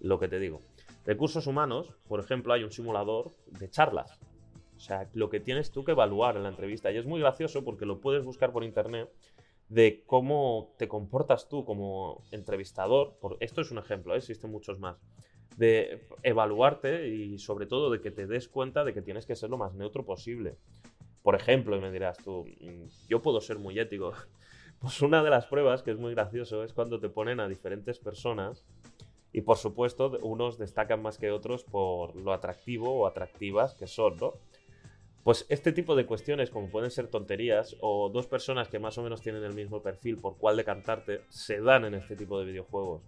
Lo 0.00 0.18
que 0.18 0.28
te 0.28 0.38
digo. 0.38 0.62
Recursos 1.04 1.46
humanos, 1.46 1.92
por 2.08 2.20
ejemplo, 2.20 2.52
hay 2.52 2.64
un 2.64 2.72
simulador 2.72 3.32
de 3.46 3.70
charlas. 3.70 4.18
O 4.76 4.80
sea, 4.80 5.08
lo 5.14 5.30
que 5.30 5.40
tienes 5.40 5.70
tú 5.70 5.84
que 5.84 5.92
evaluar 5.92 6.36
en 6.36 6.42
la 6.42 6.48
entrevista. 6.50 6.90
Y 6.90 6.98
es 6.98 7.06
muy 7.06 7.20
gracioso 7.20 7.64
porque 7.64 7.86
lo 7.86 8.00
puedes 8.00 8.24
buscar 8.24 8.52
por 8.52 8.64
internet 8.64 9.10
de 9.68 10.04
cómo 10.06 10.74
te 10.78 10.88
comportas 10.88 11.48
tú 11.48 11.64
como 11.64 12.22
entrevistador. 12.30 13.16
Por, 13.20 13.36
esto 13.40 13.60
es 13.60 13.70
un 13.70 13.78
ejemplo, 13.78 14.14
¿eh? 14.14 14.18
existen 14.18 14.50
muchos 14.50 14.78
más. 14.78 14.96
De 15.56 16.06
evaluarte 16.22 17.08
y 17.08 17.38
sobre 17.38 17.66
todo 17.66 17.90
de 17.90 18.00
que 18.00 18.10
te 18.10 18.26
des 18.26 18.48
cuenta 18.48 18.84
de 18.84 18.92
que 18.92 19.02
tienes 19.02 19.26
que 19.26 19.36
ser 19.36 19.50
lo 19.50 19.56
más 19.56 19.74
neutro 19.74 20.04
posible. 20.04 20.56
Por 21.22 21.34
ejemplo, 21.34 21.76
y 21.76 21.80
me 21.80 21.90
dirás 21.90 22.18
tú, 22.18 22.44
mm, 22.60 23.08
yo 23.08 23.22
puedo 23.22 23.40
ser 23.40 23.58
muy 23.58 23.78
ético. 23.78 24.12
Pues 24.78 25.00
una 25.00 25.24
de 25.24 25.30
las 25.30 25.46
pruebas 25.46 25.82
que 25.82 25.90
es 25.90 25.96
muy 25.96 26.12
gracioso 26.12 26.62
es 26.62 26.74
cuando 26.74 27.00
te 27.00 27.08
ponen 27.08 27.40
a 27.40 27.48
diferentes 27.48 27.98
personas 27.98 28.62
y 29.32 29.40
por 29.40 29.56
supuesto 29.56 30.18
unos 30.20 30.58
destacan 30.58 31.00
más 31.00 31.16
que 31.16 31.30
otros 31.30 31.64
por 31.64 32.14
lo 32.14 32.34
atractivo 32.34 32.92
o 32.92 33.06
atractivas 33.06 33.74
que 33.74 33.86
son, 33.86 34.16
¿no? 34.18 34.34
Pues 35.26 35.44
este 35.48 35.72
tipo 35.72 35.96
de 35.96 36.06
cuestiones, 36.06 36.50
como 36.50 36.70
pueden 36.70 36.92
ser 36.92 37.08
tonterías, 37.08 37.76
o 37.80 38.08
dos 38.10 38.28
personas 38.28 38.68
que 38.68 38.78
más 38.78 38.96
o 38.96 39.02
menos 39.02 39.20
tienen 39.20 39.42
el 39.42 39.54
mismo 39.54 39.82
perfil 39.82 40.18
por 40.18 40.36
cuál 40.36 40.56
decantarte, 40.56 41.22
se 41.28 41.60
dan 41.60 41.84
en 41.84 41.94
este 41.94 42.14
tipo 42.14 42.38
de 42.38 42.46
videojuegos. 42.46 43.02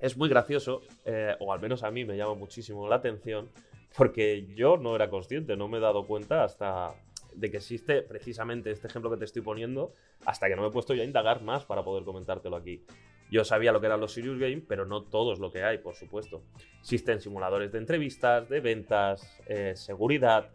Es 0.00 0.16
muy 0.16 0.28
gracioso, 0.28 0.82
eh, 1.04 1.36
o 1.40 1.52
al 1.52 1.60
menos 1.60 1.82
a 1.82 1.90
mí 1.90 2.04
me 2.04 2.16
llama 2.16 2.34
muchísimo 2.34 2.88
la 2.88 2.96
atención, 2.96 3.50
porque 3.96 4.46
yo 4.54 4.76
no 4.76 4.96
era 4.96 5.10
consciente, 5.10 5.56
no 5.56 5.68
me 5.68 5.78
he 5.78 5.80
dado 5.80 6.06
cuenta 6.06 6.44
hasta 6.44 6.94
de 7.34 7.50
que 7.50 7.58
existe 7.58 8.02
precisamente 8.02 8.70
este 8.70 8.86
ejemplo 8.86 9.10
que 9.10 9.18
te 9.18 9.24
estoy 9.24 9.42
poniendo, 9.42 9.92
hasta 10.24 10.48
que 10.48 10.56
no 10.56 10.62
me 10.62 10.68
he 10.68 10.70
puesto 10.70 10.94
yo 10.94 11.02
a 11.02 11.04
indagar 11.04 11.42
más 11.42 11.64
para 11.64 11.84
poder 11.84 12.04
comentártelo 12.04 12.56
aquí. 12.56 12.84
Yo 13.30 13.44
sabía 13.44 13.72
lo 13.72 13.80
que 13.80 13.86
eran 13.86 14.00
los 14.00 14.12
Serious 14.12 14.38
Game, 14.38 14.62
pero 14.66 14.86
no 14.86 15.04
todos 15.04 15.38
lo 15.38 15.52
que 15.52 15.62
hay, 15.62 15.78
por 15.78 15.94
supuesto. 15.94 16.42
Existen 16.80 17.20
simuladores 17.20 17.70
de 17.70 17.78
entrevistas, 17.78 18.48
de 18.48 18.60
ventas, 18.60 19.40
eh, 19.46 19.74
seguridad, 19.76 20.50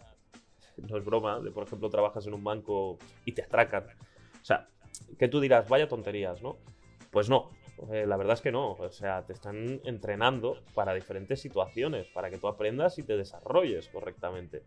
no 0.77 0.97
es 0.97 1.05
broma, 1.05 1.39
de 1.39 1.51
por 1.51 1.63
ejemplo 1.63 1.89
trabajas 1.89 2.27
en 2.27 2.33
un 2.33 2.43
banco 2.43 2.97
y 3.23 3.31
te 3.31 3.43
atracan. 3.43 3.85
O 4.41 4.45
sea, 4.45 4.67
que 5.17 5.27
tú 5.27 5.39
dirás, 5.39 5.69
vaya 5.69 5.87
tonterías, 5.87 6.41
¿no? 6.41 6.57
Pues 7.11 7.29
no, 7.29 7.51
eh, 7.91 8.05
la 8.07 8.17
verdad 8.17 8.33
es 8.33 8.41
que 8.41 8.51
no, 8.51 8.73
o 8.73 8.89
sea, 8.91 9.25
te 9.25 9.33
están 9.33 9.81
entrenando 9.83 10.57
para 10.73 10.93
diferentes 10.93 11.41
situaciones, 11.41 12.07
para 12.07 12.29
que 12.29 12.37
tú 12.37 12.47
aprendas 12.47 12.97
y 12.99 13.03
te 13.03 13.17
desarrolles 13.17 13.89
correctamente. 13.89 14.63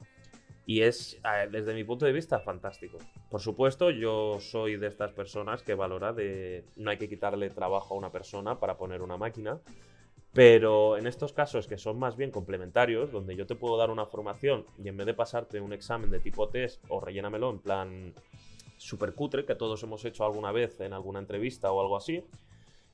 Y 0.66 0.82
es, 0.82 1.18
desde 1.50 1.72
mi 1.72 1.82
punto 1.82 2.04
de 2.04 2.12
vista, 2.12 2.40
fantástico. 2.40 2.98
Por 3.30 3.40
supuesto, 3.40 3.90
yo 3.90 4.38
soy 4.38 4.76
de 4.76 4.88
estas 4.88 5.12
personas 5.12 5.62
que 5.62 5.72
valora 5.72 6.12
de 6.12 6.66
no 6.76 6.90
hay 6.90 6.98
que 6.98 7.08
quitarle 7.08 7.48
trabajo 7.48 7.94
a 7.94 7.96
una 7.96 8.12
persona 8.12 8.60
para 8.60 8.76
poner 8.76 9.00
una 9.00 9.16
máquina, 9.16 9.60
pero 10.34 10.98
en 10.98 11.06
estos 11.06 11.32
casos 11.32 11.66
que 11.66 11.78
son 11.78 11.98
más 11.98 12.18
bien 12.18 12.30
complementarios, 12.30 13.10
donde 13.10 13.34
yo 13.34 13.46
te 13.46 13.54
puedo 13.54 13.78
dar 13.78 13.90
una 13.90 14.04
formación 14.04 14.66
y 14.76 14.88
en 14.88 14.98
vez 14.98 15.06
de 15.06 15.14
pasarte 15.14 15.58
un 15.58 15.72
examen 15.72 16.10
de 16.10 16.20
tipo 16.20 16.50
test 16.50 16.84
o 16.90 17.00
rellénamelo 17.00 17.50
en 17.50 17.58
plan 17.60 18.14
super 18.76 19.14
cutre, 19.14 19.46
que 19.46 19.54
todos 19.54 19.82
hemos 19.82 20.04
hecho 20.04 20.26
alguna 20.26 20.52
vez 20.52 20.80
en 20.80 20.92
alguna 20.92 21.18
entrevista 21.18 21.72
o 21.72 21.80
algo 21.80 21.96
así, 21.96 22.22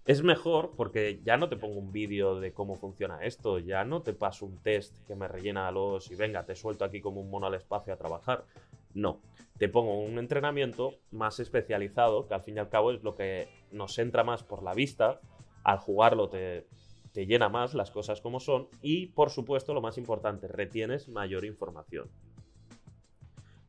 es 0.04 0.22
mejor 0.22 0.72
porque 0.76 1.20
ya 1.24 1.36
no 1.36 1.48
te 1.48 1.56
pongo 1.56 1.78
un 1.78 1.90
vídeo 1.90 2.38
de 2.38 2.52
cómo 2.52 2.76
funciona 2.76 3.24
esto, 3.24 3.58
ya 3.58 3.84
no 3.84 4.02
te 4.02 4.12
paso 4.12 4.44
un 4.44 4.58
test 4.58 4.98
que 5.06 5.16
me 5.16 5.28
rellena 5.28 5.70
los 5.70 6.10
y 6.10 6.14
venga, 6.14 6.44
te 6.44 6.54
suelto 6.54 6.84
aquí 6.84 7.00
como 7.00 7.20
un 7.20 7.30
mono 7.30 7.46
al 7.46 7.54
espacio 7.54 7.92
a 7.92 7.96
trabajar. 7.96 8.44
No, 8.92 9.20
te 9.58 9.68
pongo 9.68 9.98
un 10.00 10.18
entrenamiento 10.18 10.94
más 11.10 11.40
especializado, 11.40 12.26
que 12.26 12.34
al 12.34 12.42
fin 12.42 12.56
y 12.56 12.60
al 12.60 12.68
cabo 12.68 12.92
es 12.92 13.02
lo 13.02 13.16
que 13.16 13.48
nos 13.72 13.98
entra 13.98 14.24
más 14.24 14.42
por 14.42 14.62
la 14.62 14.74
vista, 14.74 15.20
al 15.64 15.78
jugarlo 15.78 16.28
te, 16.28 16.66
te 17.12 17.26
llena 17.26 17.48
más 17.48 17.74
las 17.74 17.90
cosas 17.90 18.20
como 18.20 18.40
son 18.40 18.68
y 18.82 19.06
por 19.06 19.30
supuesto 19.30 19.72
lo 19.72 19.80
más 19.80 19.96
importante, 19.96 20.48
retienes 20.48 21.08
mayor 21.08 21.44
información. 21.44 22.10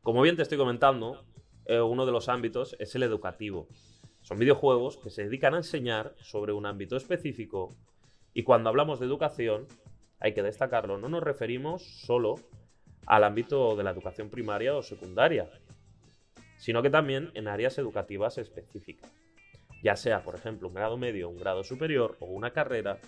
Como 0.02 0.20
bien 0.22 0.36
te 0.36 0.42
estoy 0.42 0.58
comentando, 0.58 1.24
eh, 1.64 1.80
uno 1.80 2.06
de 2.06 2.12
los 2.12 2.28
ámbitos 2.28 2.76
es 2.78 2.94
el 2.94 3.02
educativo. 3.02 3.68
Son 4.26 4.40
videojuegos 4.40 4.96
que 4.96 5.08
se 5.08 5.22
dedican 5.22 5.54
a 5.54 5.58
enseñar 5.58 6.12
sobre 6.18 6.52
un 6.52 6.66
ámbito 6.66 6.96
específico 6.96 7.76
y 8.34 8.42
cuando 8.42 8.68
hablamos 8.68 8.98
de 8.98 9.06
educación, 9.06 9.68
hay 10.18 10.34
que 10.34 10.42
destacarlo, 10.42 10.98
no 10.98 11.08
nos 11.08 11.22
referimos 11.22 11.84
solo 12.00 12.34
al 13.06 13.22
ámbito 13.22 13.76
de 13.76 13.84
la 13.84 13.92
educación 13.92 14.28
primaria 14.28 14.74
o 14.74 14.82
secundaria, 14.82 15.48
sino 16.56 16.82
que 16.82 16.90
también 16.90 17.30
en 17.34 17.46
áreas 17.46 17.78
educativas 17.78 18.36
específicas, 18.36 19.12
ya 19.84 19.94
sea, 19.94 20.24
por 20.24 20.34
ejemplo, 20.34 20.66
un 20.66 20.74
grado 20.74 20.96
medio, 20.96 21.28
un 21.28 21.38
grado 21.38 21.62
superior 21.62 22.16
o 22.18 22.26
una 22.26 22.50
carrera, 22.50 22.98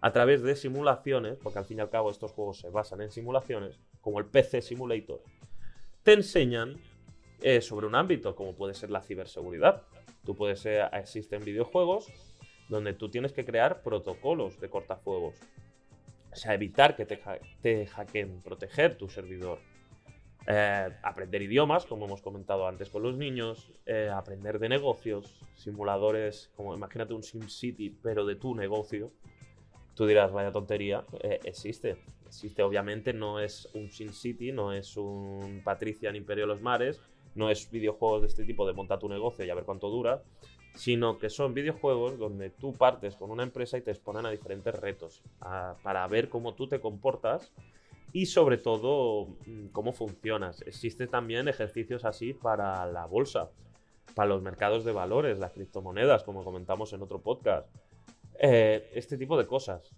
a 0.00 0.12
través 0.12 0.42
de 0.42 0.56
simulaciones, 0.56 1.36
porque 1.42 1.58
al 1.58 1.66
fin 1.66 1.76
y 1.76 1.80
al 1.82 1.90
cabo 1.90 2.10
estos 2.10 2.32
juegos 2.32 2.60
se 2.60 2.70
basan 2.70 3.02
en 3.02 3.10
simulaciones, 3.10 3.78
como 4.00 4.18
el 4.18 4.24
PC 4.24 4.62
Simulator, 4.62 5.20
te 6.02 6.14
enseñan 6.14 6.78
eh, 7.42 7.60
sobre 7.60 7.86
un 7.86 7.94
ámbito 7.94 8.34
como 8.34 8.54
puede 8.54 8.72
ser 8.72 8.90
la 8.90 9.02
ciberseguridad. 9.02 9.82
Tú 10.24 10.34
puedes 10.34 10.60
ser, 10.60 10.88
existen 10.92 11.44
videojuegos 11.44 12.12
donde 12.68 12.94
tú 12.94 13.10
tienes 13.10 13.32
que 13.32 13.44
crear 13.44 13.82
protocolos 13.82 14.60
de 14.60 14.68
cortafuegos. 14.68 15.36
O 16.32 16.36
sea, 16.36 16.54
evitar 16.54 16.96
que 16.96 17.06
te, 17.06 17.20
te 17.60 17.86
hackeen, 17.86 18.40
proteger 18.42 18.96
tu 18.96 19.08
servidor. 19.08 19.58
Eh, 20.46 20.88
aprender 21.02 21.40
idiomas, 21.42 21.86
como 21.86 22.04
hemos 22.04 22.20
comentado 22.20 22.66
antes 22.66 22.90
con 22.90 23.02
los 23.02 23.16
niños, 23.16 23.72
eh, 23.86 24.10
aprender 24.12 24.58
de 24.58 24.68
negocios, 24.68 25.40
simuladores, 25.54 26.50
como 26.54 26.74
imagínate 26.74 27.14
un 27.14 27.22
SimCity, 27.22 27.90
pero 28.02 28.26
de 28.26 28.36
tu 28.36 28.54
negocio. 28.54 29.12
Tú 29.94 30.06
dirás, 30.06 30.32
vaya 30.32 30.52
tontería, 30.52 31.04
eh, 31.20 31.40
existe. 31.44 31.96
Existe, 32.26 32.62
obviamente, 32.62 33.12
no 33.12 33.38
es 33.38 33.68
un 33.74 33.88
SimCity, 33.88 34.52
no 34.52 34.72
es 34.72 34.96
un 34.96 35.62
Patricia 35.64 36.10
en 36.10 36.16
Imperio 36.16 36.44
de 36.44 36.48
los 36.48 36.60
Mares, 36.60 37.00
no 37.34 37.50
es 37.50 37.70
videojuegos 37.70 38.22
de 38.22 38.28
este 38.28 38.44
tipo 38.44 38.66
de 38.66 38.72
monta 38.72 38.98
tu 38.98 39.08
negocio 39.08 39.44
y 39.44 39.50
a 39.50 39.54
ver 39.54 39.64
cuánto 39.64 39.88
dura, 39.90 40.22
sino 40.74 41.18
que 41.18 41.30
son 41.30 41.54
videojuegos 41.54 42.18
donde 42.18 42.50
tú 42.50 42.72
partes 42.72 43.16
con 43.16 43.30
una 43.30 43.42
empresa 43.42 43.78
y 43.78 43.82
te 43.82 43.90
exponen 43.90 44.26
a 44.26 44.30
diferentes 44.30 44.74
retos 44.74 45.22
para 45.82 46.06
ver 46.08 46.28
cómo 46.28 46.54
tú 46.54 46.66
te 46.68 46.80
comportas 46.80 47.52
y 48.12 48.26
sobre 48.26 48.58
todo 48.58 49.26
mm, 49.46 49.66
cómo 49.72 49.92
funcionas. 49.92 50.62
Existen 50.62 51.08
también 51.08 51.48
ejercicios 51.48 52.04
así 52.04 52.32
para 52.32 52.86
la 52.86 53.06
bolsa, 53.06 53.50
para 54.14 54.28
los 54.28 54.42
mercados 54.42 54.84
de 54.84 54.92
valores, 54.92 55.38
las 55.38 55.52
criptomonedas, 55.52 56.22
como 56.22 56.44
comentamos 56.44 56.92
en 56.92 57.02
otro 57.02 57.20
podcast. 57.20 57.68
Eh, 58.38 58.90
este 58.94 59.16
tipo 59.18 59.36
de 59.36 59.46
cosas 59.46 59.90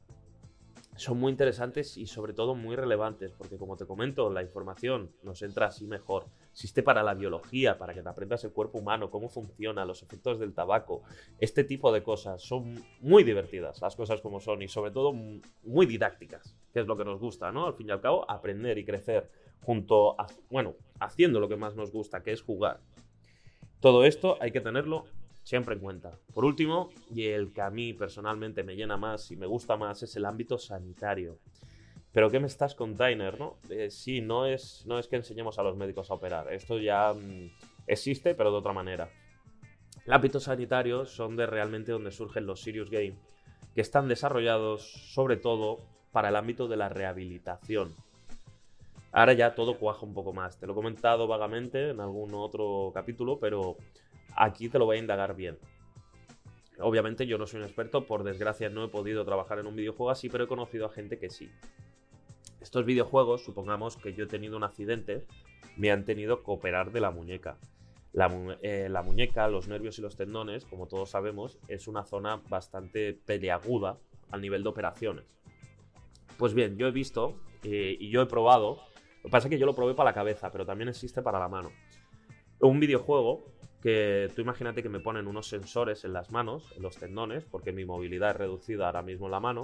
son 0.97 1.19
muy 1.19 1.31
interesantes 1.31 1.97
y 1.97 2.07
sobre 2.07 2.33
todo 2.33 2.55
muy 2.55 2.75
relevantes, 2.75 3.33
porque 3.33 3.57
como 3.57 3.77
te 3.77 3.87
comento, 3.87 4.31
la 4.31 4.43
información 4.43 5.11
nos 5.23 5.43
entra 5.43 5.67
así 5.67 5.87
mejor. 5.87 6.27
Existe 6.53 6.83
para 6.83 7.03
la 7.03 7.15
biología, 7.15 7.79
para 7.79 7.93
que 7.93 8.03
te 8.03 8.09
aprendas 8.09 8.43
el 8.45 8.53
cuerpo 8.53 8.79
humano, 8.79 9.11
cómo 9.11 9.29
funciona, 9.29 9.85
los 9.85 10.03
efectos 10.03 10.39
del 10.39 10.55
tabaco, 10.55 11.03
este 11.39 11.65
tipo 11.65 11.93
de 11.93 12.03
cosas. 12.03 12.43
Son 12.43 12.83
muy 13.01 13.25
divertidas 13.25 13.81
las 13.81 13.95
cosas 13.95 14.21
como 14.21 14.41
son 14.41 14.63
y 14.63 14.69
sobre 14.69 14.91
todo 14.91 15.13
muy 15.13 15.87
didácticas, 15.87 16.57
que 16.73 16.81
es 16.81 16.87
lo 16.87 16.97
que 16.97 17.05
nos 17.05 17.21
gusta, 17.21 17.53
¿no? 17.53 17.67
Al 17.67 17.75
fin 17.75 17.89
y 17.89 17.93
al 17.93 18.01
cabo, 18.01 18.29
aprender 18.31 18.79
y 18.79 18.85
crecer 18.85 19.31
junto 19.63 20.19
a, 20.21 20.27
bueno, 20.51 20.77
haciendo 21.01 21.41
lo 21.41 21.49
que 21.49 21.57
más 21.57 21.77
nos 21.77 21.93
gusta, 21.93 22.23
que 22.23 22.33
es 22.33 22.43
jugar. 22.43 22.81
Todo 23.81 24.05
esto 24.05 24.39
hay 24.41 24.53
que 24.53 24.61
tenerlo 24.61 25.05
siempre 25.47 25.77
en 25.77 25.81
cuenta. 25.81 26.19
Por 26.35 26.45
último, 26.45 26.91
y 27.15 27.27
el 27.27 27.53
que 27.53 27.63
a 27.63 27.71
mí 27.71 27.93
personalmente 27.93 28.65
me 28.65 28.75
llena 28.75 28.97
más 28.97 29.31
y 29.31 29.37
me 29.37 29.47
gusta 29.47 29.77
más 29.77 30.03
es 30.03 30.17
el 30.17 30.25
ámbito 30.25 30.59
sanitario. 30.59 31.39
Pero 32.11 32.29
¿qué 32.33 32.41
me 32.41 32.49
estás 32.49 32.75
container, 32.75 33.39
no? 33.39 33.57
Eh, 33.71 33.89
sí, 33.93 34.21
no 34.21 34.47
es, 34.47 34.83
no 34.87 34.99
es 34.99 35.07
que 35.07 35.15
enseñemos 35.15 35.61
a 35.61 35.63
los 35.63 35.77
médicos 35.77 36.11
a 36.11 36.15
operar. 36.15 36.53
Esto 36.53 36.81
ya 36.81 37.13
mm, 37.13 37.53
existe, 37.87 38.35
pero 38.35 38.51
de 38.51 38.57
otra 38.57 38.73
manera. 38.73 39.09
El 40.05 40.13
ámbito 40.13 40.41
sanitario 40.41 41.07
son 41.07 41.37
de 41.37 41.47
realmente 41.47 41.93
donde 41.93 42.11
surgen 42.11 42.45
los 42.45 42.61
Serious 42.61 42.91
Game, 42.91 43.17
que 43.73 43.81
están 43.83 44.09
desarrollados 44.09 44.83
sobre 45.15 45.37
todo 45.37 45.79
para 46.11 46.31
el 46.31 46.35
ámbito 46.35 46.67
de 46.67 46.77
la 46.77 46.89
rehabilitación. 46.89 47.95
Ahora 49.13 49.33
ya 49.33 49.55
todo 49.55 49.79
cuaja 49.79 50.05
un 50.05 50.13
poco 50.13 50.33
más. 50.33 50.59
Te 50.59 50.67
lo 50.67 50.73
he 50.73 50.75
comentado 50.75 51.29
vagamente 51.29 51.91
en 51.91 52.01
algún 52.01 52.35
otro 52.35 52.91
capítulo, 52.93 53.39
pero 53.39 53.77
Aquí 54.37 54.69
te 54.69 54.79
lo 54.79 54.85
voy 54.85 54.99
a 54.99 55.01
indagar 55.01 55.35
bien. 55.35 55.59
Obviamente 56.79 57.27
yo 57.27 57.39
no 57.39 57.47
soy 57.47 57.61
un 57.61 57.67
experto, 57.67 58.07
por 58.07 58.23
desgracia 58.23 58.69
no 58.69 58.85
he 58.85 58.89
podido 58.89 59.25
trabajar 59.25 59.59
en 59.59 59.67
un 59.67 59.77
videojuego 59.77 60.11
así, 60.11 60.29
pero 60.29 60.45
he 60.45 60.47
conocido 60.47 60.87
a 60.87 60.91
gente 60.91 61.19
que 61.19 61.31
sí. 61.31 61.51
Estos 62.61 62.85
videojuegos, 62.85 63.45
supongamos 63.45 63.97
que 63.97 64.13
yo 64.13 64.25
he 64.25 64.27
tenido 64.27 64.57
un 64.57 64.65
accidente, 64.65 65.27
me 65.77 65.91
han 65.91 66.05
tenido 66.05 66.43
que 66.43 66.51
operar 66.51 66.93
de 66.93 67.01
la 67.01 67.11
muñeca. 67.11 67.57
La, 68.13 68.29
eh, 68.63 68.91
muñeca, 69.05 69.49
los 69.49 69.69
nervios 69.69 69.99
y 69.99 70.03
los 70.03 70.17
tendones, 70.17 70.67
como 70.67 70.87
todos 70.87 71.11
sabemos, 71.11 71.59
es 71.69 71.89
una 71.89 72.05
zona 72.05 72.43
bastante 72.49 73.15
peleaguda 73.15 73.99
al 74.31 74.43
nivel 74.43 74.63
de 74.63 74.69
operaciones. 74.69 75.25
Pues 76.37 76.53
bien, 76.53 76.77
yo 76.77 76.87
he 76.89 76.91
visto 76.91 77.41
eh, 77.63 77.97
y 77.99 78.11
yo 78.11 78.21
he 78.21 78.27
probado, 78.27 78.77
lo 79.19 79.23
que 79.25 79.31
pasa 79.31 79.49
es 79.49 79.51
que 79.51 79.59
yo 79.59 79.67
lo 79.67 79.75
probé 79.75 79.95
para 79.95 80.11
la 80.11 80.15
cabeza, 80.15 80.51
pero 80.53 80.67
también 80.67 80.89
existe 80.89 81.23
para 81.23 81.39
la 81.39 81.49
mano. 81.49 81.71
Un 82.61 82.81
videojuego 82.81 83.56
que 83.83 84.31
tú 84.35 84.43
imagínate 84.43 84.83
que 84.83 84.89
me 84.89 85.01
ponen 85.01 85.27
unos 85.27 85.49
sensores 85.49 86.05
en 86.05 86.13
las 86.13 86.31
manos, 86.31 86.73
en 86.77 86.83
los 86.83 86.97
tendones, 86.97 87.45
porque 87.45 87.73
mi 87.73 87.85
movilidad 87.85 88.31
es 88.31 88.37
reducida 88.37 88.87
ahora 88.87 89.03
mismo 89.03 89.27
en 89.27 89.33
la 89.33 89.41
mano. 89.41 89.63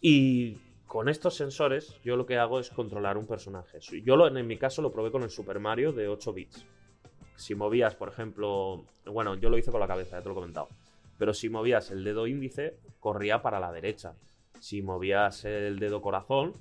Y 0.00 0.56
con 0.86 1.08
estos 1.08 1.34
sensores 1.34 2.00
yo 2.02 2.16
lo 2.16 2.26
que 2.26 2.38
hago 2.38 2.60
es 2.60 2.70
controlar 2.70 3.16
un 3.18 3.26
personaje. 3.26 3.80
Yo 4.04 4.16
lo, 4.16 4.26
en 4.26 4.46
mi 4.46 4.56
caso 4.56 4.82
lo 4.82 4.92
probé 4.92 5.10
con 5.10 5.22
el 5.22 5.30
Super 5.30 5.60
Mario 5.60 5.92
de 5.92 6.08
8 6.08 6.32
bits. 6.32 6.64
Si 7.36 7.54
movías, 7.54 7.94
por 7.94 8.08
ejemplo, 8.08 8.84
bueno, 9.06 9.34
yo 9.36 9.48
lo 9.48 9.58
hice 9.58 9.70
con 9.70 9.80
la 9.80 9.86
cabeza, 9.86 10.16
ya 10.16 10.22
te 10.22 10.28
lo 10.28 10.32
he 10.32 10.34
comentado. 10.34 10.68
Pero 11.18 11.34
si 11.34 11.48
movías 11.48 11.90
el 11.90 12.04
dedo 12.04 12.26
índice, 12.26 12.78
corría 13.00 13.42
para 13.42 13.60
la 13.60 13.72
derecha. 13.72 14.14
Si 14.60 14.82
movías 14.82 15.44
el 15.44 15.78
dedo 15.78 16.00
corazón, 16.00 16.54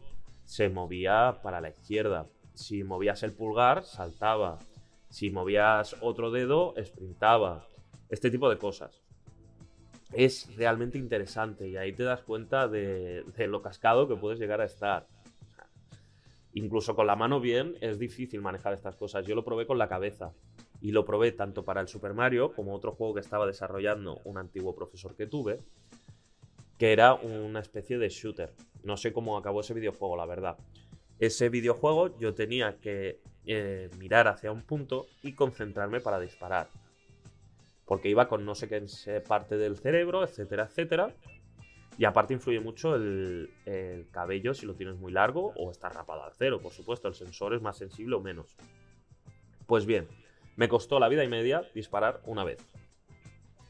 se 0.43 0.69
movía 0.69 1.39
para 1.41 1.61
la 1.61 1.69
izquierda. 1.69 2.27
Si 2.53 2.83
movías 2.83 3.23
el 3.23 3.33
pulgar, 3.33 3.83
saltaba. 3.83 4.59
Si 5.09 5.29
movías 5.29 5.95
otro 6.01 6.31
dedo, 6.31 6.73
sprintaba. 6.83 7.67
Este 8.09 8.31
tipo 8.31 8.49
de 8.49 8.57
cosas. 8.57 9.01
Es 10.13 10.55
realmente 10.55 10.97
interesante 10.97 11.67
y 11.67 11.75
ahí 11.75 11.91
te 11.91 12.03
das 12.03 12.21
cuenta 12.21 12.67
de, 12.67 13.25
lo 13.47 13.61
cascado 13.61 14.07
que 14.07 14.15
puedes 14.15 14.39
llegar 14.39 14.61
a 14.61 14.65
estar. 14.65 15.07
Incluso 16.53 16.95
con 16.95 17.07
la 17.07 17.15
mano 17.15 17.39
bien 17.39 17.75
es 17.81 17.99
difícil 17.99 18.41
manejar 18.41 18.73
estas 18.73 18.95
cosas. 18.95 19.25
Yo 19.25 19.35
lo 19.35 19.43
probé 19.43 19.67
con 19.67 19.77
la 19.77 19.89
cabeza 19.89 20.33
y 20.81 20.91
lo 20.91 21.05
probé 21.05 21.33
tanto 21.33 21.65
para 21.65 21.81
el 21.81 21.87
Super 21.87 22.13
Mario 22.13 22.53
como 22.53 22.73
otro 22.73 22.93
juego 22.93 23.15
que 23.15 23.19
estaba 23.19 23.45
desarrollando 23.45 24.21
un 24.23 24.37
antiguo 24.37 24.73
profesor 24.73 25.15
que 25.15 25.27
tuve, 25.27 25.59
que 26.77 26.93
era 26.93 27.13
una 27.13 27.59
especie 27.59 27.97
de 27.97 28.09
shooter. 28.09 28.53
No 28.83 28.95
sé 28.95 29.11
cómo 29.11 29.37
acabó 29.37 29.59
ese 29.61 29.73
videojuego, 29.73 30.15
la 30.15 30.25
verdad. 30.25 30.57
Ese 31.19 31.49
videojuego 31.49 32.17
yo 32.17 32.33
tenía 32.33 32.77
que 32.79 33.19
eh, 33.47 33.89
mirar 33.97 34.27
hacia 34.27 34.51
un 34.51 34.61
punto 34.61 35.07
y 35.23 35.33
concentrarme 35.33 36.01
para 36.01 36.19
disparar. 36.19 36.67
Porque 37.85 38.09
iba 38.09 38.27
con 38.27 38.45
no 38.45 38.55
sé 38.55 38.67
qué 38.67 38.85
parte 39.25 39.57
del 39.57 39.77
cerebro, 39.77 40.23
etcétera, 40.23 40.65
etcétera. 40.65 41.13
Y 41.97 42.03
aparte 42.05 42.33
influye 42.33 42.59
mucho 42.59 42.95
el, 42.95 43.49
cabello 44.11 44.53
si 44.53 44.65
lo 44.65 44.75
tienes 44.75 44.97
muy 44.97 45.11
largo 45.11 45.53
o 45.55 45.71
está 45.71 45.89
rapado 45.89 46.23
al 46.23 46.33
cero, 46.37 46.59
por 46.61 46.73
supuesto. 46.73 47.07
El 47.07 47.15
sensor 47.15 47.53
es 47.53 47.61
más 47.61 47.77
sensible 47.77 48.15
o 48.15 48.19
menos. 48.19 48.55
Pues 49.65 49.85
bien, 49.85 50.07
me 50.57 50.67
costó 50.67 50.99
la 50.99 51.07
vida 51.07 51.23
y 51.23 51.29
media 51.29 51.63
disparar 51.73 52.21
una 52.25 52.43
vez. 52.43 52.59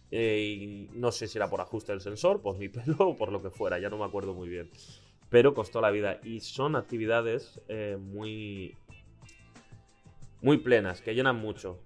Eh, 0.09 0.89
no 0.93 1.11
sé 1.11 1.28
si 1.28 1.38
era 1.38 1.49
por 1.49 1.61
ajuste 1.61 1.91
del 1.91 2.01
sensor, 2.01 2.41
por 2.41 2.57
mi 2.57 2.69
pelo 2.69 2.95
o 2.99 3.15
por 3.15 3.32
lo 3.32 3.41
que 3.41 3.51
fuera, 3.51 3.78
ya 3.78 3.89
no 3.89 3.97
me 3.97 4.05
acuerdo 4.05 4.34
muy 4.34 4.49
bien. 4.49 4.71
Pero 5.30 5.53
costó 5.53 5.82
la 5.82 5.91
vida. 5.91 6.19
Y 6.23 6.39
son 6.39 6.75
actividades 6.75 7.61
eh, 7.67 7.97
muy 7.99 8.75
muy 10.42 10.58
plenas, 10.58 11.02
que 11.02 11.16
llenan 11.16 11.38
mucho. 11.38 11.80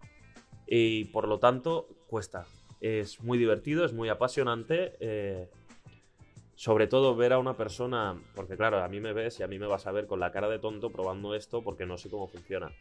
Y 0.67 1.05
por 1.05 1.27
lo 1.27 1.39
tanto, 1.39 1.87
cuesta. 2.07 2.45
Es 2.79 3.21
muy 3.21 3.37
divertido, 3.37 3.85
es 3.85 3.93
muy 3.93 4.09
apasionante. 4.09 4.95
Eh, 4.99 5.49
sobre 6.55 6.85
todo 6.85 7.15
ver 7.15 7.33
a 7.33 7.39
una 7.39 7.57
persona, 7.57 8.21
porque 8.35 8.55
claro, 8.55 8.83
a 8.83 8.87
mí 8.87 8.99
me 8.99 9.13
ves 9.13 9.39
y 9.39 9.43
a 9.43 9.47
mí 9.47 9.57
me 9.57 9.65
vas 9.65 9.87
a 9.87 9.91
ver 9.91 10.05
con 10.05 10.19
la 10.19 10.31
cara 10.31 10.47
de 10.47 10.59
tonto 10.59 10.91
probando 10.91 11.33
esto 11.33 11.63
porque 11.63 11.87
no 11.87 11.97
sé 11.97 12.07
cómo 12.07 12.27
funciona. 12.27 12.71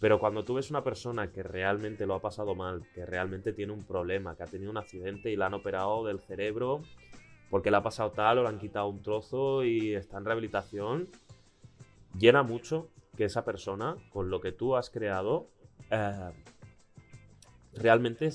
Pero 0.00 0.18
cuando 0.18 0.44
tú 0.44 0.54
ves 0.54 0.70
una 0.70 0.82
persona 0.82 1.30
que 1.30 1.44
realmente 1.44 2.04
lo 2.04 2.14
ha 2.14 2.20
pasado 2.20 2.56
mal, 2.56 2.82
que 2.94 3.06
realmente 3.06 3.52
tiene 3.52 3.72
un 3.72 3.84
problema, 3.84 4.34
que 4.34 4.42
ha 4.42 4.46
tenido 4.46 4.72
un 4.72 4.76
accidente 4.76 5.30
y 5.30 5.36
la 5.36 5.46
han 5.46 5.54
operado 5.54 6.04
del 6.04 6.18
cerebro 6.18 6.82
porque 7.48 7.70
le 7.70 7.76
ha 7.76 7.82
pasado 7.82 8.10
tal 8.10 8.38
o 8.38 8.42
le 8.42 8.48
han 8.48 8.58
quitado 8.58 8.88
un 8.88 9.02
trozo 9.02 9.64
y 9.64 9.94
está 9.94 10.18
en 10.18 10.24
rehabilitación, 10.24 11.08
llena 12.18 12.42
mucho 12.42 12.88
que 13.18 13.24
esa 13.24 13.44
persona, 13.44 13.96
con 14.10 14.30
lo 14.30 14.40
que 14.40 14.52
tú 14.52 14.76
has 14.76 14.90
creado, 14.90 15.48
eh, 15.90 16.30
realmente 17.74 18.30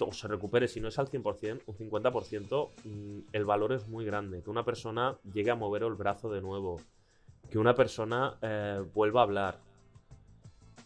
o 0.00 0.10
se 0.10 0.26
recupere, 0.26 0.68
si 0.68 0.80
no 0.80 0.88
es 0.88 0.98
al 0.98 1.08
100%, 1.08 1.60
un 1.66 1.74
50%, 1.76 2.70
mm, 2.84 3.18
el 3.30 3.44
valor 3.44 3.74
es 3.74 3.86
muy 3.88 4.06
grande. 4.06 4.42
Que 4.42 4.48
una 4.48 4.64
persona 4.64 5.18
llegue 5.34 5.50
a 5.50 5.54
mover 5.54 5.82
el 5.82 5.92
brazo 5.96 6.30
de 6.30 6.40
nuevo, 6.40 6.80
que 7.50 7.58
una 7.58 7.74
persona 7.74 8.38
eh, 8.40 8.82
vuelva 8.94 9.20
a 9.20 9.24
hablar. 9.24 9.58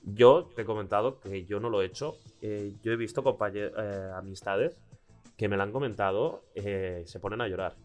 Yo 0.02 0.50
te 0.56 0.62
he 0.62 0.64
comentado 0.64 1.20
que 1.20 1.44
yo 1.44 1.60
no 1.60 1.70
lo 1.70 1.82
he 1.82 1.86
hecho. 1.86 2.16
Eh, 2.42 2.72
yo 2.82 2.90
he 2.90 2.96
visto 2.96 3.22
amistades 4.16 4.76
que 5.36 5.48
me 5.48 5.56
lo 5.56 5.62
han 5.62 5.70
comentado, 5.70 6.42
se 6.54 7.20
ponen 7.20 7.42
a 7.42 7.46
llorar. 7.46 7.76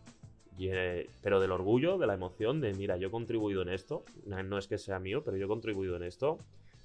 Pero 1.22 1.40
del 1.40 1.52
orgullo, 1.52 1.98
de 1.98 2.08
la 2.08 2.14
emoción, 2.14 2.62
de 2.62 2.74
mira, 2.74 2.98
yo 2.98 3.08
he 3.10 3.12
contribuido 3.12 3.62
en 3.62 3.70
esto. 3.70 4.04
No 4.26 4.58
es 4.58 4.68
que 4.68 4.78
sea 4.78 5.00
mío, 5.00 5.24
pero 5.24 5.38
yo 5.38 5.46
he 5.46 5.50
contribuido 5.50 5.96
en 5.96 6.04
esto. 6.04 6.38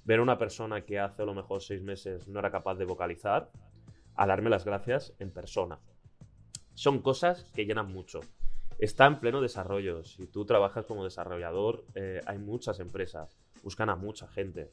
Ver 0.05 0.19
a 0.19 0.23
una 0.23 0.39
persona 0.39 0.83
que 0.83 0.99
hace 0.99 1.23
a 1.23 1.27
lo 1.27 1.35
mejor 1.35 1.63
seis 1.63 1.83
meses 1.83 2.27
no 2.29 2.39
era 2.39 2.51
capaz 2.51 2.77
de 2.77 2.85
vocalizar 2.85 3.51
a 4.17 4.27
darme 4.27 4.51
las 4.51 4.65
gracias 4.65 5.15
en 5.19 5.31
persona. 5.31 5.79
Son 6.75 7.01
cosas 7.01 7.45
que 7.55 7.67
llenan 7.67 7.93
mucho. 7.93 8.21
Está 8.79 9.07
en 9.07 9.21
pleno 9.21 9.41
desarrollo. 9.41 10.05
Si 10.05 10.27
tú 10.27 10.45
trabajas 10.47 10.87
como 10.87 11.05
desarrollador, 11.05 11.85
eh, 11.95 12.21
hay 12.27 12.39
muchas 12.39 12.81
empresas, 12.81 13.37
buscan 13.63 13.91
a 13.91 13.97
mucha 13.97 14.27
gente. 14.29 14.71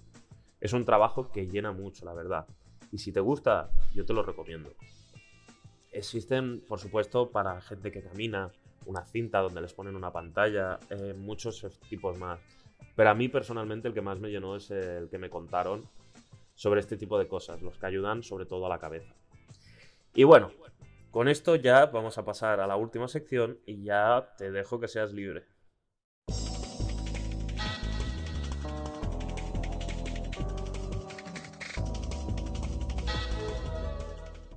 Es 0.61 0.73
un 0.73 0.85
trabajo 0.85 1.29
que 1.31 1.47
llena 1.47 1.71
mucho, 1.71 2.05
la 2.05 2.13
verdad. 2.13 2.47
Y 2.91 2.99
si 2.99 3.11
te 3.11 3.19
gusta, 3.19 3.69
yo 3.93 4.05
te 4.05 4.13
lo 4.13 4.23
recomiendo. 4.23 4.73
Existen, 5.91 6.63
por 6.67 6.79
supuesto, 6.79 7.31
para 7.31 7.59
gente 7.61 7.91
que 7.91 8.01
camina, 8.01 8.51
una 8.87 9.05
cinta 9.05 9.39
donde 9.39 9.61
les 9.61 9.73
ponen 9.73 9.95
una 9.95 10.11
pantalla, 10.11 10.79
eh, 10.89 11.13
muchos 11.15 11.65
tipos 11.89 12.17
más. 12.17 12.39
Pero 12.95 13.09
a 13.09 13.13
mí 13.13 13.27
personalmente 13.27 13.87
el 13.87 13.93
que 13.93 14.01
más 14.01 14.19
me 14.19 14.29
llenó 14.29 14.55
es 14.55 14.71
el 14.71 15.09
que 15.09 15.19
me 15.19 15.29
contaron 15.29 15.87
sobre 16.55 16.79
este 16.79 16.97
tipo 16.97 17.19
de 17.19 17.27
cosas, 17.27 17.61
los 17.61 17.77
que 17.77 17.85
ayudan 17.85 18.23
sobre 18.23 18.45
todo 18.45 18.65
a 18.65 18.69
la 18.69 18.79
cabeza. 18.79 19.13
Y 20.15 20.23
bueno, 20.23 20.51
con 21.11 21.27
esto 21.27 21.55
ya 21.55 21.85
vamos 21.85 22.17
a 22.17 22.25
pasar 22.25 22.59
a 22.59 22.67
la 22.67 22.75
última 22.75 23.07
sección 23.07 23.59
y 23.65 23.83
ya 23.83 24.33
te 24.37 24.51
dejo 24.51 24.79
que 24.79 24.87
seas 24.87 25.13
libre. 25.13 25.45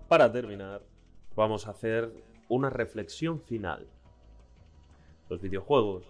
Para 0.09 0.33
terminar, 0.33 0.83
vamos 1.37 1.69
a 1.69 1.71
hacer 1.71 2.13
una 2.49 2.69
reflexión 2.69 3.41
final. 3.41 3.87
Los 5.31 5.41
videojuegos 5.41 6.03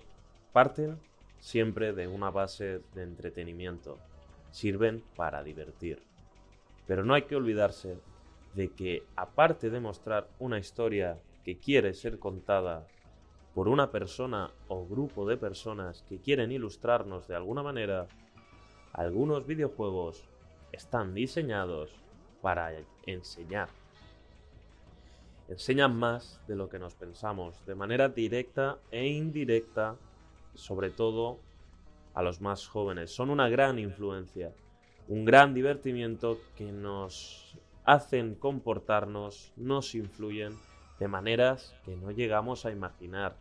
parten 0.51 0.99
siempre 1.41 1.93
de 1.93 2.09
una 2.09 2.31
base 2.31 2.81
de 2.95 3.03
entretenimiento. 3.03 3.99
Sirven 4.51 5.05
para 5.15 5.45
divertir. 5.45 6.03
Pero 6.87 7.05
no 7.05 7.13
hay 7.13 7.23
que 7.23 7.37
olvidarse 7.37 7.99
de 8.55 8.73
que, 8.73 9.05
aparte 9.17 9.69
de 9.69 9.79
mostrar 9.79 10.27
una 10.39 10.59
historia 10.59 11.21
que 11.45 11.59
quiere 11.59 11.93
ser 11.93 12.19
contada 12.19 12.89
por 13.55 13.69
una 13.69 13.91
persona 13.91 14.53
o 14.69 14.87
grupo 14.87 15.29
de 15.29 15.37
personas 15.37 16.03
que 16.09 16.19
quieren 16.19 16.51
ilustrarnos 16.51 17.29
de 17.29 17.37
alguna 17.37 17.63
manera, 17.63 18.09
algunos 18.95 19.47
videojuegos 19.47 20.25
están 20.73 21.13
diseñados 21.13 21.95
para 22.41 22.73
enseñar. 23.05 23.69
Enseñan 25.51 25.97
más 25.97 26.41
de 26.47 26.55
lo 26.55 26.69
que 26.69 26.79
nos 26.79 26.95
pensamos, 26.95 27.67
de 27.67 27.75
manera 27.75 28.09
directa 28.09 28.79
e 28.93 29.09
indirecta, 29.09 29.97
sobre 30.55 30.91
todo 30.91 31.41
a 32.15 32.23
los 32.23 32.41
más 32.41 32.69
jóvenes. 32.69 33.11
Son 33.11 33.31
una 33.31 33.49
gran 33.49 33.81
influencia, 33.81 34.53
un 35.09 35.25
gran 35.25 35.53
divertimiento 35.53 36.39
que 36.55 36.71
nos 36.71 37.59
hacen 37.85 38.37
comportarnos, 38.37 39.53
nos 39.57 39.97
influyen 39.97 40.57
de 41.01 41.09
maneras 41.09 41.75
que 41.85 41.97
no 41.97 42.13
llegamos 42.13 42.65
a 42.65 42.71
imaginar. 42.71 43.35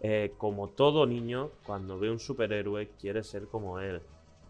Eh, 0.00 0.34
como 0.36 0.68
todo 0.68 1.06
niño, 1.06 1.52
cuando 1.64 1.98
ve 1.98 2.10
un 2.10 2.18
superhéroe 2.18 2.90
quiere 3.00 3.22
ser 3.24 3.46
como 3.46 3.80
él. 3.80 4.02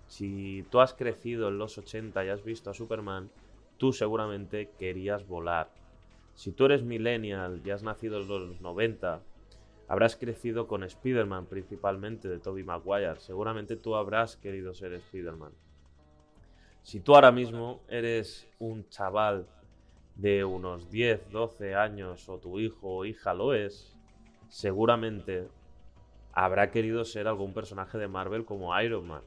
Si 0.08 0.66
tú 0.70 0.80
has 0.80 0.92
crecido 0.92 1.50
en 1.50 1.58
los 1.58 1.78
80 1.78 2.24
y 2.24 2.30
has 2.30 2.42
visto 2.42 2.70
a 2.70 2.74
Superman, 2.74 3.30
tú 3.78 3.92
seguramente 3.92 4.70
querías 4.76 5.24
volar. 5.28 5.83
Si 6.34 6.52
tú 6.52 6.66
eres 6.66 6.82
millennial 6.82 7.60
y 7.64 7.70
has 7.70 7.82
nacido 7.82 8.20
en 8.20 8.28
los 8.28 8.60
90, 8.60 9.22
habrás 9.88 10.16
crecido 10.16 10.66
con 10.66 10.82
Spider-Man 10.82 11.46
principalmente 11.46 12.28
de 12.28 12.38
Tobey 12.38 12.64
Maguire. 12.64 13.20
Seguramente 13.20 13.76
tú 13.76 13.94
habrás 13.94 14.36
querido 14.36 14.74
ser 14.74 14.92
Spider-Man. 14.94 15.52
Si 16.82 17.00
tú 17.00 17.14
ahora 17.14 17.32
mismo 17.32 17.80
eres 17.88 18.46
un 18.58 18.88
chaval 18.88 19.46
de 20.16 20.44
unos 20.44 20.90
10, 20.90 21.30
12 21.30 21.74
años 21.74 22.28
o 22.28 22.38
tu 22.38 22.60
hijo 22.60 22.96
o 22.96 23.04
hija 23.04 23.32
lo 23.32 23.54
es, 23.54 23.96
seguramente 24.48 25.48
habrá 26.32 26.70
querido 26.70 27.04
ser 27.04 27.28
algún 27.28 27.54
personaje 27.54 27.96
de 27.96 28.08
Marvel 28.08 28.44
como 28.44 28.78
Iron 28.80 29.06
Man. 29.06 29.22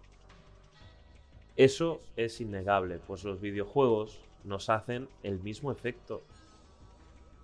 Eso 1.55 2.01
es 2.15 2.39
innegable, 2.41 2.99
pues 2.99 3.23
los 3.23 3.41
videojuegos 3.41 4.21
nos 4.43 4.69
hacen 4.69 5.09
el 5.23 5.39
mismo 5.39 5.71
efecto. 5.71 6.23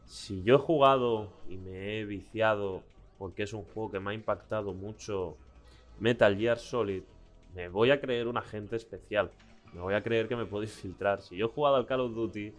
Si 0.05 0.43
yo 0.43 0.55
he 0.55 0.59
jugado 0.59 1.29
y 1.49 1.57
me 1.57 1.99
he 1.99 2.05
viciado 2.05 2.83
porque 3.17 3.43
es 3.43 3.53
un 3.53 3.63
juego 3.63 3.91
que 3.91 3.99
me 3.99 4.11
ha 4.11 4.13
impactado 4.13 4.73
mucho 4.73 5.37
Metal 5.99 6.37
Gear 6.37 6.59
Solid, 6.59 7.03
me 7.55 7.67
voy 7.67 7.91
a 7.91 7.99
creer 7.99 8.27
un 8.27 8.37
agente 8.37 8.75
especial 8.75 9.31
me 9.73 9.81
voy 9.81 9.95
a 9.95 10.01
creer 10.01 10.27
que 10.27 10.35
me 10.35 10.45
puedo 10.45 10.65
filtrar. 10.67 11.21
Si 11.21 11.35
yo 11.35 11.47
he 11.47 11.49
jugado 11.49 11.75
al 11.75 11.85
Call 11.85 12.01
of 12.01 12.13
Duty, 12.13 12.53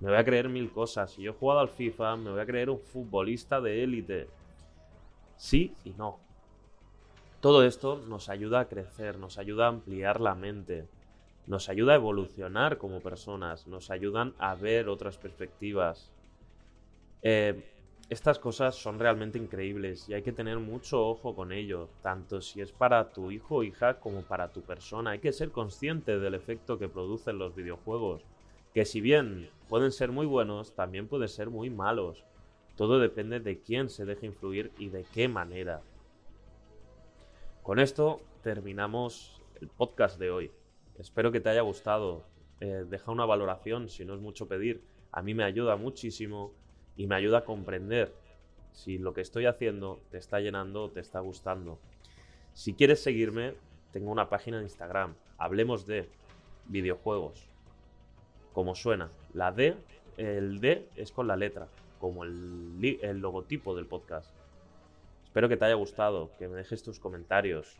me 0.00 0.08
voy 0.08 0.18
a 0.18 0.24
creer 0.24 0.48
mil 0.48 0.70
cosas. 0.70 1.10
Si 1.12 1.22
yo 1.22 1.32
he 1.32 1.34
jugado 1.34 1.60
al 1.60 1.68
FIFA, 1.68 2.16
me 2.16 2.30
voy 2.30 2.40
a 2.40 2.46
creer 2.46 2.70
un 2.70 2.78
futbolista 2.78 3.60
de 3.60 3.82
élite. 3.82 4.28
Sí 5.36 5.74
y 5.84 5.90
no. 5.90 6.18
Todo 7.40 7.64
esto 7.64 8.02
nos 8.06 8.28
ayuda 8.28 8.60
a 8.60 8.68
crecer, 8.68 9.18
nos 9.18 9.38
ayuda 9.38 9.64
a 9.64 9.68
ampliar 9.68 10.20
la 10.20 10.34
mente, 10.34 10.86
nos 11.46 11.70
ayuda 11.70 11.92
a 11.92 11.96
evolucionar 11.96 12.76
como 12.76 13.00
personas, 13.00 13.66
nos 13.66 13.90
ayudan 13.90 14.34
a 14.38 14.54
ver 14.54 14.90
otras 14.90 15.16
perspectivas. 15.16 16.10
Eh, 17.22 17.70
estas 18.10 18.40
cosas 18.40 18.74
son 18.74 18.98
realmente 18.98 19.38
increíbles 19.38 20.08
y 20.08 20.14
hay 20.14 20.22
que 20.22 20.32
tener 20.32 20.58
mucho 20.58 21.06
ojo 21.06 21.36
con 21.36 21.52
ello, 21.52 21.88
tanto 22.02 22.40
si 22.40 22.60
es 22.60 22.72
para 22.72 23.12
tu 23.12 23.30
hijo 23.30 23.56
o 23.56 23.62
hija 23.62 24.00
como 24.00 24.22
para 24.22 24.48
tu 24.48 24.62
persona. 24.62 25.12
Hay 25.12 25.20
que 25.20 25.32
ser 25.32 25.52
consciente 25.52 26.18
del 26.18 26.34
efecto 26.34 26.76
que 26.76 26.88
producen 26.88 27.38
los 27.38 27.54
videojuegos, 27.54 28.24
que 28.74 28.84
si 28.84 29.00
bien 29.00 29.48
pueden 29.68 29.92
ser 29.92 30.10
muy 30.10 30.26
buenos, 30.26 30.74
también 30.74 31.06
pueden 31.06 31.28
ser 31.28 31.50
muy 31.50 31.70
malos. 31.70 32.24
Todo 32.74 32.98
depende 32.98 33.38
de 33.38 33.60
quién 33.60 33.88
se 33.90 34.04
deje 34.04 34.26
influir 34.26 34.72
y 34.76 34.88
de 34.88 35.04
qué 35.04 35.28
manera. 35.28 35.80
Con 37.62 37.78
esto 37.78 38.20
terminamos 38.42 39.40
el 39.60 39.68
podcast 39.68 40.18
de 40.18 40.32
hoy. 40.32 40.50
Espero 40.98 41.30
que 41.30 41.40
te 41.40 41.50
haya 41.50 41.60
gustado. 41.60 42.24
Eh, 42.58 42.84
deja 42.88 43.12
una 43.12 43.24
valoración 43.24 43.88
si 43.88 44.04
no 44.04 44.14
es 44.14 44.20
mucho 44.20 44.48
pedir. 44.48 44.82
A 45.12 45.22
mí 45.22 45.32
me 45.34 45.44
ayuda 45.44 45.76
muchísimo 45.76 46.52
y 46.96 47.06
me 47.06 47.14
ayuda 47.14 47.38
a 47.38 47.44
comprender 47.44 48.12
si 48.72 48.98
lo 48.98 49.14
que 49.14 49.20
estoy 49.20 49.46
haciendo 49.46 50.00
te 50.10 50.18
está 50.18 50.40
llenando 50.40 50.84
o 50.84 50.90
te 50.90 51.00
está 51.00 51.20
gustando. 51.20 51.78
Si 52.54 52.74
quieres 52.74 53.02
seguirme, 53.02 53.54
tengo 53.92 54.10
una 54.10 54.28
página 54.28 54.58
de 54.58 54.64
Instagram. 54.64 55.14
Hablemos 55.38 55.86
de 55.86 56.08
videojuegos. 56.66 57.46
Como 58.52 58.74
suena. 58.74 59.10
La 59.34 59.52
D, 59.52 59.76
el 60.16 60.60
D 60.60 60.88
es 60.96 61.12
con 61.12 61.26
la 61.26 61.36
letra, 61.36 61.68
como 62.00 62.24
el, 62.24 62.98
el 63.02 63.18
logotipo 63.18 63.74
del 63.76 63.86
podcast. 63.86 64.30
Espero 65.24 65.48
que 65.48 65.56
te 65.56 65.64
haya 65.64 65.74
gustado, 65.74 66.30
que 66.38 66.48
me 66.48 66.56
dejes 66.56 66.82
tus 66.82 66.98
comentarios. 66.98 67.76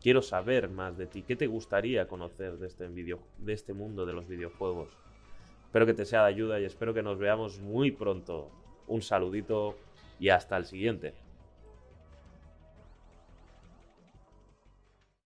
Quiero 0.00 0.22
saber 0.22 0.68
más 0.68 0.96
de 0.96 1.06
ti. 1.06 1.22
¿Qué 1.22 1.36
te 1.36 1.46
gustaría 1.46 2.08
conocer 2.08 2.58
de 2.58 2.66
este, 2.66 2.88
video, 2.88 3.20
de 3.38 3.52
este 3.52 3.72
mundo 3.72 4.06
de 4.06 4.12
los 4.12 4.28
videojuegos? 4.28 4.88
Espero 5.68 5.84
que 5.84 5.92
te 5.92 6.06
sea 6.06 6.22
de 6.22 6.28
ayuda 6.28 6.58
y 6.58 6.64
espero 6.64 6.94
que 6.94 7.02
nos 7.02 7.18
veamos 7.18 7.60
muy 7.60 7.90
pronto. 7.90 8.50
Un 8.86 9.02
saludito 9.02 9.76
y 10.18 10.30
hasta 10.30 10.56
el 10.56 10.64
siguiente. 10.64 11.12